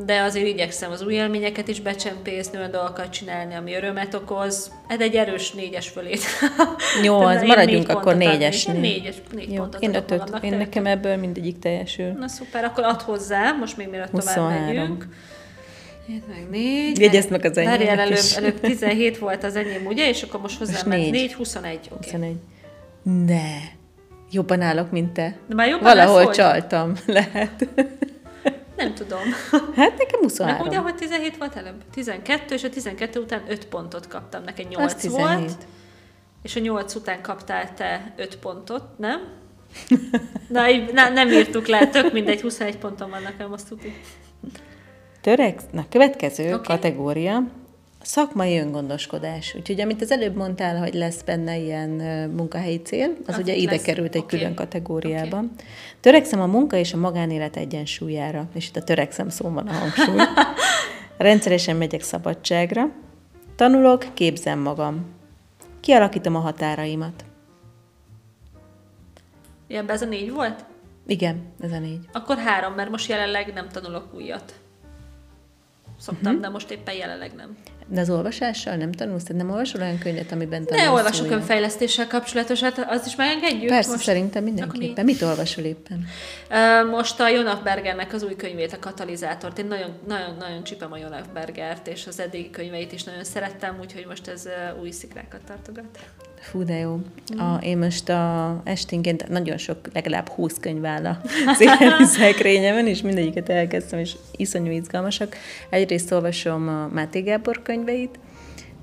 de 0.04 0.20
azért 0.20 0.46
igyekszem 0.46 0.90
az 0.90 1.02
új 1.02 1.14
élményeket 1.14 1.68
is 1.68 1.80
becsempészni, 1.80 2.58
olyan 2.58 2.70
dolgokat 2.70 3.10
csinálni, 3.10 3.54
ami 3.54 3.74
örömet 3.74 4.14
okoz. 4.14 4.72
Ez 4.88 5.00
egy 5.00 5.14
erős 5.14 5.52
négyes 5.52 5.88
fölét. 5.88 6.24
Jó, 7.02 7.20
az 7.34 7.42
maradjunk 7.42 7.86
négy 7.86 7.96
akkor 7.96 8.16
négyesnél. 8.16 8.74
Én 8.74 8.80
négyes, 8.80 9.16
négy 9.32 9.52
Jó, 9.52 9.56
pontot 9.56 9.82
én 9.82 9.94
ötöt, 9.94 10.38
én 10.42 10.56
nekem 10.56 10.86
ebből 10.86 11.16
mindegyik 11.16 11.58
teljesül. 11.58 12.12
Na 12.12 12.28
szuper, 12.28 12.64
akkor 12.64 12.84
add 12.84 13.02
hozzá, 13.02 13.52
most 13.52 13.76
még 13.76 13.88
mielőtt 13.88 14.10
tovább 14.10 14.36
23. 14.36 14.64
megyünk. 14.64 15.06
Meg 16.28 16.48
négy. 16.50 17.00
Jegyezd 17.00 17.30
meg 17.30 17.44
az 17.44 17.56
enyémet 17.56 17.78
Várjál, 17.78 17.98
előbb, 17.98 18.18
előbb 18.36 18.60
17 18.60 19.18
volt 19.18 19.44
az 19.44 19.56
enyém, 19.56 19.86
ugye? 19.86 20.08
És 20.08 20.22
akkor 20.22 20.40
most 20.40 20.58
hozzá 20.58 20.72
Most 20.72 20.84
ment 20.84 21.02
négy. 21.02 21.10
4, 21.12 21.34
21. 21.34 21.78
Oké. 21.92 22.10
21. 22.10 22.36
Ne, 23.02 23.50
jobban 24.30 24.60
állok, 24.60 24.90
mint 24.90 25.12
te. 25.12 25.36
De 25.46 25.54
már 25.54 25.68
jobban 25.68 25.84
Valahol 25.84 26.16
lesz, 26.16 26.24
hogy? 26.24 26.34
csaltam, 26.34 26.92
lehet. 27.06 27.68
Nem 28.76 28.94
tudom. 28.94 29.20
Hát 29.74 29.98
nekem 29.98 30.20
Meg 30.20 30.22
23. 30.22 30.66
ugye, 30.66 30.78
hogy 30.78 30.94
17 30.94 31.36
volt 31.36 31.56
előbb? 31.56 31.82
12, 31.94 32.54
és 32.54 32.64
a 32.64 32.68
12 32.68 33.20
után 33.20 33.42
5 33.48 33.66
pontot 33.66 34.08
kaptam. 34.08 34.42
Nekem 34.44 34.66
Az 34.66 34.76
8 34.76 34.94
17. 34.94 35.26
volt. 35.26 35.66
És 36.42 36.56
a 36.56 36.60
8 36.60 36.94
után 36.94 37.22
kaptál 37.22 37.74
te 37.74 38.12
5 38.16 38.36
pontot, 38.36 38.84
nem? 38.98 39.20
Na, 40.48 40.70
így, 40.70 40.92
na, 40.92 41.08
nem 41.08 41.28
írtuk 41.28 41.66
le, 41.66 41.86
tök 41.86 42.12
mindegy, 42.12 42.40
21 42.40 42.76
ponton 42.76 43.10
van 43.10 43.22
nekem, 43.22 43.52
azt 43.52 43.68
tudni. 43.68 44.00
Törek, 45.22 45.60
na, 45.70 45.84
következő 45.88 46.54
okay. 46.54 46.76
kategória, 46.76 47.42
szakmai 48.00 48.58
öngondoskodás. 48.58 49.54
Úgyhogy 49.54 49.80
amit 49.80 50.02
az 50.02 50.10
előbb 50.10 50.36
mondtál, 50.36 50.78
hogy 50.78 50.94
lesz 50.94 51.22
benne 51.22 51.56
ilyen 51.56 51.90
munkahelyi 52.30 52.82
cél, 52.82 53.12
az 53.26 53.34
Az 53.34 53.40
ugye 53.40 53.54
ide 53.54 53.70
lesz. 53.70 53.82
került 53.82 54.14
egy 54.14 54.20
Oké. 54.22 54.36
külön 54.36 54.54
kategóriában. 54.54 55.50
Törekszem 56.00 56.40
a 56.40 56.46
munka 56.46 56.76
és 56.76 56.92
a 56.92 56.96
magánélet 56.96 57.56
egyensúlyára, 57.56 58.48
és 58.54 58.68
itt 58.68 58.76
a 58.76 58.82
törekszem 58.82 59.28
szó 59.28 59.48
van 59.48 59.66
a 59.66 59.72
hangsúly. 59.72 60.20
Rendszeresen 61.18 61.76
megyek 61.76 62.02
szabadságra, 62.02 62.90
tanulok, 63.56 64.06
képzem 64.14 64.58
magam. 64.58 65.06
Kialakítom 65.80 66.36
a 66.36 66.40
határaimat. 66.40 67.24
Ilyenben 69.66 69.94
ez 69.96 70.02
a 70.02 70.06
négy 70.06 70.32
volt? 70.32 70.64
Igen, 71.06 71.42
ez 71.60 71.72
a 71.72 71.78
négy. 71.78 72.08
Akkor 72.12 72.36
három, 72.36 72.72
mert 72.72 72.90
most 72.90 73.08
jelenleg 73.08 73.52
nem 73.52 73.68
tanulok 73.68 74.14
újat. 74.14 74.60
Szoktam, 76.02 76.26
uh-huh. 76.26 76.40
de 76.40 76.48
most 76.48 76.70
éppen 76.70 76.94
jelenleg 76.94 77.32
nem. 77.34 77.56
De 77.86 78.00
az 78.00 78.10
olvasással 78.10 78.76
nem 78.76 78.92
tanulsz? 78.92 79.22
Tehát 79.24 79.42
nem 79.42 79.50
olvasol 79.50 79.80
olyan 79.80 79.98
könyvet, 79.98 80.32
amiben 80.32 80.64
tanulsz? 80.64 80.84
Ne 80.84 80.90
olvasok 80.90 81.30
önfejlesztéssel 81.30 82.06
kapcsolatosat, 82.06 82.78
azt 82.86 83.06
is 83.06 83.16
megengedjük? 83.16 83.68
Persze, 83.68 83.90
most? 83.90 84.04
szerintem 84.04 84.42
Akkor 84.42 84.54
mindenképpen. 84.54 85.04
Mit 85.04 85.22
olvasol 85.22 85.64
éppen? 85.64 86.06
Most 86.90 87.20
a 87.20 87.28
Jonah 87.28 87.62
Bergernek 87.62 88.12
az 88.12 88.22
új 88.22 88.36
könyvét, 88.36 88.72
a 88.72 88.78
Katalizátort. 88.78 89.58
Én 89.58 89.66
nagyon, 89.66 89.98
nagyon, 90.06 90.36
nagyon 90.38 90.64
csipem 90.64 90.92
a 90.92 90.96
Jonah 90.96 91.22
Bergert, 91.32 91.86
és 91.86 92.06
az 92.06 92.20
eddigi 92.20 92.50
könyveit 92.50 92.92
is 92.92 93.04
nagyon 93.04 93.24
szerettem, 93.24 93.76
úgyhogy 93.80 94.06
most 94.06 94.28
ez 94.28 94.48
új 94.80 94.90
szikrákat 94.90 95.40
tartogat. 95.46 95.98
Fú, 96.42 96.64
de 96.64 96.74
jó. 96.78 97.00
Mm. 97.34 97.38
A, 97.38 97.58
én 97.62 97.78
most 97.78 98.08
a 98.08 98.60
esténként 98.64 99.28
nagyon 99.28 99.56
sok, 99.56 99.78
legalább 99.92 100.28
20 100.28 100.58
könyv 100.60 100.84
áll 100.84 101.06
a 101.06 101.20
szekrényemen, 102.04 102.86
és 102.86 103.02
mindegyiket 103.02 103.48
elkezdtem, 103.48 103.98
és 103.98 104.16
iszonyú 104.36 104.70
izgalmasak. 104.70 105.36
Egyrészt 105.70 106.12
olvasom 106.12 106.68
a 106.68 106.88
Máté 106.92 107.20
Gábor 107.20 107.62
könyveit, 107.62 108.18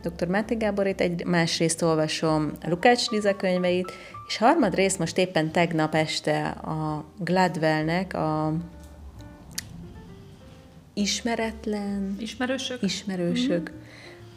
dr. 0.04 0.28
Máté 0.28 0.56
Gáborét, 0.56 1.02
egy 1.02 1.26
másrészt 1.26 1.82
olvasom 1.82 2.52
a 2.62 2.70
Lukács 2.70 3.10
Liza 3.10 3.36
könyveit, 3.36 3.92
és 4.28 4.38
harmadrészt 4.38 5.00
most 5.00 5.18
éppen 5.18 5.52
tegnap 5.52 5.96
este 5.96 6.48
a 6.48 7.06
Gladwellnek 7.18 8.14
a 8.14 8.54
ismeretlen 10.94 12.16
Ismerősök? 12.20 12.82
ismerősök. 12.82 13.72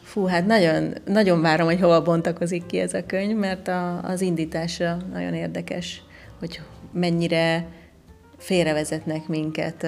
Fú, 0.03 0.25
hát 0.25 0.45
nagyon, 0.45 0.93
nagyon 1.05 1.41
várom, 1.41 1.67
hogy 1.67 1.79
hova 1.79 2.01
bontakozik 2.01 2.65
ki 2.65 2.79
ez 2.79 2.93
a 2.93 3.05
könyv, 3.05 3.37
mert 3.37 3.67
a, 3.67 4.03
az 4.03 4.21
indítása 4.21 4.97
nagyon 5.11 5.33
érdekes, 5.33 6.01
hogy 6.39 6.61
mennyire 6.93 7.65
félrevezetnek 8.37 9.27
minket 9.27 9.87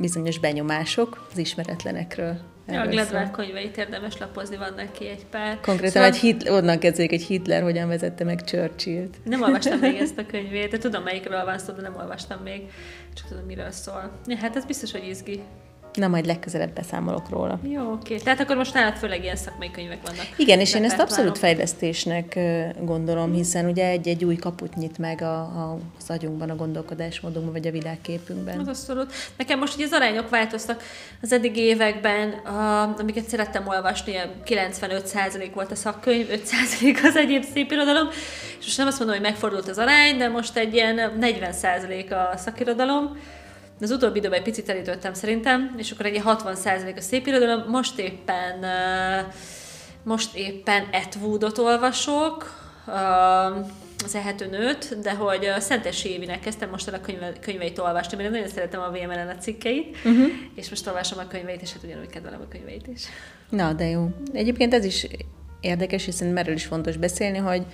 bizonyos 0.00 0.38
benyomások 0.38 1.26
az 1.32 1.38
ismeretlenekről. 1.38 2.36
Ja, 2.68 2.80
a 2.80 2.86
Gladwell 2.86 3.30
könyveit 3.30 3.76
érdemes 3.76 4.18
lapozni, 4.18 4.56
van 4.56 4.72
neki 4.76 5.08
egy 5.08 5.26
pár. 5.26 5.60
Konkrétan 5.60 5.90
Szóval 5.90 6.08
egy 6.08 6.16
Hitler, 6.16 6.52
onnan 6.52 6.78
kezdődik, 6.78 7.10
hogy 7.10 7.22
Hitler 7.22 7.62
hogyan 7.62 7.88
vezette 7.88 8.24
meg 8.24 8.44
Churchillt. 8.44 9.16
Nem 9.24 9.42
olvastam 9.42 9.78
még 9.78 9.96
ezt 10.00 10.18
a 10.18 10.26
könyvét, 10.26 10.70
de 10.70 10.78
tudom 10.78 11.02
melyikről 11.02 11.44
van 11.44 11.58
szó, 11.58 11.72
de 11.72 11.82
nem 11.82 11.96
olvastam 11.96 12.42
még. 12.42 12.62
Csak 13.14 13.28
tudom, 13.28 13.44
miről 13.44 13.70
szól. 13.70 14.10
Ja, 14.26 14.36
hát 14.36 14.56
ez 14.56 14.64
biztos, 14.64 14.92
hogy 14.92 15.08
izgi. 15.08 15.42
Na, 15.96 16.08
majd 16.08 16.26
legközelebb 16.26 16.74
beszámolok 16.74 17.28
róla. 17.28 17.58
Jó, 17.62 17.92
oké. 17.92 18.16
Tehát 18.16 18.40
akkor 18.40 18.56
most 18.56 18.74
nálad 18.74 18.94
főleg 18.94 19.22
ilyen 19.22 19.36
szakmai 19.36 19.70
könyvek 19.70 19.98
vannak. 20.02 20.26
Igen, 20.36 20.60
és 20.60 20.74
én 20.74 20.84
ezt 20.84 20.98
abszolút 20.98 21.38
fejlesztésnek 21.38 22.38
gondolom, 22.80 23.32
hiszen 23.32 23.66
ugye 23.66 23.88
egy-egy 23.88 24.24
új 24.24 24.36
kaput 24.36 24.74
nyit 24.74 24.98
meg 24.98 25.22
a, 25.22 25.38
a, 25.38 25.78
az 25.98 26.10
agyunkban, 26.10 26.50
a 26.50 26.56
gondolkodásmódunkban, 26.56 27.52
vagy 27.52 27.66
a 27.66 27.70
világképünkben. 27.70 28.58
Az 28.58 28.68
abszolút. 28.68 29.12
Nekem 29.36 29.58
most 29.58 29.74
ugye 29.74 29.84
az 29.84 29.92
arányok 29.92 30.28
változtak 30.28 30.82
az 31.22 31.32
eddigi 31.32 31.60
években, 31.60 32.30
a, 32.30 32.82
amiket 32.98 33.28
szerettem 33.28 33.66
olvasni, 33.66 34.12
ilyen 34.12 34.30
95% 34.46 35.50
volt 35.54 35.70
a 35.70 35.74
szakkönyv, 35.74 36.26
5% 36.28 37.04
az 37.04 37.16
egyéb 37.16 37.44
szép 37.44 37.70
irodalom, 37.70 38.08
és 38.58 38.64
most 38.64 38.78
nem 38.78 38.86
azt 38.86 38.98
mondom, 38.98 39.16
hogy 39.16 39.26
megfordult 39.26 39.68
az 39.68 39.78
arány, 39.78 40.16
de 40.16 40.28
most 40.28 40.56
egy 40.56 40.74
ilyen 40.74 41.18
40% 41.20 42.32
a 42.32 42.36
szakirodalom. 42.36 43.16
Az 43.80 43.90
utóbbi 43.90 44.18
időben 44.18 44.38
egy 44.38 44.44
picit 44.44 44.68
elütöttem 44.68 45.14
szerintem, 45.14 45.74
és 45.76 45.90
akkor 45.90 46.06
egy 46.06 46.12
ilyen 46.12 46.26
60% 46.26 46.96
a 46.96 47.00
szép 47.00 47.26
irodalom. 47.26 47.70
Most 47.70 47.98
éppen, 47.98 48.64
most 50.02 50.36
éppen 50.36 50.84
Atwoodot 50.92 51.58
olvasok, 51.58 52.64
az 54.04 54.14
ehető 54.14 54.46
nőt, 54.46 54.98
de 55.00 55.14
hogy 55.14 55.44
a 55.44 55.60
Szentes 55.60 56.04
Évinek 56.04 56.40
kezdtem 56.40 56.70
most 56.70 56.88
el 56.88 56.94
a 56.94 57.00
könyve, 57.00 57.32
könyveit 57.40 57.78
olvasni, 57.78 58.16
mert 58.16 58.28
én 58.28 58.34
nagyon 58.34 58.54
szeretem 58.54 58.80
a 58.80 58.90
VMLN 58.90 59.28
a 59.28 59.38
cikkeit, 59.38 59.96
uh-huh. 59.96 60.26
és 60.54 60.70
most 60.70 60.86
olvasom 60.86 61.18
a 61.18 61.26
könyveit, 61.26 61.62
és 61.62 61.72
hát 61.72 61.82
ugyanúgy 61.82 62.10
kedvelem 62.10 62.40
a 62.40 62.48
könyveit 62.48 62.86
is. 62.86 63.02
Na, 63.48 63.72
de 63.72 63.84
jó. 63.84 64.08
Egyébként 64.32 64.74
ez 64.74 64.84
is 64.84 65.06
érdekes, 65.60 66.04
hiszen 66.04 66.36
erről 66.36 66.54
is 66.54 66.64
fontos 66.64 66.96
beszélni, 66.96 67.38
hogy 67.38 67.66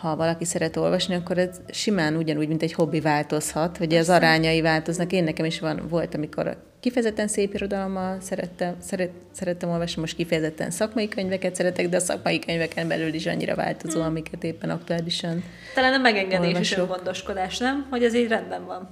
ha 0.00 0.16
valaki 0.16 0.44
szeret 0.44 0.76
olvasni, 0.76 1.14
akkor 1.14 1.38
ez 1.38 1.60
simán 1.70 2.16
ugyanúgy, 2.16 2.48
mint 2.48 2.62
egy 2.62 2.72
hobbi 2.72 3.00
változhat, 3.00 3.76
hogy 3.76 3.94
az 3.94 4.08
arányai 4.08 4.60
változnak. 4.60 5.12
Én 5.12 5.24
nekem 5.24 5.44
is 5.44 5.60
van, 5.60 5.82
volt, 5.88 6.14
amikor 6.14 6.56
kifejezetten 6.80 7.28
szép 7.28 7.54
irodalommal 7.54 8.20
szerettem, 8.20 8.76
szeret, 8.80 9.10
szerettem 9.32 9.70
olvasni, 9.70 10.00
most 10.00 10.16
kifejezetten 10.16 10.70
szakmai 10.70 11.08
könyveket 11.08 11.54
szeretek, 11.54 11.88
de 11.88 11.96
a 11.96 12.00
szakmai 12.00 12.38
könyveken 12.38 12.88
belül 12.88 13.14
is 13.14 13.26
annyira 13.26 13.54
változó, 13.54 14.00
amiket 14.02 14.44
éppen 14.44 14.70
aktuálisan. 14.70 15.44
Talán 15.74 15.92
a 15.92 15.98
megengedés 15.98 16.48
és 16.48 16.54
Olvasok. 16.54 16.78
öngondoskodás, 16.78 17.58
nem? 17.58 17.86
Hogy 17.90 18.04
ez 18.04 18.14
így 18.14 18.28
rendben 18.28 18.64
van. 18.66 18.88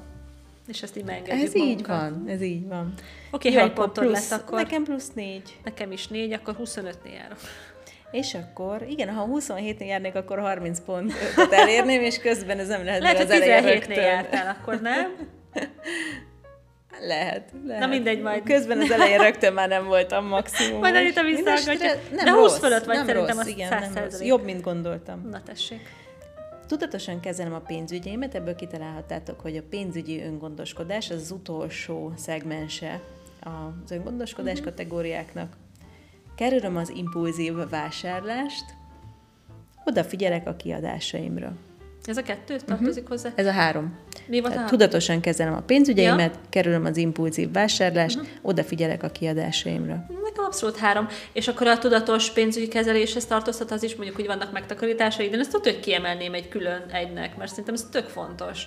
És 0.69 0.83
ezt 0.83 0.97
így 0.97 1.05
megengedjük 1.05 1.47
Ez 1.47 1.55
így 1.55 1.63
magunkat. 1.63 1.87
van, 2.01 2.25
ez 2.29 2.43
így 2.43 2.69
van. 2.69 2.95
Oké, 3.31 3.51
Jó, 3.51 3.59
hány 3.59 3.73
plusz, 3.73 4.31
lett 4.31 4.41
akkor? 4.41 4.59
Nekem 4.63 4.83
plusz 4.85 5.13
négy. 5.15 5.57
Nekem 5.65 5.93
is 5.93 6.09
négy, 6.09 6.33
akkor 6.33 6.57
25-nél 6.65 7.15
járok. 7.15 7.39
És 8.15 8.35
akkor, 8.35 8.85
igen, 8.89 9.09
ha 9.15 9.29
27-nél 9.33 9.87
járnék, 9.87 10.15
akkor 10.15 10.39
30 10.39 10.81
pontot 10.81 11.53
elérném, 11.53 12.01
és 12.03 12.19
közben 12.19 12.59
ez 12.59 12.69
nem 12.69 12.85
lehet, 12.85 13.01
Lehet, 13.03 13.17
hogy 13.17 13.27
mert 13.29 13.41
az 13.43 13.49
elején 13.49 13.65
17-nél 13.65 13.87
rögtön- 13.87 14.05
jártál, 14.05 14.57
akkor 14.61 14.81
nem? 14.81 15.15
Lehet, 17.07 17.53
lehet. 17.67 17.89
mindegy, 17.89 18.21
majd. 18.23 18.43
Közben 18.43 18.81
az 18.81 18.91
elején 18.91 19.19
rögtön 19.19 19.53
már 19.53 19.69
nem 19.69 19.85
voltam 19.85 20.27
maximum. 20.27 20.81
Majd 20.81 20.95
Anita 20.95 21.23
Minden 21.23 21.55
visszahallgatja. 21.55 22.25
De 22.25 22.33
20 22.33 22.59
fölött 22.59 22.85
vagy 22.85 22.97
nem 22.97 23.07
szerintem, 23.07 23.37
rossz, 23.37 23.45
az 23.47 23.53
igen, 23.53 23.69
100 23.69 23.95
nem 23.95 24.05
rossz. 24.05 24.21
Jobb, 24.23 24.45
mint 24.45 24.61
gondoltam. 24.61 25.29
Na 25.31 25.43
tessék. 25.43 25.81
Tudatosan 26.67 27.21
kezelem 27.21 27.55
a 27.55 27.59
pénzügyeimet, 27.59 28.35
ebből 28.35 28.55
kitalálhattátok, 28.55 29.41
hogy 29.41 29.57
a 29.57 29.63
pénzügyi 29.71 30.23
öngondoskodás 30.23 31.11
az, 31.11 31.21
az 31.21 31.31
utolsó 31.31 32.13
szegmense 32.17 33.01
az 33.41 33.91
öngondoskodás 33.91 34.53
Mhm. 34.59 34.61
uh-huh. 34.69 34.75
kategóriáknak. 34.77 35.57
Kerülöm 36.37 36.77
az 36.77 36.91
impulzív 36.91 37.55
vásárlást, 37.71 38.65
odafigyelek 39.85 40.49
a 40.49 40.57
kiadásaimra. 40.57 41.53
Ez 42.05 42.17
a 42.17 42.23
kettő 42.23 42.57
tartozik 42.57 43.09
hozzá? 43.09 43.31
Ez 43.35 43.47
a 43.47 43.53
három. 43.53 43.99
Mi 44.27 44.41
volt 44.41 44.45
a 44.45 44.49
Tehát 44.49 44.55
három? 44.55 44.79
tudatosan 44.79 45.21
kezelem 45.21 45.55
a 45.55 45.61
pénzügyeimet, 45.61 46.39
kerülöm 46.51 46.85
az 46.85 46.97
impulzív 46.97 47.53
vásárlást, 47.53 48.17
uh-huh. 48.17 48.33
odafigyelek 48.43 49.03
a 49.03 49.09
kiadásaimra. 49.09 50.07
Nekem 50.23 50.45
abszolút 50.45 50.77
három. 50.77 51.09
És 51.33 51.49
akkor 51.49 51.67
a 51.67 51.79
tudatos 51.79 52.31
pénzügyi 52.31 52.69
kezeléshez 52.69 53.27
tartozhat 53.27 53.71
az 53.71 53.83
is, 53.83 53.95
mondjuk, 53.95 54.17
hogy 54.17 54.27
vannak 54.27 54.53
megtakarításai, 54.53 55.29
de 55.29 55.39
ezt 55.39 55.51
tudod, 55.51 55.73
hogy 55.73 55.81
kiemelném 55.81 56.35
egy 56.35 56.49
külön 56.49 56.85
egynek, 56.93 57.37
mert 57.37 57.51
szerintem 57.51 57.75
ez 57.75 57.87
tök 57.91 58.09
fontos. 58.09 58.67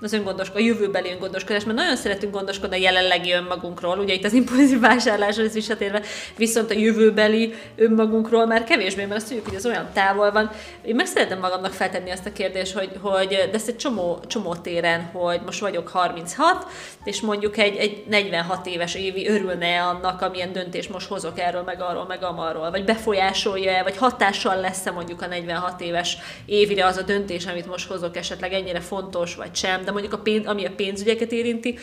Az 0.00 0.12
öngondoskodás, 0.12 0.62
a 0.62 0.66
jövőbeli 0.66 1.10
öngondoskodás, 1.10 1.64
mert 1.64 1.78
nagyon 1.78 1.96
szeretünk 1.96 2.32
gondoskodni 2.32 2.76
a 2.76 2.80
jelenlegi 2.80 3.32
önmagunkról, 3.32 3.98
ugye 3.98 4.14
itt 4.14 4.24
az 4.24 4.32
impulzív 4.32 4.80
vásárlásra 4.80 5.44
is 5.44 5.52
visszatérve, 5.52 6.02
viszont 6.36 6.70
a 6.70 6.74
jövőbeli 6.74 7.54
önmagunkról 7.76 8.46
már 8.46 8.64
kevésbé, 8.64 9.04
mert 9.04 9.16
azt 9.16 9.26
tudjuk, 9.26 9.46
hogy 9.46 9.54
az 9.54 9.66
olyan 9.66 9.88
távol 9.92 10.32
van. 10.32 10.50
Én 10.82 10.94
meg 10.94 11.06
szeretem 11.06 11.38
magamnak 11.38 11.72
feltenni 11.72 12.10
azt 12.10 12.26
a 12.26 12.32
kérdést, 12.32 12.72
hogy, 12.72 12.90
hogy 13.00 13.28
de 13.28 13.50
ezt 13.52 13.68
egy 13.68 13.76
csomó, 13.76 14.20
csomó 14.26 14.54
téren, 14.54 15.02
hogy 15.02 15.40
most 15.44 15.60
vagyok 15.60 15.88
36, 15.88 16.66
és 17.04 17.20
mondjuk 17.20 17.56
egy, 17.56 17.76
egy 17.76 18.04
46 18.08 18.66
éves 18.66 18.94
évi 18.94 19.28
örülne 19.28 19.82
annak, 19.82 20.22
amilyen 20.22 20.52
döntés 20.52 20.88
most 20.88 21.08
hozok 21.08 21.38
erről, 21.38 21.62
meg 21.62 21.80
arról, 21.80 22.06
meg 22.06 22.22
amarról, 22.22 22.70
vagy 22.70 22.84
befolyásolja 22.84 23.82
vagy 23.82 23.96
hatással 23.96 24.60
lesz-e 24.60 24.90
mondjuk 24.90 25.22
a 25.22 25.26
46 25.26 25.80
éves 25.80 26.18
évire 26.46 26.86
az 26.86 26.96
a 26.96 27.02
döntés, 27.02 27.46
amit 27.46 27.66
most 27.66 27.88
hozok, 27.88 28.16
esetleg 28.16 28.52
ennyire 28.52 28.80
fontos, 28.80 29.34
vagy 29.34 29.54
sem, 29.54 29.84
de 29.86 29.92
mondjuk 29.92 30.12
a 30.12 30.18
pénz, 30.18 30.46
ami 30.46 30.64
a 30.64 30.70
pénzügyeket 30.76 31.32
érinti, 31.32 31.78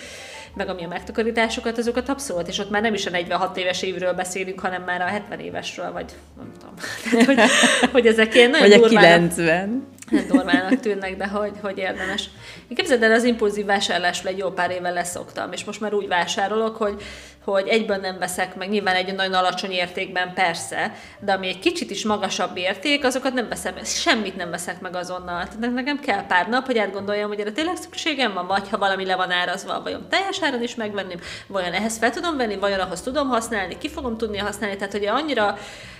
meg 0.56 0.70
ami 0.70 0.84
a 0.84 0.88
megtakarításokat, 0.88 1.78
azokat 1.78 2.10
abszolút, 2.10 2.48
és 2.48 2.60
ott 2.60 2.70
már 2.70 2.82
nem 2.82 2.94
is 2.94 3.06
a 3.06 3.10
46 3.10 3.58
éves 3.58 3.82
évről 3.82 4.13
beszélünk, 4.13 4.60
hanem 4.60 4.84
már 4.84 5.02
a 5.02 5.06
70 5.06 5.39
évesről, 5.39 5.92
vagy 5.92 6.06
nem 6.38 6.52
tudom. 6.60 6.76
Hogy, 7.26 7.50
hogy 7.92 8.08
ezek 8.08 8.36
ilyen 8.36 8.50
nagyon 8.50 8.70
Vagy 8.70 8.78
a 8.78 8.88
durvának- 8.88 9.20
90. 9.36 9.88
nem 10.10 10.26
normának 10.30 10.80
tűnnek, 10.80 11.18
de 11.18 11.28
hogy, 11.28 11.52
hogy 11.62 11.78
érdemes. 11.78 12.30
Én 12.68 12.78
képzeld 12.78 13.04
el, 13.04 13.12
az 13.12 13.24
impulzív 13.24 13.66
vásárlásról 13.66 14.32
egy 14.32 14.38
jó 14.38 14.50
pár 14.50 14.72
éve 14.72 14.89
leszoktam, 14.89 15.52
és 15.52 15.63
most 15.63 15.80
már 15.82 15.94
úgy 15.94 16.08
vásárolok, 16.08 16.76
hogy, 16.78 17.02
hogy 17.44 17.68
egyből 17.68 17.98
nem 17.98 18.20
veszek 18.20 18.56
meg, 18.56 18.70
nyilván 18.70 18.96
egy 18.96 19.16
nagyon 19.16 19.34
alacsony 19.34 19.72
értékben 19.72 20.34
persze, 20.34 20.94
de 21.20 21.34
ami 21.34 21.48
egy 21.48 21.60
kicsit 21.60 21.90
is 21.90 22.06
magasabb 22.06 22.58
érték, 22.58 23.06
azokat 23.06 23.34
nem 23.34 23.50
veszem, 23.50 23.84
semmit 23.84 24.36
nem 24.36 24.50
veszek 24.50 24.80
meg 24.82 24.96
azonnal. 24.96 25.48
Tehát 25.48 25.74
nekem 25.74 26.00
kell 26.00 26.26
pár 26.26 26.50
nap, 26.50 26.66
hogy 26.66 26.78
átgondoljam, 26.78 27.28
hogy 27.28 27.40
erre 27.40 27.52
tényleg 27.52 27.76
szükségem 27.76 28.34
van, 28.34 28.48
vagy 28.48 28.70
ha 28.70 28.78
valami 28.78 29.06
le 29.06 29.16
van 29.16 29.32
árazva, 29.32 29.82
vajon 29.82 30.10
teljes 30.10 30.42
áron 30.42 30.64
is 30.64 30.76
megvenném, 30.76 31.20
vajon 31.48 31.74
ehhez 31.74 31.98
fel 31.98 32.12
tudom 32.12 32.38
venni, 32.38 32.56
vajon 32.56 32.80
ahhoz 32.80 33.02
tudom 33.02 33.28
használni, 33.28 33.78
ki 33.78 33.90
fogom 33.90 34.18
tudni 34.18 34.38
használni. 34.38 34.76
Tehát 34.76 34.94
ugye 34.94 35.10
annyira 35.10 35.58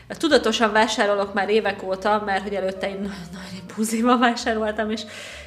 tudatosan 0.08 0.72
vásárolok 0.72 1.34
már 1.34 1.50
évek 1.50 1.84
óta, 1.84 2.22
mert 2.26 2.44
hogy 2.44 2.56
előtte 2.56 2.90
én 2.90 3.00
nagyon 3.32 3.56
impulzívan 3.60 4.20
vásároltam, 4.20 4.92
és 4.92 5.02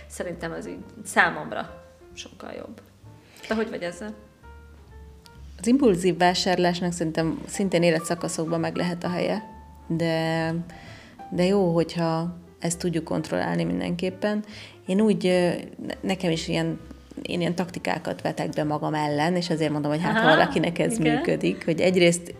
szerintem 0.09 0.53
ez 0.53 0.67
így 0.67 0.85
számomra 1.05 1.85
sokkal 2.15 2.53
jobb. 2.53 2.81
De 3.49 3.55
hogy 3.55 3.71
vagy 3.71 3.83
ezzel? 3.83 4.26
Az 5.59 5.67
impulzív 5.67 6.17
vásárlásnak 6.17 6.93
szerintem 6.93 7.43
szintén 7.47 7.83
életszakaszokban 7.83 8.61
meg 8.61 8.77
lehet 8.77 9.05
a 9.05 9.09
helye, 9.09 9.43
de, 9.87 10.55
de 11.31 11.45
jó, 11.45 11.75
hogyha 11.75 12.37
ezt 12.59 12.79
tudjuk 12.79 13.05
kontrollálni 13.05 13.65
mindenképpen. 13.65 14.45
Én 14.87 15.01
úgy, 15.01 15.33
nekem 16.01 16.31
is 16.31 16.49
ilyen 16.49 16.81
én 17.23 17.41
ilyen 17.41 17.55
taktikákat 17.55 18.23
vetek 18.23 18.49
be 18.49 18.65
magam 18.65 18.95
ellen, 18.95 19.37
és 19.37 19.51
azért 19.51 19.73
mondom, 19.73 19.91
hogy 19.91 20.03
hát 20.03 20.17
Aha, 20.17 20.29
ha 20.29 20.37
valakinek 20.37 20.79
ez 20.79 20.99
igen. 20.99 21.15
működik, 21.15 21.65
hogy 21.65 21.81
egyrészt 21.81 22.35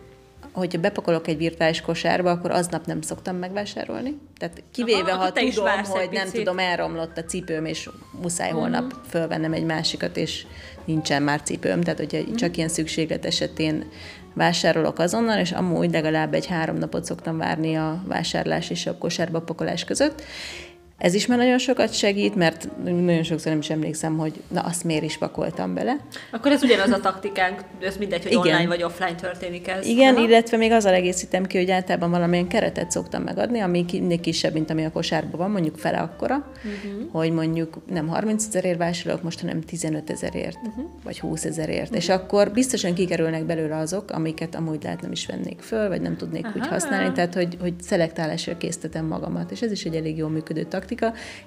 hogyha 0.57 0.79
bepakolok 0.79 1.27
egy 1.27 1.37
virtuális 1.37 1.81
kosárba, 1.81 2.31
akkor 2.31 2.51
aznap 2.51 2.85
nem 2.85 3.01
szoktam 3.01 3.35
megvásárolni. 3.35 4.17
Tehát 4.37 4.63
kivéve, 4.71 5.11
Aha, 5.11 5.23
ha 5.23 5.31
tudom, 5.31 5.83
hogy 5.83 6.09
nem 6.11 6.29
tudom, 6.29 6.59
elromlott 6.59 7.17
a 7.17 7.23
cipőm, 7.23 7.65
és 7.65 7.89
muszáj 8.21 8.51
holnap 8.51 8.93
fölvennem 9.09 9.53
egy 9.53 9.63
másikat, 9.63 10.17
és 10.17 10.45
nincsen 10.87 11.23
már 11.23 11.41
cipőm. 11.41 11.81
Tehát, 11.81 11.99
hogyha 11.99 12.35
csak 12.35 12.57
ilyen 12.57 12.69
szükséglet 12.69 13.25
esetén 13.25 13.85
vásárolok 14.33 14.99
azonnal, 14.99 15.39
és 15.39 15.51
amúgy 15.51 15.91
legalább 15.91 16.33
egy 16.33 16.45
három 16.45 16.77
napot 16.77 17.05
szoktam 17.05 17.37
várni 17.37 17.75
a 17.75 18.03
vásárlás 18.07 18.69
és 18.69 18.85
a 18.85 18.97
kosárba 18.97 19.41
pakolás 19.41 19.83
között. 19.83 20.23
Ez 20.97 21.13
is 21.13 21.25
már 21.25 21.37
nagyon 21.37 21.57
sokat 21.57 21.93
segít, 21.93 22.35
mert 22.35 22.67
nagyon 22.83 23.23
sokszor 23.23 23.51
nem 23.51 23.59
is 23.59 23.69
emlékszem, 23.69 24.17
hogy 24.17 24.33
na 24.47 24.61
azt 24.61 24.83
miért 24.83 25.03
is 25.03 25.17
pakoltam 25.17 25.73
bele. 25.73 25.97
Akkor 26.31 26.51
ez 26.51 26.63
ugyanaz 26.63 26.91
a 26.91 26.99
taktikánk, 26.99 27.63
ez 27.81 27.97
mindegy, 27.97 28.23
hogy 28.23 28.31
Igen. 28.31 28.41
online 28.41 28.67
vagy 28.67 28.83
offline 28.83 29.15
történik 29.15 29.67
ez. 29.67 29.85
Igen, 29.85 30.15
Aha. 30.15 30.25
illetve 30.25 30.57
még 30.57 30.71
azzal 30.71 30.93
egészítem 30.93 31.45
ki, 31.45 31.57
hogy 31.57 31.71
általában 31.71 32.11
valamilyen 32.11 32.47
keretet 32.47 32.91
szoktam 32.91 33.23
megadni, 33.23 33.59
ami 33.59 33.85
ki- 33.85 34.19
kisebb, 34.19 34.53
mint 34.53 34.69
ami 34.69 34.85
a 34.85 34.91
kosárban 34.91 35.39
van, 35.39 35.51
mondjuk 35.51 35.77
fele 35.77 35.97
akkora, 35.97 36.35
uh-huh. 36.35 37.11
hogy 37.11 37.31
mondjuk 37.31 37.77
nem 37.89 38.07
30 38.07 38.45
ezerért 38.47 38.77
vásárolok 38.77 39.23
most, 39.23 39.39
hanem 39.39 39.61
15 39.61 40.09
ezerért, 40.09 40.57
uh-huh. 40.67 40.85
vagy 41.03 41.19
20 41.19 41.45
ezerért. 41.45 41.81
Uh-huh. 41.81 41.97
És 41.97 42.09
akkor 42.09 42.51
biztosan 42.51 42.93
kikerülnek 42.93 43.43
belőle 43.43 43.77
azok, 43.77 44.11
amiket 44.11 44.55
amúgy 44.55 44.83
lehet 44.83 45.01
nem 45.01 45.11
is 45.11 45.25
vennék 45.25 45.59
föl, 45.59 45.87
vagy 45.87 46.01
nem 46.01 46.17
tudnék 46.17 46.45
Aha. 46.45 46.59
úgy 46.59 46.67
használni, 46.67 47.11
tehát 47.11 47.33
hogy, 47.33 47.57
hogy 47.59 47.73
szelektálásra 47.81 48.57
késztetem 48.57 49.05
magamat. 49.05 49.51
És 49.51 49.61
ez 49.61 49.71
is 49.71 49.83
egy 49.83 49.95
elég 49.95 50.17
jól 50.17 50.29
működő 50.29 50.63
taktika, 50.63 50.85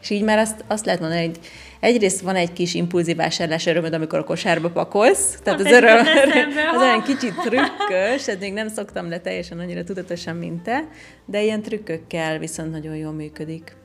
és 0.01 0.11
így 0.11 0.23
már 0.23 0.39
azt, 0.39 0.65
azt 0.67 0.85
lehet 0.85 1.01
mondani, 1.01 1.27
hogy 1.27 1.39
egyrészt 1.81 2.21
van 2.21 2.37
egy 2.37 2.53
kis 2.53 2.75
impulzív 2.75 3.17
vásárlás 3.17 3.67
örömöd, 3.67 3.93
amikor 3.93 4.19
a 4.19 4.25
kosárba 4.25 4.71
pakolsz, 4.71 5.39
tehát 5.43 5.61
az 5.61 5.67
öröm, 5.67 6.07
az 6.75 6.83
olyan 6.83 7.03
kicsit 7.03 7.35
trükkös, 7.35 8.29
ezt 8.29 8.41
még 8.41 8.53
nem 8.53 8.69
szoktam 8.69 9.09
le 9.09 9.21
teljesen 9.21 9.59
annyira 9.59 9.85
tudatosan, 9.85 10.37
mint 10.37 10.63
te, 10.63 10.85
de 11.25 11.43
ilyen 11.43 11.63
trükkökkel 11.63 12.39
viszont 12.39 12.71
nagyon 12.71 12.97
jól 12.97 13.13
működik. 13.13 13.77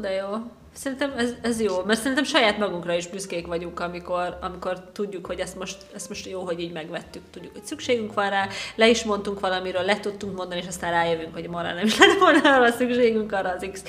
De 0.00 0.10
jó. 0.10 0.28
Szerintem 0.74 1.12
ez, 1.16 1.30
ez 1.42 1.60
jó, 1.60 1.82
mert 1.86 1.98
szerintem 1.98 2.24
saját 2.24 2.58
magunkra 2.58 2.94
is 2.94 3.06
büszkék 3.06 3.46
vagyunk, 3.46 3.80
amikor, 3.80 4.38
amikor 4.40 4.90
tudjuk, 4.92 5.26
hogy 5.26 5.38
ezt 5.38 5.58
most, 5.58 5.76
ezt 5.94 6.08
most 6.08 6.26
jó, 6.26 6.40
hogy 6.40 6.60
így 6.60 6.72
megvettük. 6.72 7.22
Tudjuk, 7.30 7.52
hogy 7.52 7.64
szükségünk 7.64 8.14
van 8.14 8.30
rá, 8.30 8.48
le 8.74 8.88
is 8.88 9.04
mondtunk 9.04 9.40
valamiről, 9.40 9.82
le 9.82 10.00
tudtunk 10.00 10.36
mondani, 10.36 10.60
és 10.60 10.66
aztán 10.66 10.90
rájövünk, 10.90 11.34
hogy 11.34 11.48
marra 11.48 11.72
nem 11.72 11.84
is 11.84 11.98
lett 12.06 12.18
volna 12.18 12.56
arra 12.56 12.70
szükségünk 12.70 13.32
arra 13.32 13.54
az 13.56 13.66
X 13.72 13.82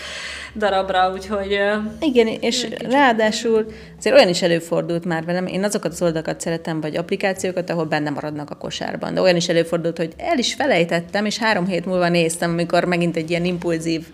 darabra, 0.56 1.12
úgyhogy... 1.12 1.60
Igen, 2.00 2.28
és 2.28 2.68
ráadásul 2.90 3.66
azért 3.98 4.16
olyan 4.16 4.30
is 4.30 4.42
előfordult 4.42 5.06
már 5.06 5.26
velem, 5.26 5.48
én 5.48 5.64
azokat 5.64 5.92
az 5.92 6.02
oldalakat 6.02 6.42
szeretem, 6.42 6.82
vagy 6.82 6.96
applikációkat, 6.96 7.70
ahol 7.70 7.86
benne 7.86 8.10
maradnak 8.10 8.50
a 8.50 8.56
kosárban. 8.56 9.14
De 9.14 9.22
olyan 9.22 9.36
is 9.36 9.50
előfordult, 9.50 9.98
hogy 9.98 10.14
el 10.18 10.38
is 10.38 10.54
felejtettem, 10.54 11.26
és 11.26 11.38
három 11.38 11.68
hét 11.68 11.86
múlva 11.86 12.10
néztem, 12.10 12.52
amikor 12.52 12.84
megint 12.86 13.16
egy 13.16 13.30
ilyen 13.30 13.46
impulzív 13.46 14.08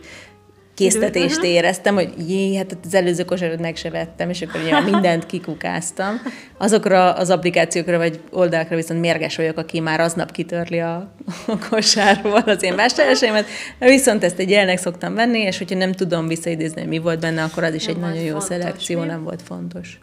késztetést 0.73 1.43
éreztem, 1.43 1.93
hogy 1.93 2.13
jé, 2.27 2.55
hát 2.55 2.77
az 2.85 2.93
előző 2.93 3.23
kosarat 3.23 3.59
meg 3.59 3.75
se 3.75 3.89
vettem, 3.89 4.29
és 4.29 4.41
akkor 4.41 4.61
nyilván 4.61 4.83
mindent 4.83 5.25
kikukáztam. 5.25 6.21
Azokra 6.57 7.13
az 7.13 7.29
applikációkra 7.29 7.97
vagy 7.97 8.19
oldalakra 8.31 8.75
viszont 8.75 8.99
mérges 8.99 9.35
vagyok, 9.35 9.57
aki 9.57 9.79
már 9.79 9.99
aznap 9.99 10.31
kitörli 10.31 10.79
a, 10.79 11.13
a 11.47 11.67
kosárból 11.69 12.43
az 12.45 12.63
én 12.63 12.75
vásárlásaimat, 12.75 13.45
viszont 13.79 14.23
ezt 14.23 14.39
egy 14.39 14.49
jelnek 14.49 14.77
szoktam 14.77 15.13
venni, 15.13 15.39
és 15.39 15.57
hogyha 15.57 15.77
nem 15.77 15.91
tudom 15.91 16.27
visszaidézni, 16.27 16.79
hogy 16.79 16.89
mi 16.89 16.99
volt 16.99 17.19
benne, 17.19 17.43
akkor 17.43 17.63
az 17.63 17.73
is 17.73 17.85
Nem 17.85 17.95
egy 17.95 18.01
nagyon 18.01 18.23
jó 18.23 18.29
fontos, 18.29 18.47
szelekció, 18.47 18.99
mi? 18.99 19.05
nem 19.05 19.23
volt 19.23 19.41
fontos. 19.41 19.99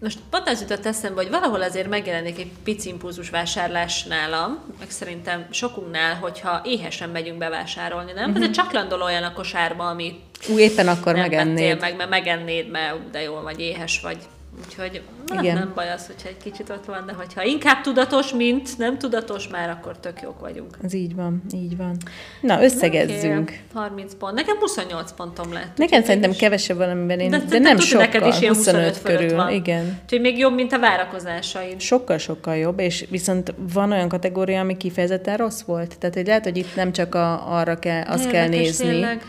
Most 0.00 0.18
pont 0.30 0.48
az 0.48 0.60
jutott 0.60 0.86
eszembe, 0.86 1.22
hogy 1.22 1.30
valahol 1.30 1.62
azért 1.62 1.88
megjelenik 1.88 2.38
egy 2.38 2.50
pici 2.64 2.88
impulzus 2.88 3.30
vásárlás 3.30 4.04
nálam, 4.04 4.58
meg 4.78 4.90
szerintem 4.90 5.46
sokunknál, 5.50 6.14
hogyha 6.14 6.60
éhesen 6.64 7.10
megyünk 7.10 7.38
bevásárolni, 7.38 8.12
nem? 8.12 8.30
Mhm. 8.30 8.42
Ez 8.42 8.50
csak 8.50 8.72
landol 8.72 9.02
olyan 9.02 9.22
a 9.22 9.32
kosárba, 9.32 9.88
ami 9.88 10.20
Ú, 10.48 10.58
éppen 10.58 10.88
akkor 10.88 11.14
megennéd. 11.14 11.80
meg, 11.80 11.96
mert 11.96 12.10
megennéd, 12.10 12.70
mert 12.70 13.10
de 13.10 13.22
jól 13.22 13.42
vagy, 13.42 13.60
éhes 13.60 14.00
vagy. 14.00 14.18
Úgyhogy 14.66 15.02
na, 15.26 15.40
Igen. 15.42 15.58
nem 15.58 15.72
baj 15.74 15.90
az, 15.90 16.06
hogyha 16.06 16.28
egy 16.28 16.36
kicsit 16.42 16.70
ott 16.70 16.84
van, 16.84 17.06
de 17.06 17.12
hogyha 17.12 17.42
inkább 17.42 17.80
tudatos, 17.80 18.32
mint 18.32 18.78
nem 18.78 18.98
tudatos, 18.98 19.48
már 19.48 19.70
akkor 19.70 19.98
tök 19.98 20.20
jók 20.22 20.40
vagyunk. 20.40 20.76
Ez 20.84 20.92
így 20.94 21.14
van, 21.14 21.42
így 21.54 21.76
van. 21.76 21.96
Na, 22.40 22.62
összegezzünk. 22.62 23.48
Oké, 23.48 23.60
30 23.74 24.14
pont. 24.14 24.34
Nekem 24.34 24.56
28 24.58 25.12
pontom 25.12 25.52
lett. 25.52 25.76
Nekem 25.76 26.00
szerintem 26.02 26.30
mégis- 26.30 26.44
kevesebb 26.44 26.76
valamiben, 26.76 27.20
én, 27.20 27.30
de, 27.30 27.38
de 27.38 27.58
nem 27.58 27.76
tudod, 27.76 27.98
neked 27.98 28.12
sokkal, 28.14 28.28
is 28.28 28.40
ilyen 28.40 28.54
25 28.54 28.96
fölött 28.96 29.18
körül. 29.20 29.36
van. 29.36 29.50
Igen. 29.52 30.00
Úgyhogy 30.02 30.20
még 30.20 30.38
jobb, 30.38 30.54
mint 30.54 30.72
a 30.72 30.78
várakozásaid. 30.78 31.80
Sokkal-sokkal 31.80 32.56
jobb, 32.56 32.78
és 32.78 33.06
viszont 33.10 33.54
van 33.72 33.92
olyan 33.92 34.08
kategória, 34.08 34.60
ami 34.60 34.76
kifejezetten 34.76 35.36
rossz 35.36 35.60
volt. 35.62 35.98
Tehát, 35.98 36.14
hogy 36.14 36.26
lehet, 36.26 36.44
hogy 36.44 36.56
itt 36.56 36.74
nem 36.76 36.92
csak 36.92 37.14
a, 37.14 37.56
arra 37.58 37.78
kell, 37.78 38.02
azt 38.02 38.30
kell 38.30 38.44
Érdekes 38.44 38.66
nézni, 38.66 38.84
tényleg. 38.88 39.22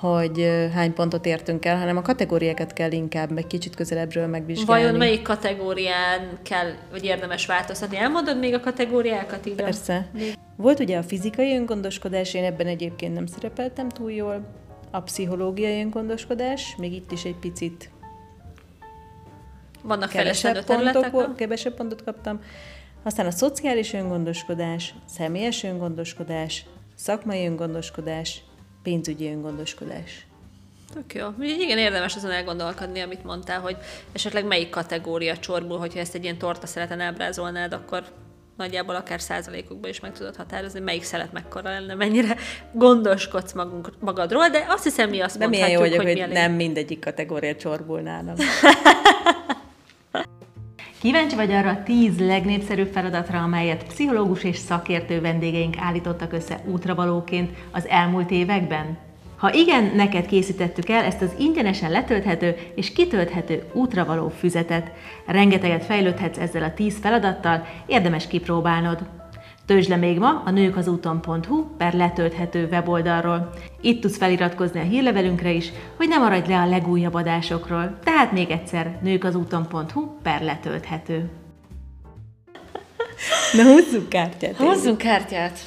Hogy 0.00 0.68
hány 0.74 0.92
pontot 0.92 1.26
értünk 1.26 1.64
el, 1.64 1.78
hanem 1.78 1.96
a 1.96 2.02
kategóriákat 2.02 2.72
kell 2.72 2.92
inkább 2.92 3.38
egy 3.38 3.46
kicsit 3.46 3.74
közelebbről 3.74 4.26
megvizsgálni. 4.26 4.82
Vajon 4.82 4.98
melyik 4.98 5.22
kategórián 5.22 6.38
kell, 6.42 6.72
vagy 6.90 7.04
érdemes 7.04 7.46
változtatni? 7.46 7.96
Elmondod 7.96 8.38
még 8.38 8.54
a 8.54 8.60
kategóriákat 8.60 9.46
így? 9.46 9.54
Persze. 9.54 10.10
Volt 10.56 10.80
ugye 10.80 10.98
a 10.98 11.02
fizikai 11.02 11.56
öngondoskodás, 11.56 12.34
én 12.34 12.44
ebben 12.44 12.66
egyébként 12.66 13.14
nem 13.14 13.26
szerepeltem 13.26 13.88
túl 13.88 14.12
jól. 14.12 14.46
A 14.90 15.00
pszichológiai 15.00 15.80
öngondoskodás, 15.80 16.74
még 16.78 16.92
itt 16.92 17.12
is 17.12 17.24
egy 17.24 17.36
picit 17.36 17.90
Vannak 19.82 20.08
kevesebb, 20.08 20.64
pontok, 20.64 21.36
kevesebb 21.36 21.74
pontot 21.74 22.04
kaptam. 22.04 22.40
Aztán 23.02 23.26
a 23.26 23.30
szociális 23.30 23.92
öngondoskodás, 23.92 24.94
személyes 25.06 25.64
öngondoskodás, 25.64 26.64
szakmai 26.94 27.46
öngondoskodás, 27.46 28.42
pénzügyi 28.82 29.26
öngondoskodás. 29.30 30.26
Tök 30.94 31.14
jó. 31.14 31.26
Úgyhogy 31.26 31.60
igen, 31.60 31.78
érdemes 31.78 32.16
azon 32.16 32.30
elgondolkodni, 32.30 33.00
amit 33.00 33.24
mondtál, 33.24 33.60
hogy 33.60 33.76
esetleg 34.12 34.44
melyik 34.44 34.70
kategória 34.70 35.36
csorbul, 35.36 35.78
hogyha 35.78 35.98
ezt 35.98 36.14
egy 36.14 36.22
ilyen 36.22 36.38
torta 36.38 36.66
szeleten 36.66 37.00
ábrázolnád, 37.00 37.72
akkor 37.72 38.04
nagyjából 38.56 38.94
akár 38.94 39.20
százalékokban 39.20 39.90
is 39.90 40.00
meg 40.00 40.12
tudod 40.12 40.36
határozni, 40.36 40.80
melyik 40.80 41.02
szelet 41.02 41.32
mekkora 41.32 41.70
lenne, 41.70 41.94
mennyire 41.94 42.36
gondoskodsz 42.72 43.52
magunk, 43.52 43.92
magadról, 44.00 44.48
de 44.48 44.64
azt 44.68 44.84
hiszem, 44.84 45.10
mi 45.10 45.20
azt 45.20 45.38
De 45.38 45.46
mondhatjuk, 45.46 45.80
jó 45.80 45.86
hogy, 45.86 45.96
hogy, 45.96 46.18
elég. 46.18 46.34
nem 46.34 46.52
mindegyik 46.52 47.00
kategória 47.00 47.56
csorbul 47.56 48.00
nálam. 48.00 48.34
Kíváncsi 51.00 51.36
vagy 51.36 51.52
arra 51.52 51.70
a 51.70 51.82
tíz 51.82 52.18
legnépszerűbb 52.18 52.92
feladatra, 52.92 53.42
amelyet 53.42 53.84
pszichológus 53.84 54.44
és 54.44 54.56
szakértő 54.56 55.20
vendégeink 55.20 55.74
állítottak 55.78 56.32
össze 56.32 56.60
útravalóként 56.64 57.50
az 57.70 57.86
elmúlt 57.88 58.30
években? 58.30 58.98
Ha 59.36 59.52
igen, 59.52 59.92
neked 59.94 60.26
készítettük 60.26 60.88
el 60.88 61.04
ezt 61.04 61.22
az 61.22 61.34
ingyenesen 61.38 61.90
letölthető 61.90 62.56
és 62.74 62.92
kitölthető 62.92 63.62
útravaló 63.72 64.28
füzetet. 64.28 64.92
Rengeteget 65.26 65.84
fejlődhetsz 65.84 66.38
ezzel 66.38 66.62
a 66.62 66.74
10 66.74 66.98
feladattal, 66.98 67.66
érdemes 67.86 68.26
kipróbálnod. 68.26 69.19
Töltsd 69.70 69.88
le 69.88 69.96
még 69.96 70.18
ma 70.18 70.42
a 70.44 70.50
nőkazúton.hu 70.50 71.64
per 71.76 71.94
letölthető 71.94 72.68
weboldalról. 72.70 73.50
Itt 73.80 74.00
tudsz 74.00 74.16
feliratkozni 74.16 74.80
a 74.80 74.82
hírlevelünkre 74.82 75.50
is, 75.50 75.72
hogy 75.96 76.08
ne 76.08 76.18
maradj 76.18 76.50
le 76.50 76.58
a 76.58 76.66
legújabb 76.66 77.14
adásokról. 77.14 77.98
Tehát 78.04 78.32
még 78.32 78.50
egyszer 78.50 78.98
nőkazúton.hu 79.02 80.06
per 80.22 80.42
letölthető. 80.42 81.30
Na, 83.56 83.62
húzzuk 83.62 84.08
kártyát. 84.08 84.56
Hozzunk 84.56 84.98
kártyát. 84.98 85.58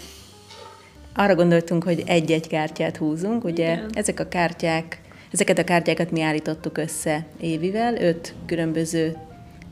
Arra 1.16 1.36
gondoltunk, 1.36 1.84
hogy 1.84 2.04
egy-egy 2.06 2.48
kártyát 2.48 2.98
húzunk, 2.98 3.44
ugye 3.44 3.72
Igen. 3.74 3.90
ezek 3.94 4.20
a 4.20 4.28
kártyák, 4.28 5.02
ezeket 5.32 5.58
a 5.58 5.64
kártyákat 5.64 6.12
mi 6.12 6.22
állítottuk 6.22 6.78
össze 6.78 7.26
évivel, 7.40 7.96
öt 7.96 8.34
különböző 8.46 9.18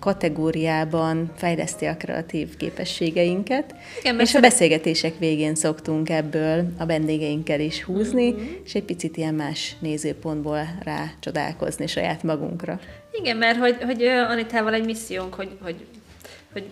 kategóriában 0.01 1.31
fejleszti 1.35 1.85
a 1.85 1.97
kreatív 1.97 2.57
képességeinket, 2.57 3.75
Igen, 3.99 4.19
és 4.19 4.35
a 4.35 4.39
beszélgetések 4.39 5.17
végén 5.17 5.55
szoktunk 5.55 6.09
ebből 6.09 6.65
a 6.77 6.85
vendégeinkkel 6.85 7.59
is 7.59 7.83
húzni, 7.83 8.31
Mhm. 8.31 8.41
és 8.65 8.75
egy 8.75 8.83
picit 8.83 9.17
ilyen 9.17 9.33
más 9.33 9.75
nézőpontból 9.79 10.67
rá 10.83 11.11
csodálkozni 11.19 11.87
saját 11.87 12.23
magunkra. 12.23 12.79
Igen, 13.11 13.37
mert 13.37 13.57
hogy, 13.57 13.77
hogy 13.83 14.03
Anitával 14.03 14.73
egy 14.73 14.85
missziónk, 14.85 15.33
hogy, 15.33 15.49
hogy, 15.61 15.75
hogy 16.53 16.63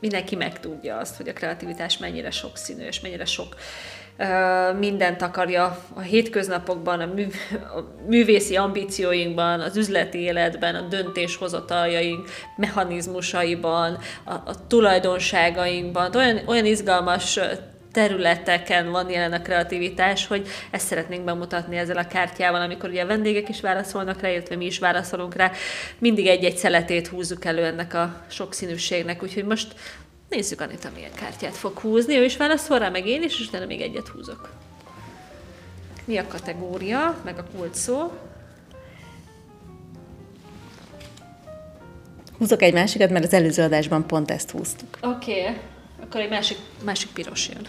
mindenki 0.00 0.36
megtudja 0.36 0.96
azt, 0.96 1.16
hogy 1.16 1.28
a 1.28 1.32
kreativitás 1.32 1.98
mennyire 1.98 2.30
sokszínű, 2.30 2.84
és 2.86 3.00
mennyire 3.00 3.24
sok 3.24 3.56
mindent 4.78 5.22
akarja 5.22 5.78
a 5.94 6.00
hétköznapokban, 6.00 7.00
a, 7.00 7.06
mű, 7.06 7.26
a 7.52 7.80
művészi 8.08 8.56
ambícióinkban, 8.56 9.60
az 9.60 9.76
üzleti 9.76 10.18
életben, 10.18 10.74
a 10.74 10.88
döntéshozataljaink 10.88 12.28
mechanizmusaiban, 12.56 13.98
a, 14.24 14.32
a 14.32 14.66
tulajdonságainkban, 14.66 16.14
olyan, 16.14 16.40
olyan 16.46 16.64
izgalmas 16.64 17.38
területeken 17.92 18.90
van 18.90 19.10
jelen 19.10 19.32
a 19.32 19.42
kreativitás, 19.42 20.26
hogy 20.26 20.48
ezt 20.70 20.86
szeretnénk 20.86 21.24
bemutatni 21.24 21.76
ezzel 21.76 21.96
a 21.96 22.06
kártyával, 22.06 22.60
amikor 22.60 22.88
ugye 22.90 23.02
a 23.02 23.06
vendégek 23.06 23.48
is 23.48 23.60
válaszolnak 23.60 24.20
rá, 24.20 24.30
illetve 24.30 24.56
mi 24.56 24.64
is 24.64 24.78
válaszolunk 24.78 25.34
rá. 25.34 25.50
Mindig 25.98 26.26
egy-egy 26.26 26.56
szeletét 26.56 27.06
húzzuk 27.06 27.44
elő 27.44 27.64
ennek 27.64 27.94
a 27.94 28.24
sokszínűségnek, 28.28 29.22
úgyhogy 29.22 29.44
most 29.44 29.74
Nézzük, 30.28 30.60
Anita 30.60 30.90
milyen 30.94 31.14
kártyát 31.14 31.56
fog 31.56 31.78
húzni. 31.78 32.16
Ő 32.16 32.24
is 32.24 32.36
válaszol 32.36 32.78
rá, 32.78 32.88
meg 32.88 33.06
én 33.06 33.22
is, 33.22 33.40
és 33.40 33.46
utána 33.46 33.66
még 33.66 33.80
egyet 33.80 34.08
húzok. 34.08 34.52
Mi 36.04 36.16
a 36.16 36.26
kategória, 36.26 37.20
meg 37.24 37.38
a 37.38 37.44
kult 37.56 37.74
szó? 37.74 38.12
Húzok 42.38 42.62
egy 42.62 42.72
másikat, 42.72 43.10
mert 43.10 43.24
az 43.24 43.32
előző 43.32 43.62
adásban 43.62 44.06
pont 44.06 44.30
ezt 44.30 44.50
húztuk. 44.50 44.98
Oké, 45.02 45.40
okay. 45.40 45.56
akkor 46.02 46.20
egy 46.20 46.28
másik, 46.28 46.58
másik 46.84 47.10
piros 47.10 47.48
jön. 47.48 47.66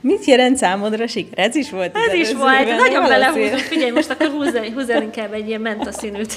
Mit 0.00 0.24
jelent 0.24 0.56
számodra 0.56 1.06
siker? 1.06 1.38
Ez 1.38 1.54
is 1.54 1.70
volt. 1.70 1.96
Ez 1.96 2.14
is 2.14 2.32
volt, 2.32 2.76
nagyon 2.76 3.08
belehúzok. 3.08 3.58
Figyelj, 3.58 3.90
most 3.90 4.10
akkor 4.10 4.28
húzz, 4.28 4.56
húzz 4.74 4.88
el 4.88 5.02
inkább 5.02 5.32
egy 5.32 5.48
ilyen 5.48 5.60
mentaszínűt. 5.60 6.32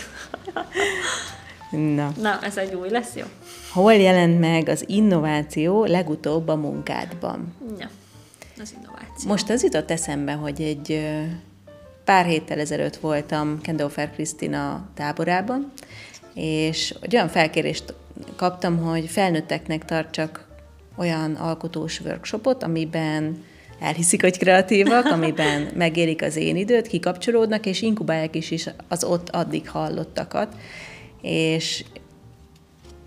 Na. 1.71 2.13
Na, 2.21 2.39
ez 2.41 2.57
egy 2.57 2.73
új 2.73 2.89
lesz, 2.89 3.15
jó? 3.15 3.25
Hol 3.71 3.93
jelent 3.93 4.39
meg 4.39 4.69
az 4.69 4.83
innováció 4.87 5.85
legutóbb 5.85 6.47
a 6.47 6.55
munkádban? 6.55 7.53
Ja, 7.79 7.89
az 8.61 8.73
innováció. 8.77 9.27
Most 9.27 9.49
az 9.49 9.63
jutott 9.63 9.91
eszembe, 9.91 10.31
hogy 10.31 10.61
egy 10.61 11.07
pár 12.05 12.25
héttel 12.25 12.59
ezelőtt 12.59 12.95
voltam 12.95 13.61
Kendofer 13.61 14.11
Krisztina 14.11 14.89
táborában, 14.93 15.71
és 16.33 16.95
egy 17.01 17.15
olyan 17.15 17.27
felkérést 17.27 17.93
kaptam, 18.35 18.77
hogy 18.77 19.05
felnőtteknek 19.05 19.85
tartsak 19.85 20.47
olyan 20.95 21.33
alkotós 21.35 21.99
workshopot, 21.99 22.63
amiben 22.63 23.43
elhiszik, 23.79 24.21
hogy 24.21 24.37
kreatívak, 24.37 25.05
amiben 25.15 25.67
megérik 25.75 26.21
az 26.21 26.35
én 26.35 26.55
időt, 26.55 26.87
kikapcsolódnak, 26.87 27.65
és 27.65 27.81
inkubálják 27.81 28.35
is, 28.35 28.51
is 28.51 28.69
az 28.87 29.03
ott 29.03 29.29
addig 29.29 29.69
hallottakat. 29.69 30.55
És 31.21 31.83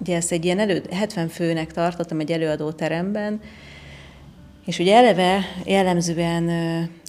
ugye 0.00 0.16
ezt 0.16 0.33
egy 0.33 0.44
ilyen 0.44 0.59
elő, 0.59 0.83
70 0.90 1.29
főnek 1.29 1.72
tartottam 1.72 2.20
egy 2.20 2.33
előadóteremben, 2.33 3.40
és 4.66 4.79
ugye 4.79 4.96
eleve 4.96 5.40
jellemzően 5.64 6.48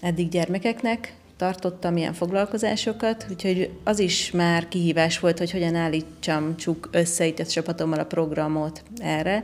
eddig 0.02 0.30
gyermekeknek 0.30 1.14
tartottam 1.38 1.98
ilyen 1.98 2.14
foglalkozásokat, 2.14 3.26
úgyhogy 3.30 3.70
az 3.84 4.00
is 4.00 4.32
már 4.32 4.68
kihívás 4.68 5.20
volt, 5.20 5.38
hogy 5.38 5.52
hogyan 5.52 5.76
állítsam 5.76 6.56
csuk 6.58 6.90
össze 6.92 7.26
itt 7.26 7.40
a 7.40 7.46
csapatommal 7.46 8.00
a 8.00 8.06
programot 8.06 8.84
erre, 8.98 9.44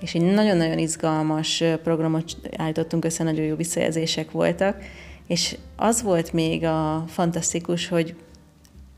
és 0.00 0.14
egy 0.14 0.22
nagyon-nagyon 0.22 0.78
izgalmas 0.78 1.64
programot 1.82 2.36
állítottunk 2.56 3.04
össze, 3.04 3.24
nagyon 3.24 3.44
jó 3.44 3.56
visszajelzések 3.56 4.30
voltak, 4.30 4.82
és 5.26 5.56
az 5.76 6.02
volt 6.02 6.32
még 6.32 6.64
a 6.64 7.04
fantasztikus, 7.08 7.88
hogy 7.88 8.14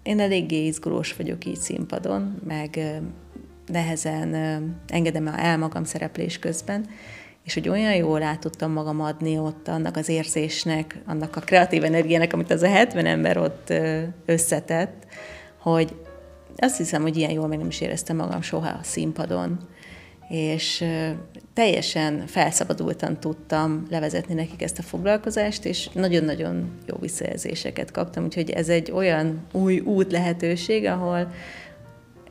én 0.03 0.21
eléggé 0.21 0.67
izgulós 0.67 1.17
vagyok 1.17 1.45
így 1.45 1.57
színpadon, 1.57 2.41
meg 2.47 3.01
nehezen 3.67 4.35
engedem 4.89 5.27
el 5.27 5.59
magam 5.59 5.85
szereplés 5.85 6.39
közben, 6.39 6.87
és 7.45 7.55
hogy 7.55 7.69
olyan 7.69 7.95
jól 7.95 8.23
át 8.23 8.41
tudtam 8.41 8.73
magam 8.73 9.01
adni 9.01 9.39
ott 9.39 9.69
annak 9.69 9.97
az 9.97 10.09
érzésnek, 10.09 11.03
annak 11.07 11.37
a 11.37 11.41
kreatív 11.41 11.85
energiának, 11.85 12.33
amit 12.33 12.51
az 12.51 12.63
a 12.63 12.69
70 12.69 13.07
ember 13.07 13.37
ott 13.37 13.73
összetett, 14.25 15.07
hogy 15.59 15.95
azt 16.57 16.77
hiszem, 16.77 17.03
hogy 17.03 17.17
ilyen 17.17 17.31
jól 17.31 17.47
még 17.47 17.59
nem 17.59 17.69
is 17.69 17.81
éreztem 17.81 18.17
magam 18.17 18.43
soha 18.43 18.69
a 18.69 18.83
színpadon 18.83 19.69
és 20.29 20.85
teljesen 21.55 22.27
felszabadultan 22.27 23.21
tudtam 23.21 23.87
levezetni 23.91 24.35
nekik 24.35 24.63
ezt 24.63 24.79
a 24.79 24.83
foglalkozást, 24.83 25.65
és 25.65 25.89
nagyon-nagyon 25.93 26.71
jó 26.87 26.97
visszajelzéseket 27.01 27.91
kaptam, 27.91 28.25
úgyhogy 28.25 28.51
ez 28.51 28.69
egy 28.69 28.91
olyan 28.91 29.47
új 29.53 29.79
út 29.79 30.13
lehetőség, 30.13 30.87
ahol 30.87 31.33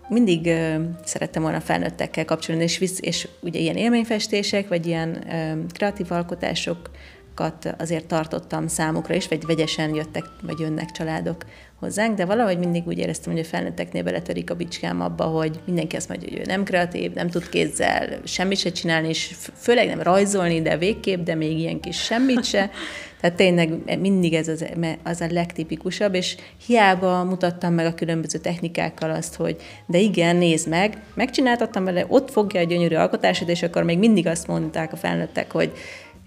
mindig 0.10 0.46
uh, 0.46 0.76
szerettem 1.04 1.42
volna 1.42 1.60
felnőttekkel 1.60 2.26
kapcsolni, 2.26 2.64
és, 2.64 2.78
visz, 2.78 3.00
és 3.02 3.28
ugye 3.42 3.60
ilyen 3.60 3.76
élményfestések, 3.76 4.68
vagy 4.68 4.86
ilyen 4.86 5.10
uh, 5.10 5.72
kreatív 5.74 6.12
alkotásokat 6.12 7.76
azért 7.78 8.06
tartottam 8.06 8.68
számukra 8.68 9.16
is, 9.16 9.28
vagy 9.28 9.46
vegyesen 9.46 9.96
jöttek, 9.96 10.24
vagy 10.42 10.60
jönnek 10.60 10.92
családok 10.92 11.46
hozzánk, 11.82 12.18
de 12.18 12.26
valahogy 12.26 12.58
mindig 12.58 12.88
úgy 12.88 12.98
éreztem, 12.98 13.34
hogy 13.34 13.42
a 13.42 13.46
felnőtteknél 13.46 14.04
beletörik 14.04 14.50
a 14.50 14.56
bicskám 14.56 15.02
abba, 15.02 15.24
hogy 15.24 15.60
mindenki 15.66 15.96
azt 15.96 16.10
mondja, 16.10 16.30
hogy 16.30 16.40
ő 16.40 16.42
nem 16.46 16.64
kreatív, 16.64 17.14
nem 17.14 17.30
tud 17.30 17.50
kézzel 17.50 18.20
semmit 18.24 18.58
se 18.58 18.72
csinálni, 18.72 19.08
és 19.08 19.36
főleg 19.56 19.88
nem 19.88 20.02
rajzolni, 20.02 20.62
de 20.62 20.78
végképp, 20.78 21.24
de 21.24 21.36
még 21.36 21.60
ilyen 21.60 21.80
kis 21.80 22.04
semmit 22.04 22.44
se. 22.44 22.70
Tehát 23.22 23.36
tényleg 23.36 24.00
mindig 24.00 24.34
ez 24.34 24.48
az, 24.48 24.66
az 25.04 25.22
a 25.22 25.28
legtipikusabb, 25.30 26.14
és 26.14 26.36
hiába 26.66 27.24
mutattam 27.24 27.74
meg 27.74 27.86
a 27.86 27.94
különböző 27.94 28.38
technikákkal 28.40 29.12
azt, 29.12 29.36
hogy 29.36 29.56
de 29.86 29.98
igen, 29.98 30.36
nézd 30.36 30.68
meg, 30.68 31.02
megcsináltattam 31.14 31.84
vele, 31.84 32.06
ott 32.08 32.32
fogja 32.32 32.60
a 32.60 32.64
gyönyörű 32.64 32.96
alkotásod, 32.96 33.50
és 33.50 33.64
akkor 33.64 33.84
még 33.84 33.98
mindig 33.98 34.28
azt 34.28 34.48
mondták 34.48 34.94
a 34.94 34.96
felnőttek, 34.96 35.52
hogy 35.52 35.72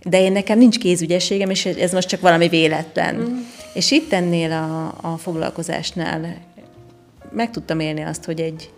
de 0.03 0.21
én 0.21 0.33
nekem 0.33 0.59
nincs 0.59 0.79
kézügyességem, 0.79 1.51
és 1.51 1.67
ez 1.67 1.93
most 1.93 2.09
csak 2.09 2.21
valami 2.21 2.49
véletlen. 2.49 3.15
Mm. 3.15 3.39
És 3.75 3.91
itt 3.91 4.13
ennél 4.13 4.53
a, 4.53 4.95
a 5.13 5.17
foglalkozásnál 5.17 6.37
meg 7.31 7.51
tudtam 7.51 7.81
élni 7.81 8.03
azt, 8.03 8.25
hogy 8.25 8.41
egy 8.41 8.71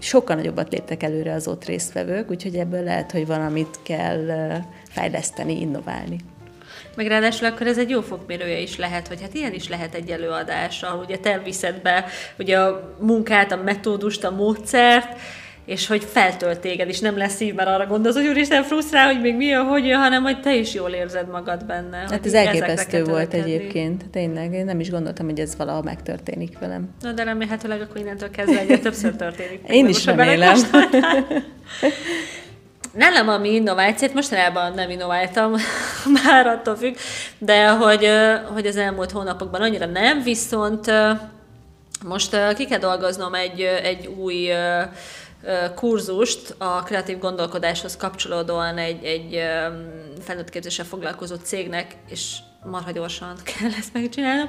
sokkal 0.00 0.36
nagyobbat 0.36 0.72
léptek 0.72 1.02
előre 1.02 1.32
az 1.32 1.48
ott 1.48 1.64
résztvevők, 1.64 2.30
úgyhogy 2.30 2.56
ebből 2.56 2.82
lehet, 2.82 3.12
hogy 3.12 3.26
valamit 3.26 3.78
kell 3.82 4.26
fejleszteni, 4.88 5.60
innoválni. 5.60 6.16
Meg 6.96 7.06
ráadásul 7.06 7.46
akkor 7.46 7.66
ez 7.66 7.78
egy 7.78 7.90
jó 7.90 8.00
fokmérője 8.00 8.58
is 8.58 8.76
lehet, 8.76 9.08
hogy 9.08 9.20
hát 9.20 9.34
ilyen 9.34 9.52
is 9.52 9.68
lehet 9.68 9.94
egy 9.94 10.10
előadás, 10.10 10.82
ahol 10.82 11.04
ugye 11.04 11.18
te 11.18 11.38
viszed 11.38 11.80
be 11.80 12.04
ugye 12.38 12.58
a 12.58 12.96
munkát, 13.00 13.52
a 13.52 13.56
metódust, 13.56 14.24
a 14.24 14.30
módszert, 14.30 15.18
és 15.64 15.86
hogy 15.86 16.04
feltölt 16.04 16.60
téged, 16.60 16.88
és 16.88 17.00
nem 17.00 17.16
lesz 17.16 17.40
így, 17.40 17.54
mert 17.54 17.68
arra 17.68 17.86
gondolsz, 17.86 18.14
hogy 18.14 18.26
úristen 18.26 18.62
frusztrál, 18.62 19.06
hogy 19.06 19.20
még 19.20 19.36
mi 19.36 19.52
a, 19.52 19.62
hogy 19.62 19.86
jön, 19.86 19.98
hanem 19.98 20.22
hogy 20.22 20.40
te 20.40 20.54
is 20.54 20.74
jól 20.74 20.90
érzed 20.90 21.28
magad 21.28 21.64
benne. 21.64 21.96
Hát 21.96 22.26
ez 22.26 22.32
elképesztő 22.32 23.04
volt 23.04 23.34
egyébként, 23.34 24.10
tényleg. 24.10 24.52
Én 24.52 24.64
nem 24.64 24.80
is 24.80 24.90
gondoltam, 24.90 25.26
hogy 25.26 25.40
ez 25.40 25.56
valaha 25.56 25.82
megtörténik 25.82 26.58
velem. 26.58 26.88
Na, 27.00 27.12
de 27.12 27.24
remélhetőleg 27.24 27.80
akkor 27.80 27.96
innentől 27.96 28.30
kezdve 28.30 28.58
egyre 28.60 28.78
többször 28.78 29.16
történik. 29.16 29.60
Én 29.78 29.88
is 29.88 30.04
remélem. 30.04 30.58
Nálam 32.92 33.28
a 33.28 33.38
mi 33.38 33.54
innovációt 33.54 34.14
mostanában 34.14 34.72
nem 34.74 34.90
innováltam, 34.90 35.54
már 36.24 36.46
attól 36.46 36.76
függ, 36.76 36.94
de 37.38 37.68
hogy, 37.68 38.08
hogy 38.52 38.66
az 38.66 38.76
elmúlt 38.76 39.10
hónapokban 39.10 39.60
annyira 39.60 39.86
nem, 39.86 40.22
viszont 40.22 40.90
most 42.04 42.54
ki 42.54 42.66
kell 42.66 42.78
dolgoznom 42.78 43.34
egy, 43.34 43.60
egy 43.60 44.06
új 44.06 44.50
kurzust 45.74 46.54
a 46.58 46.82
kreatív 46.82 47.18
gondolkodáshoz 47.18 47.96
kapcsolódóan 47.96 48.78
egy, 48.78 49.04
egy 49.04 49.40
felnőtt 50.20 50.50
képzéssel 50.50 50.84
foglalkozó 50.84 51.34
cégnek, 51.34 51.96
és 52.08 52.36
marha 52.64 52.90
gyorsan 52.90 53.36
kell 53.58 53.70
ezt 53.78 53.92
megcsinálnom. 53.92 54.48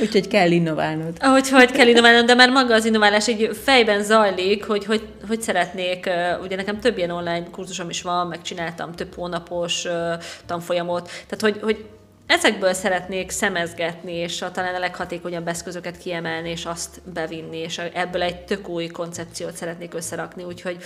Úgyhogy 0.00 0.28
kell 0.28 0.50
innoválnod. 0.50 1.16
Ahogy 1.20 1.48
hogy 1.48 1.70
kell 1.70 1.86
innoválnom, 1.86 2.26
de 2.26 2.34
már 2.34 2.50
maga 2.50 2.74
az 2.74 2.84
innoválás 2.84 3.28
egy 3.28 3.50
fejben 3.62 4.02
zajlik, 4.02 4.64
hogy, 4.64 4.84
hogy, 4.84 5.02
hogy 5.28 5.42
szeretnék, 5.42 6.10
ugye 6.42 6.56
nekem 6.56 6.80
több 6.80 6.96
ilyen 6.96 7.10
online 7.10 7.44
kurzusom 7.50 7.90
is 7.90 8.02
van, 8.02 8.26
megcsináltam 8.26 8.92
több 8.92 9.14
hónapos 9.14 9.86
tanfolyamot, 10.46 11.06
tehát 11.06 11.40
hogy, 11.40 11.58
hogy 11.62 11.84
ezekből 12.26 12.72
szeretnék 12.72 13.30
szemezgetni, 13.30 14.12
és 14.12 14.42
a, 14.42 14.50
talán 14.50 14.74
a 14.74 14.78
leghatékonyabb 14.78 15.48
eszközöket 15.48 15.98
kiemelni, 15.98 16.50
és 16.50 16.64
azt 16.64 17.00
bevinni, 17.14 17.56
és 17.56 17.78
ebből 17.78 18.22
egy 18.22 18.44
tök 18.44 18.68
új 18.68 18.86
koncepciót 18.86 19.54
szeretnék 19.54 19.94
összerakni, 19.94 20.44
úgyhogy 20.44 20.76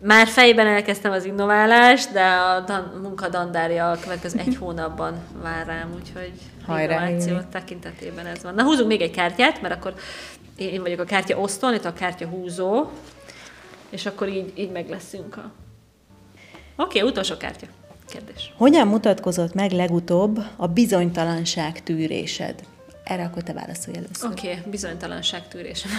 már 0.00 0.26
fejben 0.26 0.66
elkezdtem 0.66 1.12
az 1.12 1.24
innoválást, 1.24 2.12
de 2.12 2.24
a 2.24 2.60
dan- 2.60 3.00
munka 3.02 3.28
dandárja 3.28 3.90
a 3.90 3.98
következő 3.98 4.38
egy 4.38 4.56
hónapban 4.60 5.14
vár 5.42 5.66
rám, 5.66 5.92
úgyhogy 5.94 6.32
Hajrá, 6.66 7.08
innováció 7.08 7.38
tekintetében 7.50 8.26
ez 8.26 8.42
van. 8.42 8.54
Na 8.54 8.62
húzunk 8.62 8.88
még 8.88 9.00
egy 9.00 9.10
kártyát, 9.10 9.60
mert 9.60 9.74
akkor 9.74 9.94
én 10.56 10.82
vagyok 10.82 11.00
a 11.00 11.04
kártya 11.04 11.38
osztó, 11.38 11.72
itt 11.72 11.84
a 11.84 11.92
kártya 11.92 12.26
húzó, 12.26 12.90
és 13.90 14.06
akkor 14.06 14.28
így, 14.28 14.52
így 14.54 14.70
meg 14.70 14.88
leszünk 14.88 15.36
a... 15.36 15.50
Oké, 16.76 16.98
okay, 16.98 17.10
utolsó 17.10 17.36
kártya 17.36 17.66
kérdés. 18.12 18.52
Hogyan 18.56 18.88
mutatkozott 18.88 19.54
meg 19.54 19.70
legutóbb 19.70 20.38
a 20.56 20.66
bizonytalanság 20.66 21.82
tűrésed? 21.82 22.54
Erre 23.04 23.24
akkor 23.24 23.42
te 23.42 23.52
válaszolj 23.52 23.96
először. 23.96 24.30
Oké, 24.30 24.50
okay, 24.50 24.70
bizonytalanság 24.70 25.48
tűrésed. 25.48 25.90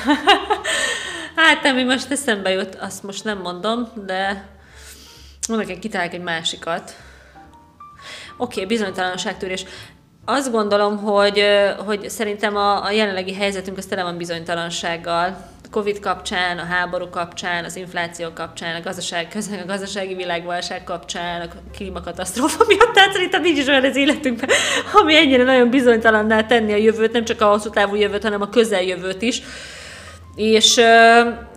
hát, 1.36 1.65
ami 1.65 1.84
most 1.84 2.12
eszembe 2.12 2.49
jut, 2.49 2.76
azt 2.76 3.04
most 3.04 3.23
nem 3.23 3.38
mondom, 3.38 3.88
de 4.06 4.49
mondok 5.47 5.69
egy 5.69 5.80
kitalálok 5.80 6.14
egy 6.14 6.22
másikat. 6.22 6.95
Oké, 8.38 8.53
okay, 8.53 8.66
bizonytalanság 8.66 9.38
tűrés. 9.38 9.66
Azt 10.26 10.51
gondolom, 10.51 10.97
hogy, 10.97 11.43
hogy 11.86 12.09
szerintem 12.09 12.55
a, 12.55 12.84
a 12.84 12.91
jelenlegi 12.91 13.34
helyzetünk 13.34 13.78
az 13.78 13.86
tele 13.86 14.03
van 14.03 14.18
bizonytalansággal 14.18 15.51
Covid 15.74 15.99
kapcsán, 15.99 16.57
a 16.57 16.63
háború 16.63 17.09
kapcsán, 17.09 17.63
az 17.63 17.76
infláció 17.76 18.30
kapcsán, 18.34 18.76
a 18.76 18.84
gazdaság 18.84 19.28
közben, 19.28 19.59
a 19.59 19.65
gazdasági 19.65 20.15
világválság 20.15 20.84
kapcsán, 20.84 21.41
a 21.41 21.45
klímakatasztrófa 21.76 22.63
miatt, 22.67 22.93
tehát 22.93 23.11
szerintem 23.11 23.41
nincs 23.41 23.57
is 23.57 23.67
olyan 23.67 23.86
az 23.86 23.95
életünkben, 23.95 24.49
ami 25.01 25.15
ennyire 25.15 25.43
nagyon 25.43 25.69
bizonytalanná 25.69 26.45
tenni 26.45 26.74
a 26.74 26.76
jövőt, 26.76 27.11
nem 27.11 27.26
csak 27.26 27.41
a 27.41 27.45
hosszú 27.45 27.69
távú 27.69 27.95
jövőt, 27.95 28.24
hanem 28.24 28.41
a 28.41 28.49
közeljövőt 28.49 29.21
is. 29.21 29.41
és, 30.36 30.82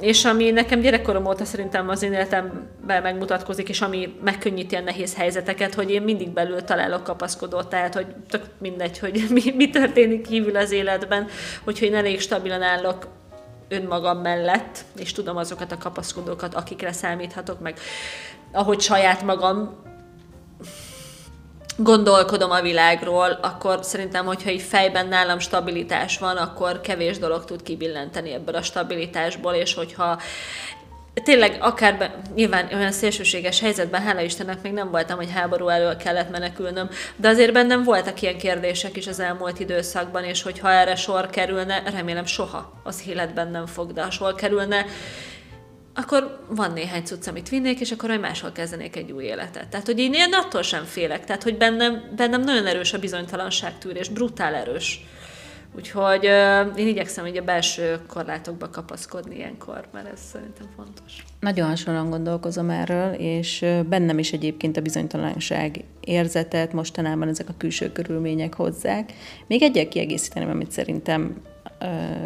és 0.01 0.25
ami 0.25 0.51
nekem 0.51 0.81
gyerekkorom 0.81 1.27
óta 1.27 1.45
szerintem 1.45 1.89
az 1.89 2.03
én 2.03 2.13
életemben 2.13 3.03
megmutatkozik, 3.03 3.69
és 3.69 3.81
ami 3.81 4.17
megkönnyíti 4.25 4.75
a 4.75 4.81
nehéz 4.81 5.17
helyzeteket, 5.17 5.75
hogy 5.75 5.91
én 5.91 6.03
mindig 6.03 6.29
belül 6.29 6.65
találok 6.65 7.03
kapaszkodót, 7.03 7.69
tehát 7.69 7.95
hogy 7.95 8.07
tök 8.29 8.43
mindegy, 8.59 8.99
hogy 8.99 9.27
mi, 9.31 9.43
mi 9.57 9.71
történik 9.71 10.27
kívül 10.27 10.57
az 10.57 10.73
életben, 10.73 11.29
hogyha 11.65 11.87
én 11.87 11.95
elég 11.95 12.21
stabilan 12.21 12.63
állok 12.63 13.16
önmagam 13.69 14.19
mellett, 14.19 14.85
és 14.97 15.13
tudom 15.13 15.37
azokat 15.37 15.73
a 15.73 15.79
kapaszkodókat, 15.79 16.55
akikre 16.55 16.93
számíthatok, 16.93 17.61
meg. 17.61 17.79
Ahogy 18.53 18.81
saját 18.81 19.23
magam 19.23 19.85
gondolkodom 21.77 22.51
a 22.51 22.61
világról, 22.61 23.39
akkor 23.43 23.79
szerintem, 23.83 24.27
hogyha 24.27 24.51
így 24.51 24.63
fejben 24.63 25.07
nálam 25.07 25.39
stabilitás 25.39 26.19
van, 26.19 26.37
akkor 26.37 26.81
kevés 26.81 27.19
dolog 27.19 27.45
tud 27.45 27.63
kibillenteni 27.63 28.33
ebből 28.33 28.55
a 28.55 28.63
stabilitásból, 28.63 29.53
és 29.53 29.75
hogyha 29.75 30.21
tényleg 31.23 31.57
akár 31.61 31.99
be, 31.99 32.21
nyilván 32.35 32.69
olyan 32.73 32.93
szélsőséges 32.93 33.61
helyzetben, 33.61 34.03
hála 34.03 34.21
Istennek 34.21 34.63
még 34.63 34.73
nem 34.73 34.91
voltam, 34.91 35.17
hogy 35.17 35.33
háború 35.33 35.69
elől 35.69 35.97
kellett 35.97 36.31
menekülnöm, 36.31 36.89
de 37.17 37.29
azért 37.29 37.53
bennem 37.53 37.83
voltak 37.83 38.23
ilyen 38.23 38.39
kérdések 38.39 38.97
is 38.97 39.07
az 39.07 39.21
elmúlt 39.21 39.61
időszakban, 39.61 40.25
és 40.25 40.43
hogyha 40.43 40.71
erre 40.71 40.95
sor 40.95 41.31
kerülne, 41.31 41.83
remélem 41.91 42.27
soha 42.27 42.81
az 42.83 43.03
életben 43.07 43.51
nem 43.51 43.67
fog, 43.67 43.93
de 43.93 44.03
ha 44.03 44.11
sor 44.11 44.35
kerülne, 44.35 44.87
akkor 45.95 46.45
van 46.49 46.73
néhány 46.73 47.05
cucc, 47.05 47.27
amit 47.27 47.49
vinnék, 47.49 47.81
és 47.81 47.91
akkor 47.91 48.09
majd 48.09 48.21
máshol 48.21 48.53
kezdenék 48.53 48.97
egy 48.97 49.13
új 49.13 49.25
életet. 49.25 49.69
Tehát, 49.69 49.87
hogy 49.87 49.99
én 49.99 50.15
ilyen 50.15 50.33
attól 50.33 50.63
sem 50.63 50.85
félek. 50.85 51.25
Tehát, 51.25 51.43
hogy 51.43 51.57
bennem, 51.57 52.13
bennem 52.17 52.41
nagyon 52.41 52.67
erős 52.67 52.93
a 52.93 52.99
bizonytalanságtűrés, 52.99 54.09
brutál 54.09 54.55
erős. 54.55 55.05
Úgyhogy 55.77 56.25
én 56.77 56.87
igyekszem 56.87 57.27
így 57.27 57.37
a 57.37 57.43
belső 57.43 57.99
korlátokba 58.07 58.71
kapaszkodni 58.71 59.37
ilyenkor, 59.37 59.85
mert 59.93 60.13
ez 60.13 60.21
szerintem 60.33 60.67
fontos. 60.77 61.25
Nagyon 61.41 61.69
hasonlóan 61.69 62.11
gondolkozom 62.11 62.71
erről, 62.71 63.13
és 63.13 63.65
bennem 63.89 64.19
is 64.19 64.33
egyébként 64.33 64.77
a 64.77 64.81
bizonytalanság 64.81 65.85
érzetet 66.01 66.73
mostanában 66.73 67.29
ezek 67.29 67.49
a 67.49 67.55
külső 67.59 67.93
körülmények 67.93 68.55
hozzák. 68.55 69.13
Még 69.47 69.63
egyet 69.63 69.89
kiegészíteném, 69.89 70.49
amit 70.51 70.71
szerintem 70.71 71.37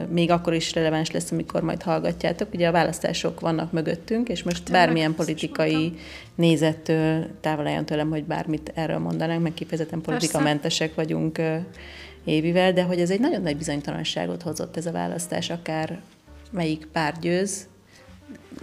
még 0.09 0.31
akkor 0.31 0.55
is 0.55 0.75
releváns 0.75 1.11
lesz, 1.11 1.31
amikor 1.31 1.63
majd 1.63 1.83
hallgatjátok. 1.83 2.49
Ugye 2.55 2.69
a 2.69 2.73
választások 2.73 3.41
vannak 3.41 3.73
mögöttünk, 3.73 4.29
és 4.29 4.43
most 4.43 4.71
bármilyen 4.71 5.15
politikai 5.15 5.93
nézettől 6.35 7.27
távol 7.41 7.67
álljon 7.67 7.85
tőlem, 7.85 8.11
hogy 8.11 8.25
bármit 8.25 8.73
erről 8.75 8.99
mondanánk, 8.99 9.43
meg 9.43 9.55
kifejezetten 9.55 10.01
politikamentesek 10.01 10.95
vagyunk 10.95 11.41
évivel, 12.25 12.73
de 12.73 12.83
hogy 12.83 13.01
ez 13.01 13.11
egy 13.11 13.21
nagyon 13.21 13.43
nagy 13.43 13.57
bizonytalanságot 13.57 14.43
hozott 14.43 14.77
ez 14.77 14.87
a 14.87 14.93
választás, 14.93 15.51
akár 15.51 16.01
melyik 16.51 16.87
pár 16.87 17.15
győz, 17.21 17.69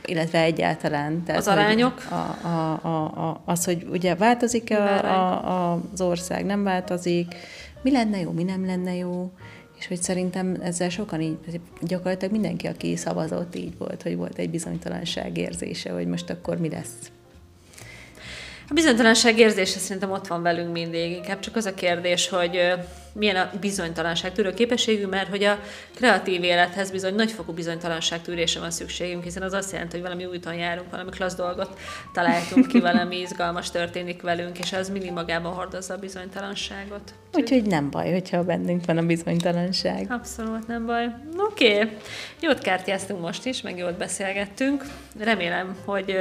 illetve 0.05 0.41
egyáltalán. 0.41 1.24
Tehát, 1.24 1.41
az 1.41 1.47
arányok? 1.47 2.08
A, 2.10 2.47
a, 2.47 2.80
a, 2.82 3.03
a, 3.03 3.41
az, 3.45 3.66
hogy 3.66 3.88
ugye 3.91 4.16
változik 4.16 4.72
a, 4.72 5.72
a, 5.72 5.82
az 5.93 6.01
ország, 6.01 6.45
nem 6.45 6.64
változik, 6.64 7.36
mi 7.82 7.91
lenne 7.91 8.20
jó, 8.20 8.32
mi 8.32 8.43
nem 8.43 8.66
lenne 8.66 8.95
jó, 8.95 9.32
és 9.80 9.88
hogy 9.88 10.01
szerintem 10.01 10.58
ezzel 10.62 10.89
sokan 10.89 11.22
így, 11.22 11.38
gyakorlatilag 11.82 12.32
mindenki, 12.32 12.68
aki 12.68 12.95
szavazott, 12.95 13.55
így 13.55 13.78
volt, 13.78 14.01
hogy 14.01 14.16
volt 14.16 14.38
egy 14.38 14.49
bizonytalanság 14.49 15.38
érzése, 15.38 15.91
hogy 15.91 16.08
most 16.08 16.30
akkor 16.30 16.58
mi 16.58 16.70
lesz. 16.70 17.12
A 18.70 18.74
bizonytalanság 18.74 19.39
érzése 19.39 19.80
szerintem 19.80 20.12
ott 20.12 20.28
van 20.28 20.41
velünk 20.41 20.72
mindig. 20.72 21.12
Inkább 21.12 21.39
csak 21.39 21.55
az 21.55 21.66
a 21.66 21.74
kérdés, 21.74 22.30
hogy 22.30 22.58
milyen 23.18 23.36
a 23.36 23.49
bizonytalanság 23.59 24.34
tűrő 24.34 24.53
képességű, 24.53 25.05
mert 25.05 25.30
hogy 25.30 25.43
a 25.43 25.59
kreatív 25.95 26.43
élethez 26.43 26.91
bizony 26.91 27.15
nagyfokú 27.15 27.53
bizonytalanság 27.53 28.22
tűrése 28.22 28.59
van 28.59 28.72
szükségünk, 28.72 29.24
hiszen 29.24 29.43
az 29.43 29.53
azt 29.53 29.72
jelenti, 29.72 29.93
hogy 29.93 30.05
valami 30.05 30.26
úton 30.26 30.53
járunk, 30.53 30.91
valami 30.91 31.09
klassz 31.09 31.36
dolgot 31.36 31.80
találtunk 32.13 32.68
ki, 32.68 32.80
valami 32.80 33.20
izgalmas 33.28 33.72
történik 33.72 34.22
velünk, 34.22 34.59
és 34.59 34.74
az 34.74 34.89
mindig 34.89 35.11
magában 35.11 35.53
hordozza 35.53 35.93
a 35.93 35.97
bizonytalanságot. 35.97 37.13
Úgyhogy 37.34 37.63
nem 37.63 37.89
baj, 37.89 38.11
hogyha 38.11 38.43
bennünk 38.43 38.86
van 38.86 38.97
a 38.97 39.01
bizonytalanság. 39.01 40.05
Abszolút 40.09 40.68
nem 40.68 40.86
baj. 40.86 41.05
Oké, 41.38 41.74
okay. 41.74 41.97
jót 42.39 42.59
kártyáztunk 42.59 43.22
most 43.22 43.45
is, 43.45 43.61
meg 43.61 43.78
jót 43.78 43.97
beszélgettünk. 43.97 44.86
Remélem, 45.20 45.76
hogy, 45.86 46.18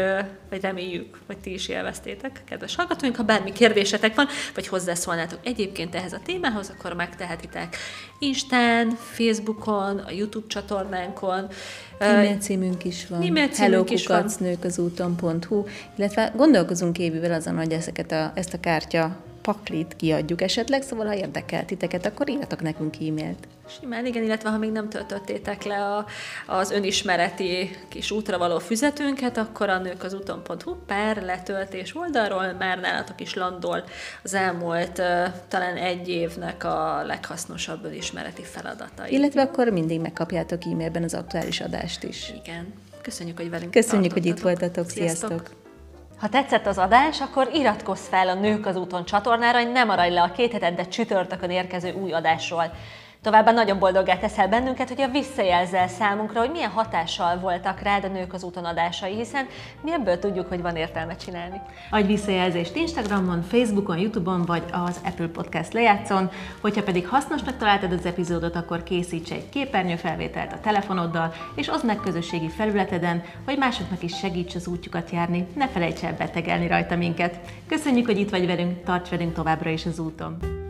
vagy 0.51 0.61
reméljük, 0.61 1.19
hogy 1.27 1.39
ti 1.39 1.53
is 1.53 1.69
élveztétek, 1.69 2.43
kedves 2.49 2.77
hallgatóink. 2.77 3.17
Ha 3.17 3.23
bármi 3.23 3.53
kérdésetek 3.53 4.15
van, 4.15 4.27
vagy 4.55 4.69
hozzászólnátok 4.69 5.39
egyébként 5.45 5.95
ehhez 5.95 6.13
a 6.13 6.21
témához, 6.25 6.73
akkor 6.79 6.86
akkor 6.87 6.99
megtehetitek 6.99 7.77
Instán, 8.19 8.91
Facebookon, 8.91 9.99
a 9.99 10.11
YouTube 10.11 10.47
csatornánkon. 10.49 11.49
E-mail 11.99 12.37
címünk 12.39 12.85
is 12.85 13.07
van. 13.07 13.23
E-mail 13.23 13.49
címünk 13.49 13.91
is 13.91 14.07
van. 14.07 14.29
úton.hu, 14.79 15.65
illetve 15.97 16.33
gondolkozunk 16.37 16.99
évvel 16.99 17.33
azon, 17.33 17.57
hogy 17.57 17.73
ezeket 17.73 18.13
a, 18.13 18.33
ezt 18.35 18.55
a 18.55 18.61
kártya 18.61 19.17
paklit 19.47 19.97
kiadjuk 19.97 20.43
esetleg, 20.43 20.83
szóval 20.83 21.07
ha 21.07 21.15
érdekel 21.15 21.65
titeket, 21.65 22.07
akkor 22.07 22.29
írjatok 22.29 22.63
nekünk 22.63 22.95
e-mailt. 22.97 23.49
Simán, 23.81 24.07
igen, 24.07 24.23
illetve 24.23 24.51
ha 24.51 24.59
még 24.59 24.71
nem 24.71 24.89
töltöttétek 24.89 25.63
le 25.63 25.85
a, 25.85 26.07
az 26.47 26.71
önismereti 26.71 27.77
kis 27.89 28.11
útra 28.11 28.39
való 28.39 28.59
füzetünket, 28.59 29.37
akkor 29.37 29.69
a 29.69 29.79
nők 29.79 30.03
az 30.03 30.15
úton.hu 30.15 30.75
per 30.87 31.23
letöltés 31.23 31.97
oldalról 31.97 32.53
már 32.53 32.79
nálatok 32.79 33.21
is 33.21 33.35
landol 33.35 33.85
az 34.23 34.35
elmúlt 34.35 34.99
uh, 34.99 35.27
talán 35.49 35.77
egy 35.77 36.09
évnek 36.09 36.65
a 36.65 37.03
leghasznosabb 37.05 37.85
önismereti 37.85 38.43
feladatai. 38.43 39.13
Illetve 39.13 39.43
akkor 39.43 39.69
mindig 39.69 40.01
megkapjátok 40.01 40.65
e-mailben 40.65 41.03
az 41.03 41.15
aktuális 41.15 41.61
adást 41.61 42.03
is. 42.03 42.33
Igen. 42.45 42.73
Köszönjük, 43.03 43.37
hogy 43.37 43.51
velünk 43.51 43.71
Köszönjük, 43.71 44.13
hogy 44.13 44.27
itt 44.27 44.41
voltatok. 44.41 44.89
Sziasztok! 44.89 45.29
Sziasztok. 45.29 45.66
Ha 46.21 46.29
tetszett 46.29 46.67
az 46.67 46.79
adás, 46.79 47.21
akkor 47.21 47.49
iratkozz 47.53 48.09
fel 48.09 48.29
a 48.29 48.35
Nők 48.35 48.67
az 48.67 48.77
úton 48.77 49.05
csatornára, 49.05 49.59
hogy 49.59 49.73
ne 49.73 49.85
maradj 49.85 50.15
le 50.15 50.23
a 50.23 50.33
két 50.33 50.53
heted, 50.53 50.75
de 50.75 50.89
csütörtökön 50.89 51.51
érkező 51.51 51.93
új 51.93 52.13
adásról. 52.13 52.73
Továbbá 53.27 53.53
nagyon 53.53 53.79
boldoggá 53.79 54.17
teszel 54.17 54.49
bennünket, 54.49 54.89
hogy 54.89 55.01
a 55.01 55.09
visszajelzel 55.09 55.89
számunkra, 55.89 56.41
hogy 56.41 56.51
milyen 56.51 56.71
hatással 56.71 57.39
voltak 57.39 57.81
rád 57.81 58.05
a 58.05 58.09
nők 58.09 58.33
az 58.33 58.43
úton 58.43 58.65
adásai, 58.65 59.15
hiszen 59.15 59.47
mi 59.83 59.93
ebből 59.93 60.19
tudjuk, 60.19 60.49
hogy 60.49 60.63
van 60.63 60.77
értelme 60.77 61.17
csinálni. 61.17 61.61
Adj 61.91 62.07
visszajelzést 62.07 62.77
Instagramon, 62.77 63.43
Facebookon, 63.43 63.99
Youtube-on 63.99 64.45
vagy 64.45 64.63
az 64.73 65.01
Apple 65.05 65.27
Podcast 65.27 65.73
lejátszon. 65.73 66.31
Hogyha 66.61 66.83
pedig 66.83 67.09
hasznosnak 67.09 67.57
találtad 67.57 67.93
az 67.93 68.07
epizódot, 68.07 68.57
akkor 68.57 68.83
készíts 68.83 69.31
egy 69.31 69.49
képernyőfelvételt 69.49 70.53
a 70.53 70.61
telefonoddal, 70.61 71.33
és 71.55 71.69
oszd 71.69 71.85
meg 71.85 72.01
közösségi 72.01 72.49
felületeden, 72.49 73.23
hogy 73.45 73.59
másoknak 73.59 74.03
is 74.03 74.17
segíts 74.17 74.55
az 74.55 74.67
útjukat 74.67 75.11
járni. 75.11 75.47
Ne 75.55 75.69
felejts 75.69 76.03
el 76.03 76.15
betegelni 76.19 76.67
rajta 76.67 76.97
minket. 76.97 77.39
Köszönjük, 77.69 78.07
hogy 78.07 78.19
itt 78.19 78.31
vagy 78.31 78.47
velünk, 78.47 78.85
tarts 78.85 79.09
velünk 79.09 79.35
továbbra 79.35 79.71
is 79.71 79.87
az 79.87 79.99
úton! 79.99 80.65